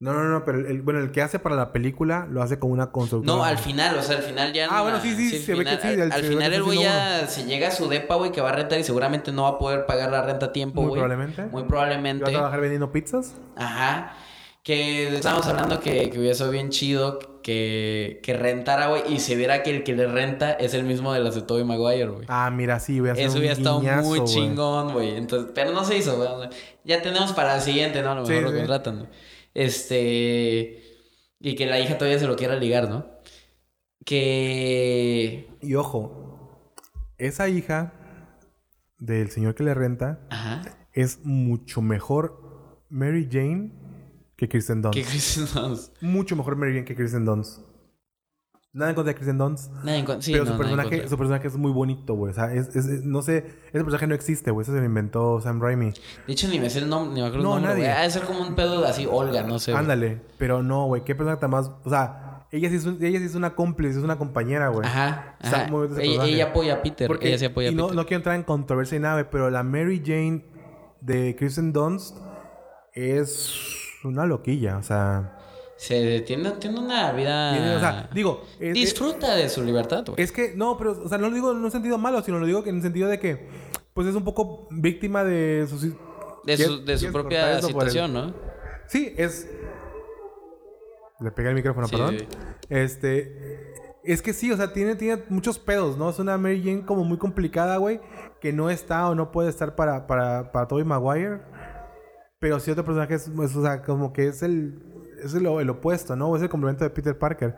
[0.00, 2.72] no, no, no, pero el, bueno, el que hace para la película lo hace con
[2.72, 3.36] una constructora.
[3.36, 4.66] No, al final, o sea, al final ya.
[4.70, 6.82] Ah, no bueno, sí, sí, al se ve que sí, Al, final sí, el güey
[6.82, 9.50] ya se llega a su depa, güey, que va a rentar y seguramente no va
[9.50, 11.00] a poder pagar la renta a tiempo, Muy güey.
[11.00, 11.42] probablemente.
[11.46, 12.24] Muy ¿Va probablemente.
[12.24, 13.36] a trabajar vendiendo pizzas?
[13.56, 14.16] Ajá.
[14.62, 19.34] Que estábamos hablando que, que hubiera sido bien chido que, que rentara, güey, y se
[19.34, 22.26] viera que el que le renta es el mismo de las de Tobey Maguire, güey.
[22.28, 25.16] Ah, mira, sí, voy a hacer Eso hubiera estado muy chingón, güey.
[25.16, 26.48] Entonces, pero no se hizo, güey.
[26.84, 28.12] Ya tenemos para el siguiente, ¿no?
[28.12, 28.56] A lo Sí, mejor lo sí.
[28.58, 28.98] contratan.
[29.00, 29.08] güey.
[29.54, 30.82] Este.
[31.40, 33.04] Y que la hija todavía se lo quiera ligar, ¿no?
[34.04, 35.48] Que.
[35.60, 36.72] Y ojo,
[37.18, 37.92] esa hija
[38.98, 40.62] del señor que le renta Ajá.
[40.92, 43.72] es mucho mejor Mary Jane
[44.42, 44.98] que Kristen Dunst.
[44.98, 46.02] ¿Qué Kristen Dunst?
[46.02, 47.60] Mucho mejor Mary Jane que Kristen Dunst.
[48.74, 49.70] Nada en contra de Kristen Dunst.
[49.84, 51.08] Nada en con- sí, pero no, su, personaje, contra.
[51.08, 52.32] su personaje es muy bonito, güey.
[52.32, 53.36] O sea, es, es- es- no sé,
[53.66, 54.62] ese personaje no existe, güey.
[54.64, 55.92] Eso se lo inventó Sam Raimi.
[56.26, 57.84] De hecho, ni me sé el nombre, ni me acuerdo No, el nombre, nadie.
[57.84, 57.96] güey.
[57.98, 59.74] Ha de ser como un pedo así, Olga, no sé.
[59.74, 60.22] Ándale.
[60.38, 61.04] Pero no, güey.
[61.04, 61.70] ¿Qué personaje tan más...?
[61.84, 64.86] O sea, ella sí es, un- ella sí es una cómplice, es una compañera, güey.
[64.88, 65.36] Ajá,
[65.70, 67.06] muy Ella, apoya a Peter.
[67.08, 67.96] Porque, ella sí apoya a y no, Peter.
[67.96, 70.44] no quiero entrar en controversia ni nada, güey, pero la Mary Jane
[71.02, 72.16] de Kristen Dunst
[72.94, 74.78] es una loquilla.
[74.78, 75.38] O sea,
[75.76, 77.52] Se tiene, tiene una vida.
[77.52, 78.42] tiene- o sea, digo...
[78.60, 80.22] es- es- Disfruta de su libertad, güey.
[80.22, 82.46] Es que, no, pero, o sea, no lo digo en un sentido malo, sino lo
[82.46, 83.48] digo en el sentido de que,
[83.94, 85.78] pues es un poco víctima de su...
[86.44, 88.34] De ¿Quieres- su, de su quieres propia el- situación, ¿no?
[88.88, 89.48] Sí, es...
[91.20, 92.16] Le pegué el micrófono, Sí, perdón.
[92.18, 92.26] sí.
[92.68, 93.70] Este...
[94.04, 96.10] Es que sí, o sea, tiene, tiene muchos pedos, ¿no?
[96.10, 98.00] Es una Mary Jane como muy complicada, güey,
[98.40, 101.40] que no está o no puede estar para, para, para Tobey Maguire.
[102.42, 104.82] Pero sí otro personaje es, es, o sea, como que es el...
[105.22, 106.34] Es el, el opuesto, ¿no?
[106.34, 107.54] Es el complemento de Peter Parker.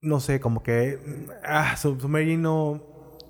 [0.00, 1.26] No sé, como que...
[1.44, 2.80] Ah, su, su Mary Jane no...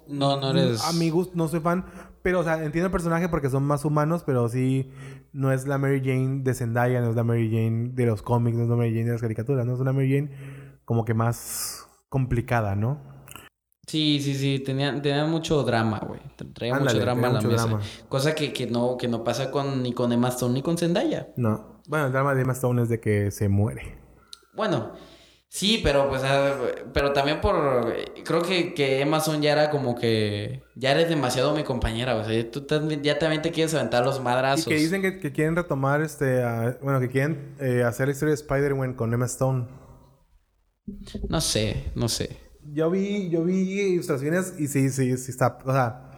[0.08, 0.84] No, no eres.
[0.84, 1.86] A mi gusto, no soy fan.
[2.20, 4.92] Pero, o sea, entiendo el personaje porque son más humanos, pero sí
[5.32, 8.58] no es la Mary Jane de Zendaya, no es la Mary Jane de los cómics,
[8.58, 11.14] no es la Mary Jane de las caricaturas, no es una Mary Jane como que
[11.14, 13.00] más complicada, ¿no?
[13.90, 14.60] Sí, sí, sí.
[14.60, 16.20] Tenía, tenía mucho drama, güey.
[16.38, 17.64] Tra- Traía Ándale, mucho drama a la mesa.
[17.66, 17.80] drama.
[18.08, 21.28] Cosa que, que, no, que no pasa con, ni con Emma Stone ni con Zendaya.
[21.36, 21.80] No.
[21.88, 23.98] Bueno, el drama de Emma Stone es de que se muere.
[24.54, 24.92] Bueno,
[25.48, 26.54] sí, pero pues, ah,
[26.92, 27.92] pero también por,
[28.24, 32.24] creo que, que Emma Stone ya era como que, ya eres demasiado mi compañera, o
[32.24, 34.66] sea, tú también- ya también te quieres aventar los Y madrazos.
[34.66, 36.42] que dicen que, que quieren retomar, este,
[36.82, 39.66] bueno, que quieren eh, hacer la historia de Spider-Man con Emma Stone.
[41.28, 42.36] No sé, no sé.
[42.72, 46.10] Yo vi, yo vi ilustraciones y sí, sí, sí está, o sea,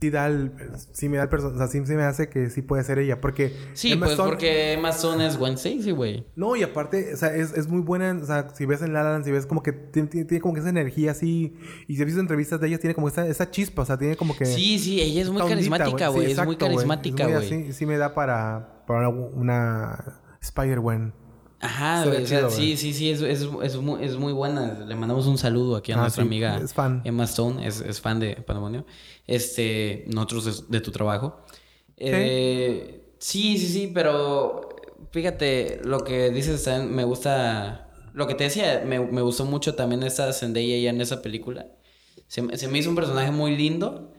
[0.00, 0.52] sí da el,
[0.92, 3.20] sí me da el o sea, sí, sí me hace que sí puede ser ella,
[3.20, 6.26] porque Sí, Emma pues Stone- porque Emma Stone es Gwen Stacy, güey.
[6.36, 9.02] No, y aparte, o sea, es, es muy buena, o sea, si ves en La
[9.02, 11.54] La Land, si ves como que tiene, tiene- como que esa energía así,
[11.86, 14.34] y si visto entrevistas de ella, tiene como esa, esa chispa, o sea, tiene como
[14.34, 14.46] que...
[14.46, 16.30] Sí, sí, ella es muy carismática, Sí, güey.
[16.32, 17.36] es muy carismática, güey.
[17.36, 21.12] así, Sí me da para, para una Spider-Man.
[21.60, 22.04] Ajá.
[22.08, 24.84] O sea, sí, sí, sí, es, es, es, muy, es muy buena.
[24.86, 27.02] Le mandamos un saludo aquí a Ah, nuestra sí, amiga es fan.
[27.04, 28.86] Emma Stone, es, fan de Pandemonio.
[29.26, 31.44] Este, nosotros de tu trabajo.
[31.96, 34.68] Eh, sí, sí, sí, pero
[35.12, 37.88] fíjate, lo que dices también me gusta.
[38.14, 41.66] Lo que te decía, me, me gustó mucho también esta Zendaya ya en esa película.
[42.26, 44.12] Se me hizo un personaje muy lindo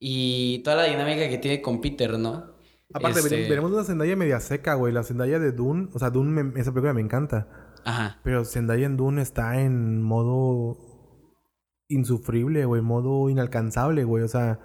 [0.00, 2.49] y toda la dinámica que tiene con Peter, ¿no?
[2.92, 4.92] Aparte, Este, vere- veremos una Zendaya media seca, güey.
[4.92, 7.48] La Zendaya de Dune, o sea, Dune, me- esa película me encanta.
[7.84, 8.18] Ajá.
[8.24, 10.76] Pero Zendaya en Dune está en modo
[11.88, 12.82] insufrible, güey.
[12.82, 14.24] Modo inalcanzable, güey.
[14.24, 14.60] O sea,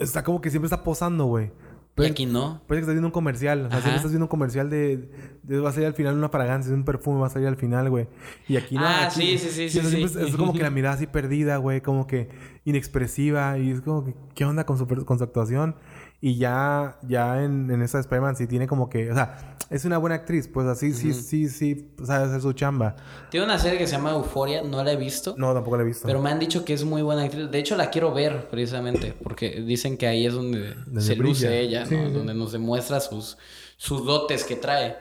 [0.00, 1.52] está como que siempre está posando, güey.
[1.96, 2.62] Y aquí no.
[2.66, 3.58] Parece que estás viendo un comercial.
[3.66, 3.80] O sea, Ajá.
[3.80, 5.10] siempre estás viendo un comercial de,
[5.42, 7.90] de- Va a salir al final una fragancia, un perfume va a salir al final,
[7.90, 8.08] güey.
[8.48, 8.86] Y aquí no.
[8.86, 10.02] Ah, aquí- sí, sí, sí, sí.
[10.02, 11.82] Es, es como que la mirada así perdida, güey.
[11.82, 12.30] Como que
[12.64, 13.58] inexpresiva.
[13.58, 15.76] Y es como que, ¿qué onda con su, con su actuación?
[16.22, 19.10] Y ya, ya en, en esa Spider-Man sí tiene como que.
[19.10, 20.48] O sea, es una buena actriz.
[20.48, 21.94] Pues así, sí, sí, sí.
[22.04, 22.96] Sabe hacer su chamba.
[23.30, 25.34] Tiene una serie que se llama Euforia, no la he visto.
[25.38, 26.06] No, tampoco la he visto.
[26.06, 27.50] Pero me han dicho que es muy buena actriz.
[27.50, 29.14] De hecho, la quiero ver precisamente.
[29.22, 32.08] Porque dicen que ahí es donde, se luce ella, Sí, ¿no?
[32.08, 32.12] sí.
[32.12, 33.38] Donde nos demuestra sus,
[33.78, 34.96] sus dotes que trae.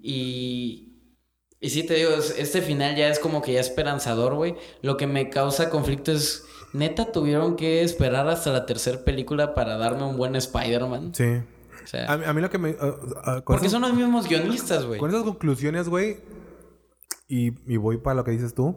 [0.00, 0.84] Y.
[1.60, 4.54] Y sí, te digo, es- este final ya es como que ya esperanzador, güey.
[4.80, 6.44] Lo que me causa conflicto es.
[6.72, 11.14] Neta, tuvieron que esperar hasta la tercera película para darme un buen Spider-Man.
[11.14, 11.24] Sí.
[11.82, 12.70] O sea, A, mí- a mí lo que me.
[12.72, 15.00] uh, uh, porque esas- son los mismos guionistas, güey.
[15.00, 16.18] Con esas conclusiones, güey,
[17.26, 18.76] y, y voy para lo que dices tú.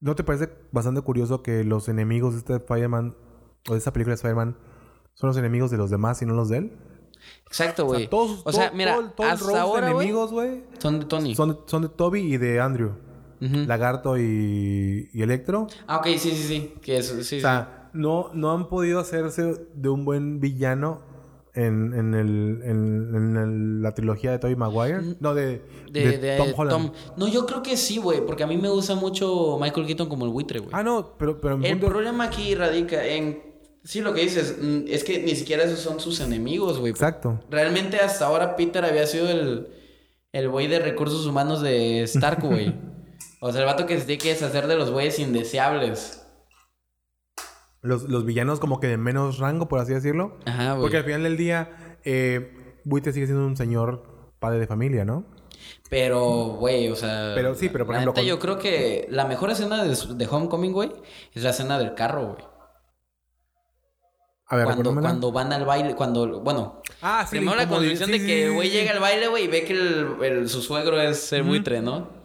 [0.00, 3.16] ¿No te parece bastante curioso que los enemigos de este Spider-Man,
[3.68, 4.56] o de esta película de Spider-Man,
[5.14, 6.78] son los enemigos de los demás y no los de él?
[7.46, 8.00] Exacto, O güey.
[8.02, 11.34] sea, todos, o sea, todo- mira, todo- todo hasta ahora, enemigos, güey, son de Tony.
[11.34, 12.92] son, son de Toby y de Andrew.
[13.40, 15.66] Lagarto y, y Electro.
[15.86, 16.74] Ah, ok, sí, sí, sí.
[16.82, 17.40] Que eso, sí, O sí.
[17.40, 21.02] sea, no, no han podido hacerse de un buen villano
[21.54, 25.16] en, en, el, en, en el- la trilogía de Tobey Maguire.
[25.20, 25.62] No, de.
[25.90, 26.92] De, de de Tom Holland.
[27.16, 28.24] No, yo creo que sí, güey.
[28.24, 30.70] Porque a mí me gusta mucho Michael Keaton como el buitre, güey.
[30.72, 33.42] Ah, no, pero, pero en el punto- problema aquí radica en.
[33.84, 34.58] Sí, lo que dices.
[34.60, 36.90] mm, Es que ni siquiera esos son sus enemigos, güey.
[36.90, 37.40] Exacto.
[37.50, 39.68] Realmente hasta ahora Peter había sido el.
[40.30, 42.74] El güey de recursos humanos de Stark, güey.
[43.40, 46.24] o sea, el vato que se tiene que deshacer de los güeyes indeseables.
[47.80, 50.38] Los, los villanos como que de menos rango, por así decirlo.
[50.46, 50.82] Ajá, güey.
[50.82, 55.24] Porque al final del día, eh, Buitre sigue siendo un señor padre de familia, ¿no?
[55.88, 57.32] Pero, güey, o sea.
[57.34, 60.72] Pero sí, pero por ejemplo, con- yo creo que la mejor escena de, de Homecoming,
[60.72, 60.92] güey,
[61.32, 62.44] es la escena del carro, güey.
[64.50, 67.36] A ver, cuando, cuando van al baile, cuando, bueno, Ah, sí.
[67.36, 69.74] primero la construcción sí, de sí, que güey llega al baile, güey, y ve que
[69.74, 72.17] el, el- su suegro es el buitre, ¿no?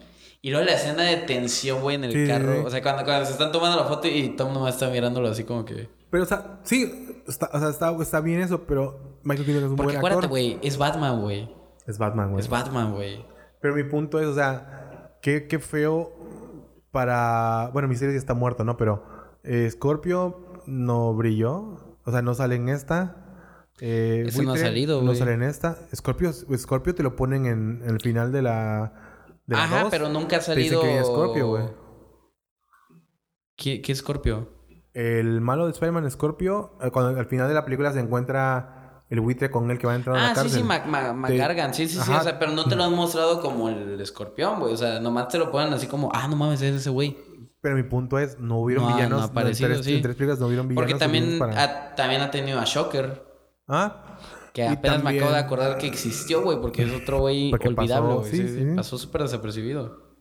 [0.44, 2.52] Y luego la escena de tensión, güey, en el Sí, carro.
[2.52, 2.62] sí.
[2.66, 5.44] O sea, cuando, cuando se están tomando la foto y Tom nomás está mirándolo así
[5.44, 5.88] como que...
[6.10, 9.70] Pero, o sea, sí, está, o sea, está, está bien eso, pero Michael Keaton es
[9.70, 10.28] un Porque buen acuérdate, actor.
[10.30, 11.48] güey, es Batman, güey.
[11.86, 12.40] Es Batman, güey.
[12.44, 13.24] Es Batman, güey.
[13.62, 16.12] Pero mi punto es, o sea, qué, qué feo
[16.90, 17.70] para...
[17.72, 18.76] Bueno, Misterio ya está muerto, ¿no?
[18.76, 19.02] Pero
[19.44, 21.96] eh, Scorpio no brilló.
[22.04, 23.16] O sea, no sale en esta.
[23.80, 25.16] Eh, no ha salido, No güey.
[25.18, 25.78] sale en esta.
[25.96, 29.03] Scorpio, Scorpio te lo ponen en, en el final de la...
[29.46, 29.90] De Ajá, dos.
[29.90, 30.80] pero nunca ha Te dicen salido...
[30.80, 31.64] que viene Scorpio, güey.
[33.56, 34.48] ¿Qué, qué Scorpio?
[34.92, 39.20] El malo de Spider-Man, Scorpio, eh, cuando al final de la película se encuentra el
[39.20, 40.60] buitre con él que va a entrar a la Ah, sí, cárcel.
[40.60, 41.74] sí, Ma- Ma- McGargan.
[41.74, 42.10] Sí, sí, sí.
[42.10, 42.20] Ajá.
[42.20, 44.72] O sea, pero no te lo han mostrado como el escorpión, güey.
[44.72, 47.16] O sea, nomás te lo ponen así como, ah, no mames, es ese güey.
[47.60, 49.22] Pero mi punto es, no hubieron No, no villanos.
[49.22, 49.94] aparecido, en, tres, sí.
[49.96, 50.90] en tres películas no hubieron villanos.
[50.92, 53.24] Porque también para- ha, también ha tenido a Shocker.
[53.66, 54.18] ¿Ah?
[54.54, 56.58] Que Y apenas me acabo de acordar que existió, güey.
[56.60, 58.30] Porque es otro güey olvidable, pasó- güey.
[58.30, 58.66] sí, Sí, sí.
[58.76, 60.14] Pasó súper desapercibido.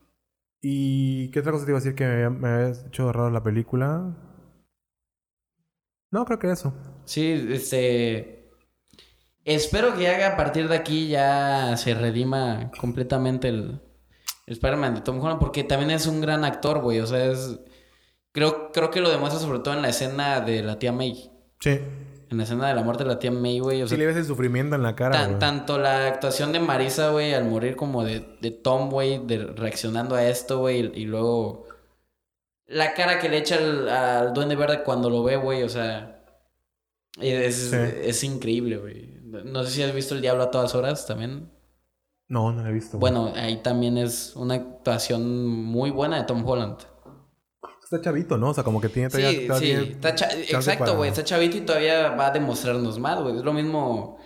[0.61, 3.43] ¿Y qué otra cosa te iba a decir que me, me habías hecho raro la
[3.43, 4.17] película?
[6.11, 6.73] No, creo que eso.
[7.05, 8.49] Sí, este...
[9.45, 13.81] Espero que ya a partir de aquí ya se redima completamente el,
[14.47, 15.39] el Spider-Man de Tom Holland.
[15.39, 16.99] Porque también es un gran actor, güey.
[16.99, 17.59] O sea, es...
[18.31, 21.29] Creo, creo que lo demuestra sobre todo en la escena de la tía May.
[21.59, 21.79] Sí.
[22.33, 23.81] En la escena de la muerte de la tía May, güey.
[23.83, 25.39] O sí sea, le ves el sufrimiento en la cara, tan- güey.
[25.39, 30.15] tanto la actuación de Marisa, güey, al morir como de, de Tom, güey, de reaccionando
[30.15, 30.79] a esto, güey.
[30.95, 31.67] Y, y luego...
[32.65, 35.61] La cara que le echa al, al Duende Verde cuando lo ve, güey.
[35.63, 36.25] O sea...
[37.21, 37.77] Es, Sí.
[38.03, 39.19] es increíble, güey.
[39.45, 41.51] No sé si has visto El Diablo a todas horas también.
[42.27, 42.97] No, no la he visto.
[42.97, 43.11] güey.
[43.13, 46.77] Bueno, ahí también es una actuación muy buena de Tom Holland.
[47.95, 48.49] Está chavito, ¿no?
[48.49, 49.29] O sea, como que tiene todavía...
[49.31, 49.91] Sí, todavía sí.
[49.91, 51.09] Está Exacto, para- güey.
[51.09, 53.37] Está chavito y todavía va a demostrarnos más, güey.
[53.37, 54.17] Es lo mismo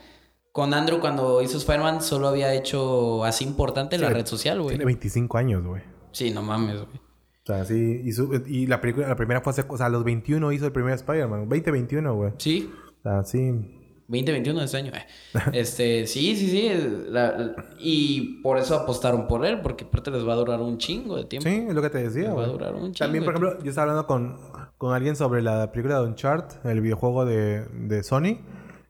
[0.52, 2.02] con Andrew cuando hizo Spider-Man.
[2.02, 4.70] Solo había hecho así importante la Sí, red social, güey.
[4.70, 5.82] Tiene 25 años, güey.
[6.12, 6.98] Sí, no mames, güey.
[6.98, 8.02] O sea, sí.
[8.04, 9.64] Y, su- y la película, la primera fue hace...
[9.68, 11.48] O sea, a los 21 hizo el primer Spider-Man.
[11.50, 12.32] 2021, güey.
[12.38, 13.77] Sí, O sea, sí.
[14.08, 14.92] 2021 de este año.
[14.94, 15.06] eh.
[15.54, 16.70] Este, sí, sí, sí.
[17.10, 20.78] la- la- y por eso apostaron por él, porque aparte les va a durar un
[20.78, 21.48] chingo de tiempo.
[21.50, 22.98] Sí, es lo que te decía, Les va a durar un chingo.
[23.00, 24.38] También, por ejemplo, yo estaba hablando con,
[24.78, 28.40] con alguien sobre la película de Uncharted, el videojuego de, de Sony.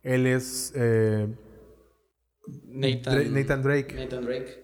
[0.04, 1.28] Él es eh,
[2.68, 3.96] Nathan, Dra- Nathan Drake.
[3.96, 4.64] Nathan Drake.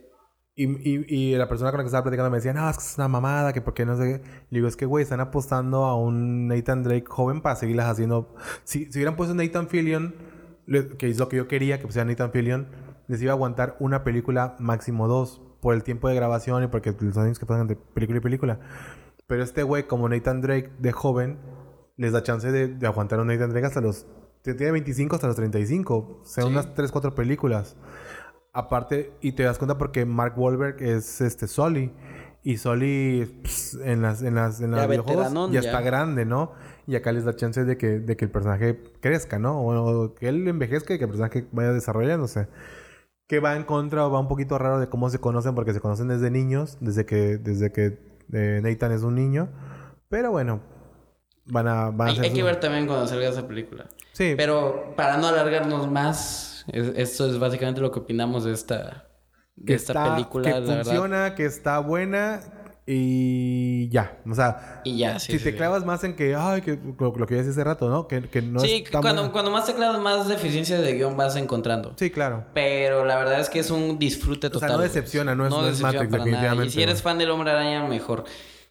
[0.56, 2.84] Y, y, y la persona con la que estaba platicando me decía, no, es que
[2.84, 4.30] es una mamada, que por qué no sé qué.
[4.52, 8.36] Le digo, es que, güey, están apostando a un Nathan Drake joven para seguirlas haciendo.
[8.64, 10.14] Si, si hubieran puesto Nathan Fillion,
[10.98, 12.68] que es lo que yo quería, que pusiera Nathan Fillion,
[13.08, 16.94] les iba a aguantar una película, máximo dos, por el tiempo de grabación y porque
[17.00, 18.60] los años que pasan de película y película.
[19.28, 21.38] Pero este güey, como Nathan Drake de joven,
[21.98, 24.06] les da chance de, de aguantar a un Nathan Drake hasta los.
[24.42, 25.96] Tiene 25 hasta los 35.
[25.96, 26.50] O sea, Sí.
[26.50, 27.78] unas 3, 4 películas.
[28.52, 31.92] Aparte, y te das cuenta porque Mark Wahlberg es este Sully.
[32.44, 35.70] Y Sully pues, en las, en las, en Ya los videojuegos ya, ya.
[35.70, 36.52] está grande, ¿no?
[36.88, 39.60] Y acá les da chance de que, de que el personaje crezca, ¿no?
[39.62, 42.48] O, o que él envejezca y que el personaje vaya desarrollándose.
[43.28, 45.80] Que va en contra o va un poquito raro de cómo se conocen, porque se
[45.80, 47.98] conocen desde niños, desde que, desde que
[48.34, 49.50] eh, Nathan es un niño.
[50.10, 50.62] Pero bueno,
[51.46, 53.88] van a, van a Hay, hacer hay que ver también cuando salga esa película.
[54.12, 59.08] Sí, Pero para no alargarnos más, es- esto es básicamente lo que opinamos de esta,
[59.56, 60.84] de que esta está- película, que la verdad.
[60.84, 62.42] funciona, que está buena
[62.86, 64.20] y ya.
[64.30, 65.32] O sea, Y ya, sí.
[65.34, 65.58] si sí, te sí.
[65.58, 68.08] clavas más en que, ay, que lo, lo que decía hace rato, ¿no?
[68.08, 69.32] Que, que no Sí, es tan cuando, buena.
[69.34, 71.94] cuando más te clavas, más deficiencias de guion vas encontrando.
[71.98, 72.46] Sí, claro.
[72.54, 74.72] Pero la verdad es que es un disfrute O sea, total.
[74.78, 77.52] no decepciona, no es- no es decepciona Matrix, definitivamente, Y si eres fan del Hombre
[77.52, 78.26] Araña, mejor.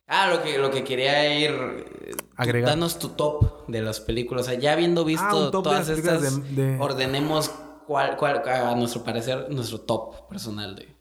[0.07, 1.51] Ah, lo que, lo que quería ir...
[1.51, 2.71] eh, Agregar.
[2.71, 4.47] Danos tu top de las películas.
[4.47, 7.49] O sea, ya habiendo visto Ah, un top de todas las estas, de- de- ordenemos
[7.87, 10.95] cuál, cuál, a nuestro parecer, nuestro top personal de, de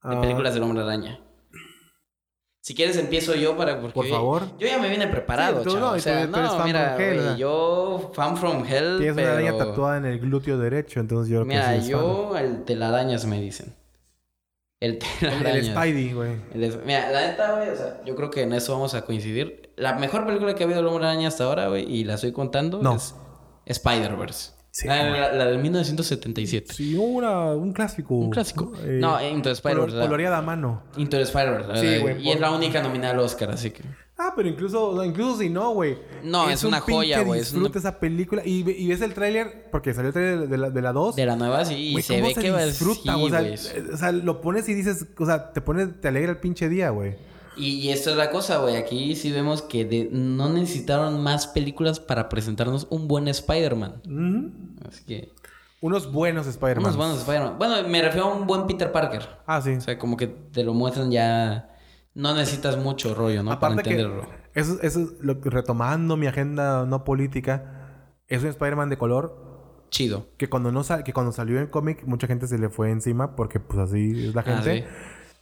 [0.00, 1.20] Ah, películas del Hombre Araña.
[2.68, 3.80] Si quieres empiezo yo para...
[3.80, 4.42] Porque Por favor.
[4.58, 7.36] Yo ya me vine preparado, Sí, tú no, o sea, tú- no, fan mira, hell,
[7.38, 9.28] yo fan from hell, Tienes pero...
[9.28, 13.24] una araña tatuada en el glúteo derecho, entonces yo Mira, que sí yo el telarañas
[13.24, 13.74] me dicen.
[14.80, 15.08] El fan.
[15.22, 15.66] El, telarañas.
[15.66, 16.36] el Spidey, güey.
[16.84, 19.72] Mira, la neta, güey, o sea, yo creo que en eso vamos a coincidir.
[19.76, 22.32] La mejor película que ha habido el Hombre Araña hasta ahora, güey, y la estoy
[22.32, 22.96] contando, No.
[22.96, 23.14] es
[23.64, 24.57] Spider-Verse.
[24.70, 26.72] Sí, la, la- la del 1977.
[26.74, 28.14] Sí, una, un clásico.
[28.14, 28.72] Un clásico.
[28.84, 29.98] Eh, no, Into the Spider-Verse.
[29.98, 30.82] Coloreada a mano.
[30.96, 31.80] Into the Spider-Verse.
[31.96, 33.82] Sí, güey, Y es por- la única nominada al Oscar, así que...
[34.20, 35.96] Ah, pero incluso, incluso si no, güey.
[36.24, 38.42] No, es una un joya, güey, es una- Disfruta esa película.
[38.44, 41.14] Y, y ves el tráiler, porque salió el tráiler de la, de la 2.
[41.16, 43.54] De la nueva, sí, y se ¿cómo ve que va disfruta, sí, o, sea, güey.
[43.54, 46.68] eh, o sea, lo pones y dices, o sea, te pone, te alegra el pinche
[46.68, 47.16] día, güey.
[47.58, 48.76] Y, esto es la cosa, güey.
[48.76, 54.02] Aquí sí vemos que de- no necesitaron más películas para presentarnos un buen Spider-Man.
[54.88, 55.32] Así que...
[55.80, 56.84] Unos buenos Spider-Man.
[56.86, 57.58] Unos buenos Spider-Man.
[57.58, 59.22] Bueno, me refiero a un buen Peter Parker.
[59.46, 59.70] Ah, sí.
[59.72, 61.74] O sea, como que te lo muestran ya...
[62.14, 63.52] No necesitas mucho rollo, ¿no?
[63.52, 64.28] Aparte para que entenderlo.
[64.54, 69.86] eso, eso es lo que retomando mi agenda no política, es un Spider-Man de color
[69.90, 70.26] Chido.
[70.36, 73.36] que cuando no sal- que cuando salió en cómic mucha gente se le fue encima
[73.36, 74.80] porque pues así es la Ah, gente.
[74.82, 74.84] sí.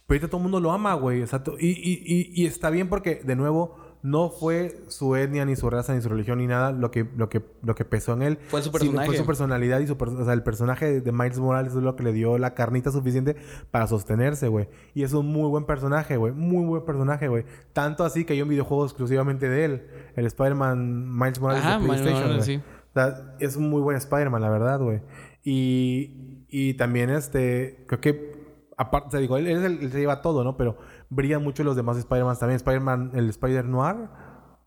[0.07, 1.21] Pero ahorita todo el mundo lo ama, güey.
[1.21, 1.55] Exacto.
[1.59, 5.69] Y, y, y, y está bien porque, de nuevo, no fue su etnia, ni su
[5.69, 8.37] raza, ni su religión, ni nada lo que, lo que, lo que pesó en él.
[8.47, 9.05] Fue su personaje.
[9.07, 9.97] Fue su personalidad y su...
[9.97, 12.91] per- O sea, el personaje de Miles Morales es lo que le dio la carnita
[12.91, 13.35] suficiente
[13.69, 14.69] para sostenerse, güey.
[14.93, 16.31] Y es un muy buen personaje, güey.
[16.31, 17.43] Muy buen personaje, güey.
[17.73, 19.87] Tanto así que hay un videojuego exclusivamente de él.
[20.15, 22.61] El Spider-Man Miles Morales Ajá, de Miles PlayStation, Morales, sí.
[22.91, 25.01] O sea, es un muy buen Spider-Man, la verdad, güey.
[25.43, 28.36] Y, y también, este, creo que,
[28.77, 30.55] aparte, o sea, digo, él, él él se lleva todo, ¿no?
[30.55, 30.77] Pero
[31.09, 32.55] brillan mucho los demás Spider-Man también.
[32.57, 34.09] Spider-Man, el Spider-Noir,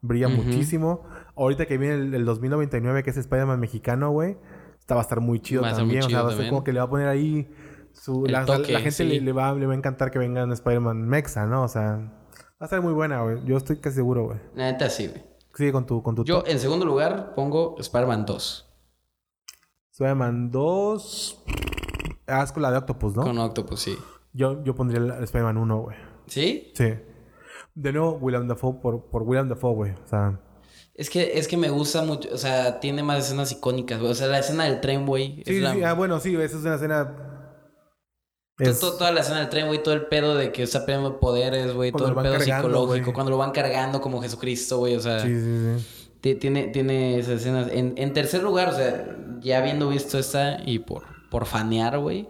[0.03, 0.43] brilla Ujú.
[0.43, 1.05] muchísimo.
[1.37, 4.37] Ahorita que viene el, el 2099, que es Spider-Man mexicano, güey,
[4.78, 6.05] esta va a estar muy chido Va muy también.
[6.05, 7.49] o sea, va a ser como que le va a poner ahí
[7.93, 8.24] su...
[8.27, 9.05] La, toque, la gente sí.
[9.05, 11.62] le, le va, le va a encantar que venga un Spider-Man mexa, ¿no?
[11.65, 13.45] O sea, va a estar muy buena, güey.
[13.45, 14.39] Yo estoy casi seguro, güey.
[14.55, 15.23] La neta sí, güey.
[15.55, 16.49] Sigue con tu, con tu Yo, top.
[16.49, 18.66] en segundo lugar, pongo Spider-Man 2.
[19.93, 21.45] Spider-Man 2.
[22.31, 23.23] Haz con la de Octopus, ¿no?
[23.23, 23.97] Con Octopus, sí.
[24.32, 25.97] Yo, yo pondría el Spider-Man 1, güey.
[26.27, 26.73] ¿Sí?
[26.74, 26.94] Sí.
[27.74, 29.93] De nuevo, William Dafoe por, por William Dafoe, güey.
[29.93, 30.40] O sea,
[30.94, 34.12] Es que, es que me gusta mucho, o sea, tiene más escenas icónicas, güey.
[34.12, 35.43] O sea, la escena del tren, güey.
[35.47, 37.27] sí, la- sí, ah, bueno, sí, esa es una escena.
[38.59, 41.19] Es, to- Toda la escena del tren, güey, todo el pedo de que está perdiendo
[41.19, 43.15] poderes, güey, todo el pedo psicológico, güey.
[43.15, 45.86] cuando lo van cargando como Jesucristo, güey, o sea, sí, sí, sí.
[46.20, 47.69] ti- tiene, tiene esas escenas.
[47.73, 52.28] En, en tercer lugar, o sea, ya habiendo visto esta y por, por fanear, güey,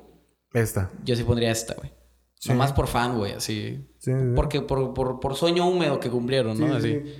[0.52, 0.90] Esta.
[1.04, 1.92] yo sí pondría esta, güey.
[2.34, 2.48] Sí.
[2.50, 3.86] Nomás por fan, güey, así.
[3.98, 4.12] Sí.
[4.34, 6.66] Porque por, por, por sueño húmedo que cumplieron, ¿no?
[6.68, 7.00] sí, Así.
[7.04, 7.14] sí.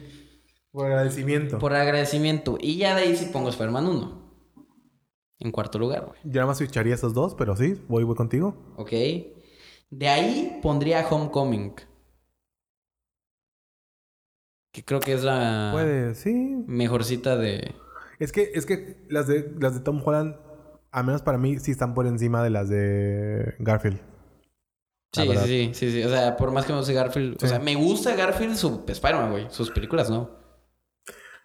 [0.72, 1.58] Por agradecimiento.
[1.58, 2.56] Por agradecimiento.
[2.60, 4.30] Y ya de ahí sí pongo Spider-Man 1.
[5.40, 6.18] En cuarto lugar, güey.
[6.24, 8.74] Yo nada más switcharía esos dos, pero sí, voy, voy contigo.
[8.76, 8.92] ¿Ok?
[9.90, 11.74] De ahí pondría Homecoming.
[14.72, 16.62] Que creo que es la Puede, sí.
[16.66, 17.74] mejorcita de...
[18.20, 20.36] Es que, es que las de, las de Tom Holland,
[20.92, 23.98] al menos para mí, sí están por encima de las de Garfield.
[25.12, 26.02] Sí, sí, sí, sí.
[26.04, 27.36] O sea, por más que me guste Garfield...
[27.40, 27.46] Sí.
[27.46, 29.46] O sea, me gusta Garfield su Spider-Man, güey.
[29.50, 30.30] Sus películas, ¿no?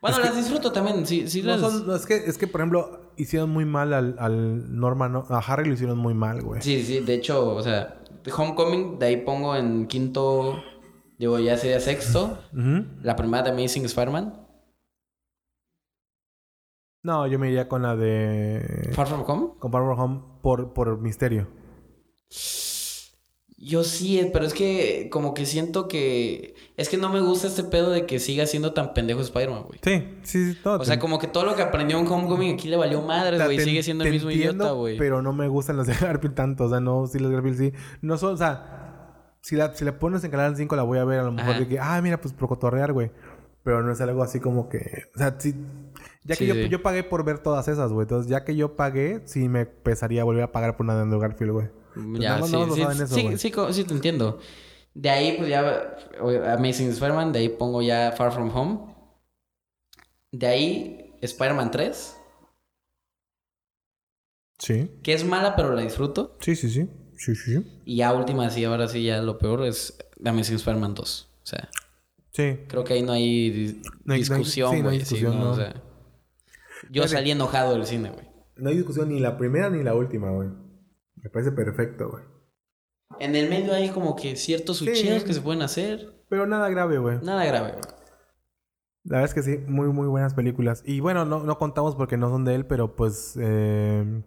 [0.01, 1.05] Bueno, Es que- las disfruto también.
[1.07, 1.61] Sí, sí No las...
[1.61, 5.25] son- no, es, que, es que, por ejemplo, hicieron muy mal al, al Norman, ¿no?
[5.29, 6.61] A Harry lo hicieron muy mal, güey.
[6.61, 6.99] Sí, sí.
[6.99, 8.01] De hecho, o sea...
[8.37, 10.61] Homecoming, de ahí pongo en quinto...
[11.17, 12.37] Digo, ya sería sexto.
[13.01, 14.44] La primera de Amazing Spider-Man.
[17.05, 18.89] No, yo me iría con la de...
[18.93, 19.49] Far From Home.
[19.59, 21.47] Con Barbara Home por, por misterio.
[23.59, 26.55] Yo sí, eh, pero es que como que siento que...
[26.77, 29.79] Es que no me gusta este pedo de que siga siendo tan pendejo Spider-Man, güey.
[29.83, 30.59] Sí, sí, sí.
[30.63, 33.43] todo O sea, como que todo lo que aprendió en Homecoming aquí le valió madres,
[33.45, 33.59] güey.
[33.59, 34.97] Sigue siendo el mismo idiota, güey.
[34.97, 36.63] Pero no me gustan las de Garfield tanto.
[36.63, 37.73] O sea, no, sí, las de Garfield sí.
[38.01, 41.05] No son, o sea, si la, si la pones en Canal 5 la voy a
[41.05, 41.59] ver a lo mejor Ajá.
[41.59, 43.11] de que, ah, mira, pues por cotorrear, güey.
[43.61, 45.53] Pero no es algo así como que, o sea, sí.
[46.23, 46.69] Ya que Sí, yo, sí.
[46.69, 48.03] yo pagué por ver todas esas, güey.
[48.05, 51.19] Entonces, ya que yo pagué, sí me pesaría volver a pagar por una de Andrew
[51.19, 51.67] Garfield, güey.
[51.93, 53.37] Pues Ya, más- sí, nada más sí, eso, sí, güey.
[53.37, 54.39] sí, sí te entiendo.
[54.93, 55.97] De ahí, pues ya...
[56.53, 58.95] Amazing Spider-Man, de ahí pongo ya Far From Home.
[60.31, 62.15] De ahí, Spider-Man 3.
[64.59, 64.91] Sí.
[65.03, 66.37] Que es mala, pero la disfruto.
[66.39, 66.89] Sí, sí, sí.
[67.17, 67.81] Sí, sí, sí.
[67.85, 71.29] Y ya última, sí, ahora sí, ya lo peor es Amazing Spider-Man 2.
[71.43, 71.69] O sea...
[72.31, 72.57] Sí.
[72.67, 75.05] Creo que ahí no hay di- No hay- no hay- discusión, sí, no hay güey.
[75.05, 75.51] sí, discusión, no, no.
[75.51, 75.73] o sea,
[76.91, 78.27] yo salí enojado del cine, güey.
[78.57, 80.49] No hay discusión ni la primera ni la última, güey.
[81.17, 82.23] Me parece perfecto, güey.
[83.19, 84.85] En el medio hay como que ciertos Sí.
[84.87, 86.13] sucheos que se pueden hacer.
[86.29, 87.17] Pero nada grave, güey.
[87.21, 87.81] Nada grave, güey.
[89.03, 90.81] La verdad es que sí, muy, muy buenas películas.
[90.85, 93.37] Y bueno, no, no contamos porque no son de él, pero pues.
[93.39, 94.23] eh,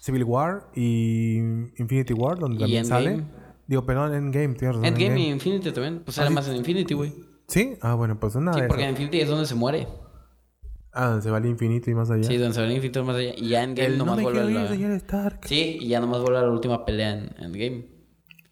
[0.00, 1.38] Civil War y
[1.76, 3.24] Infinity War, donde también sale.
[3.66, 4.84] Digo, perdón, Endgame, tienes razón.
[4.86, 6.00] Endgame y Infinity también.
[6.04, 6.34] Pues sale Ah, sí.
[6.34, 7.14] más en Infinity, güey.
[7.46, 7.76] ¿Sí?
[7.82, 8.90] Ah, bueno, pues una Sí, porque en.
[8.90, 9.86] Infinity es donde se muere.
[10.92, 12.24] Ah, donde se va al infinito y más allá.
[12.24, 13.32] Sí, donde se va el infinito más allá.
[13.36, 14.62] Y ya Endgame El, no nomás me vuelve a la...
[14.62, 15.40] ir, señor Stark.
[15.46, 17.86] Sí, y ya nomás vuelve a la última pelea en Endgame.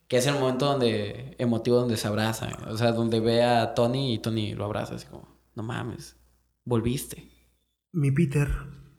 [0.08, 1.34] Que es el momento donde...
[1.38, 2.52] Emotivo donde se abrazan.
[2.68, 5.36] O sea, donde ve a Tony y Tony lo abraza así como...
[5.54, 6.16] No mames.
[6.64, 7.28] Volviste.
[7.92, 8.48] Mi Peter.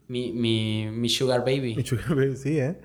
[0.08, 1.76] Mi, mi, mi sugar baby.
[1.76, 2.80] Mi sugar baby, sí, ¿eh?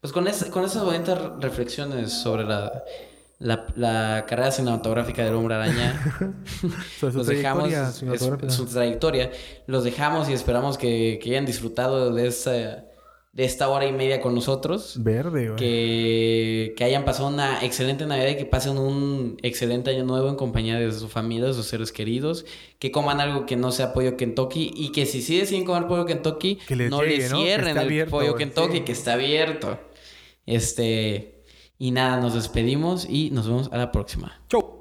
[0.00, 2.82] Pues con, es- con esas bonitas reflexiones sobre la,
[3.38, 6.00] la, la carrera cinematográfica del hombre araña,
[7.00, 9.30] su los dejamos, es- su trayectoria,
[9.66, 12.88] los dejamos y esperamos que, que hayan disfrutado de esta, de
[13.38, 14.96] de esta hora y media con nosotros.
[14.98, 15.56] Verde, güey.
[15.56, 20.34] Que, que hayan pasado una excelente Navidad y que pasen un excelente año nuevo en
[20.34, 22.46] compañía de su familia, de sus seres queridos.
[22.80, 26.04] Que coman algo que no sea pollo Kentucky y que si sí deciden comer pollo
[26.04, 28.80] Kentucky, Que les no cierren el abierto, pollo Kentucky, sí.
[28.80, 29.78] que está abierto.
[30.44, 31.37] Este.
[31.78, 34.40] Y nada, nos despedimos y nos vemos a la próxima.
[34.48, 34.77] Chau.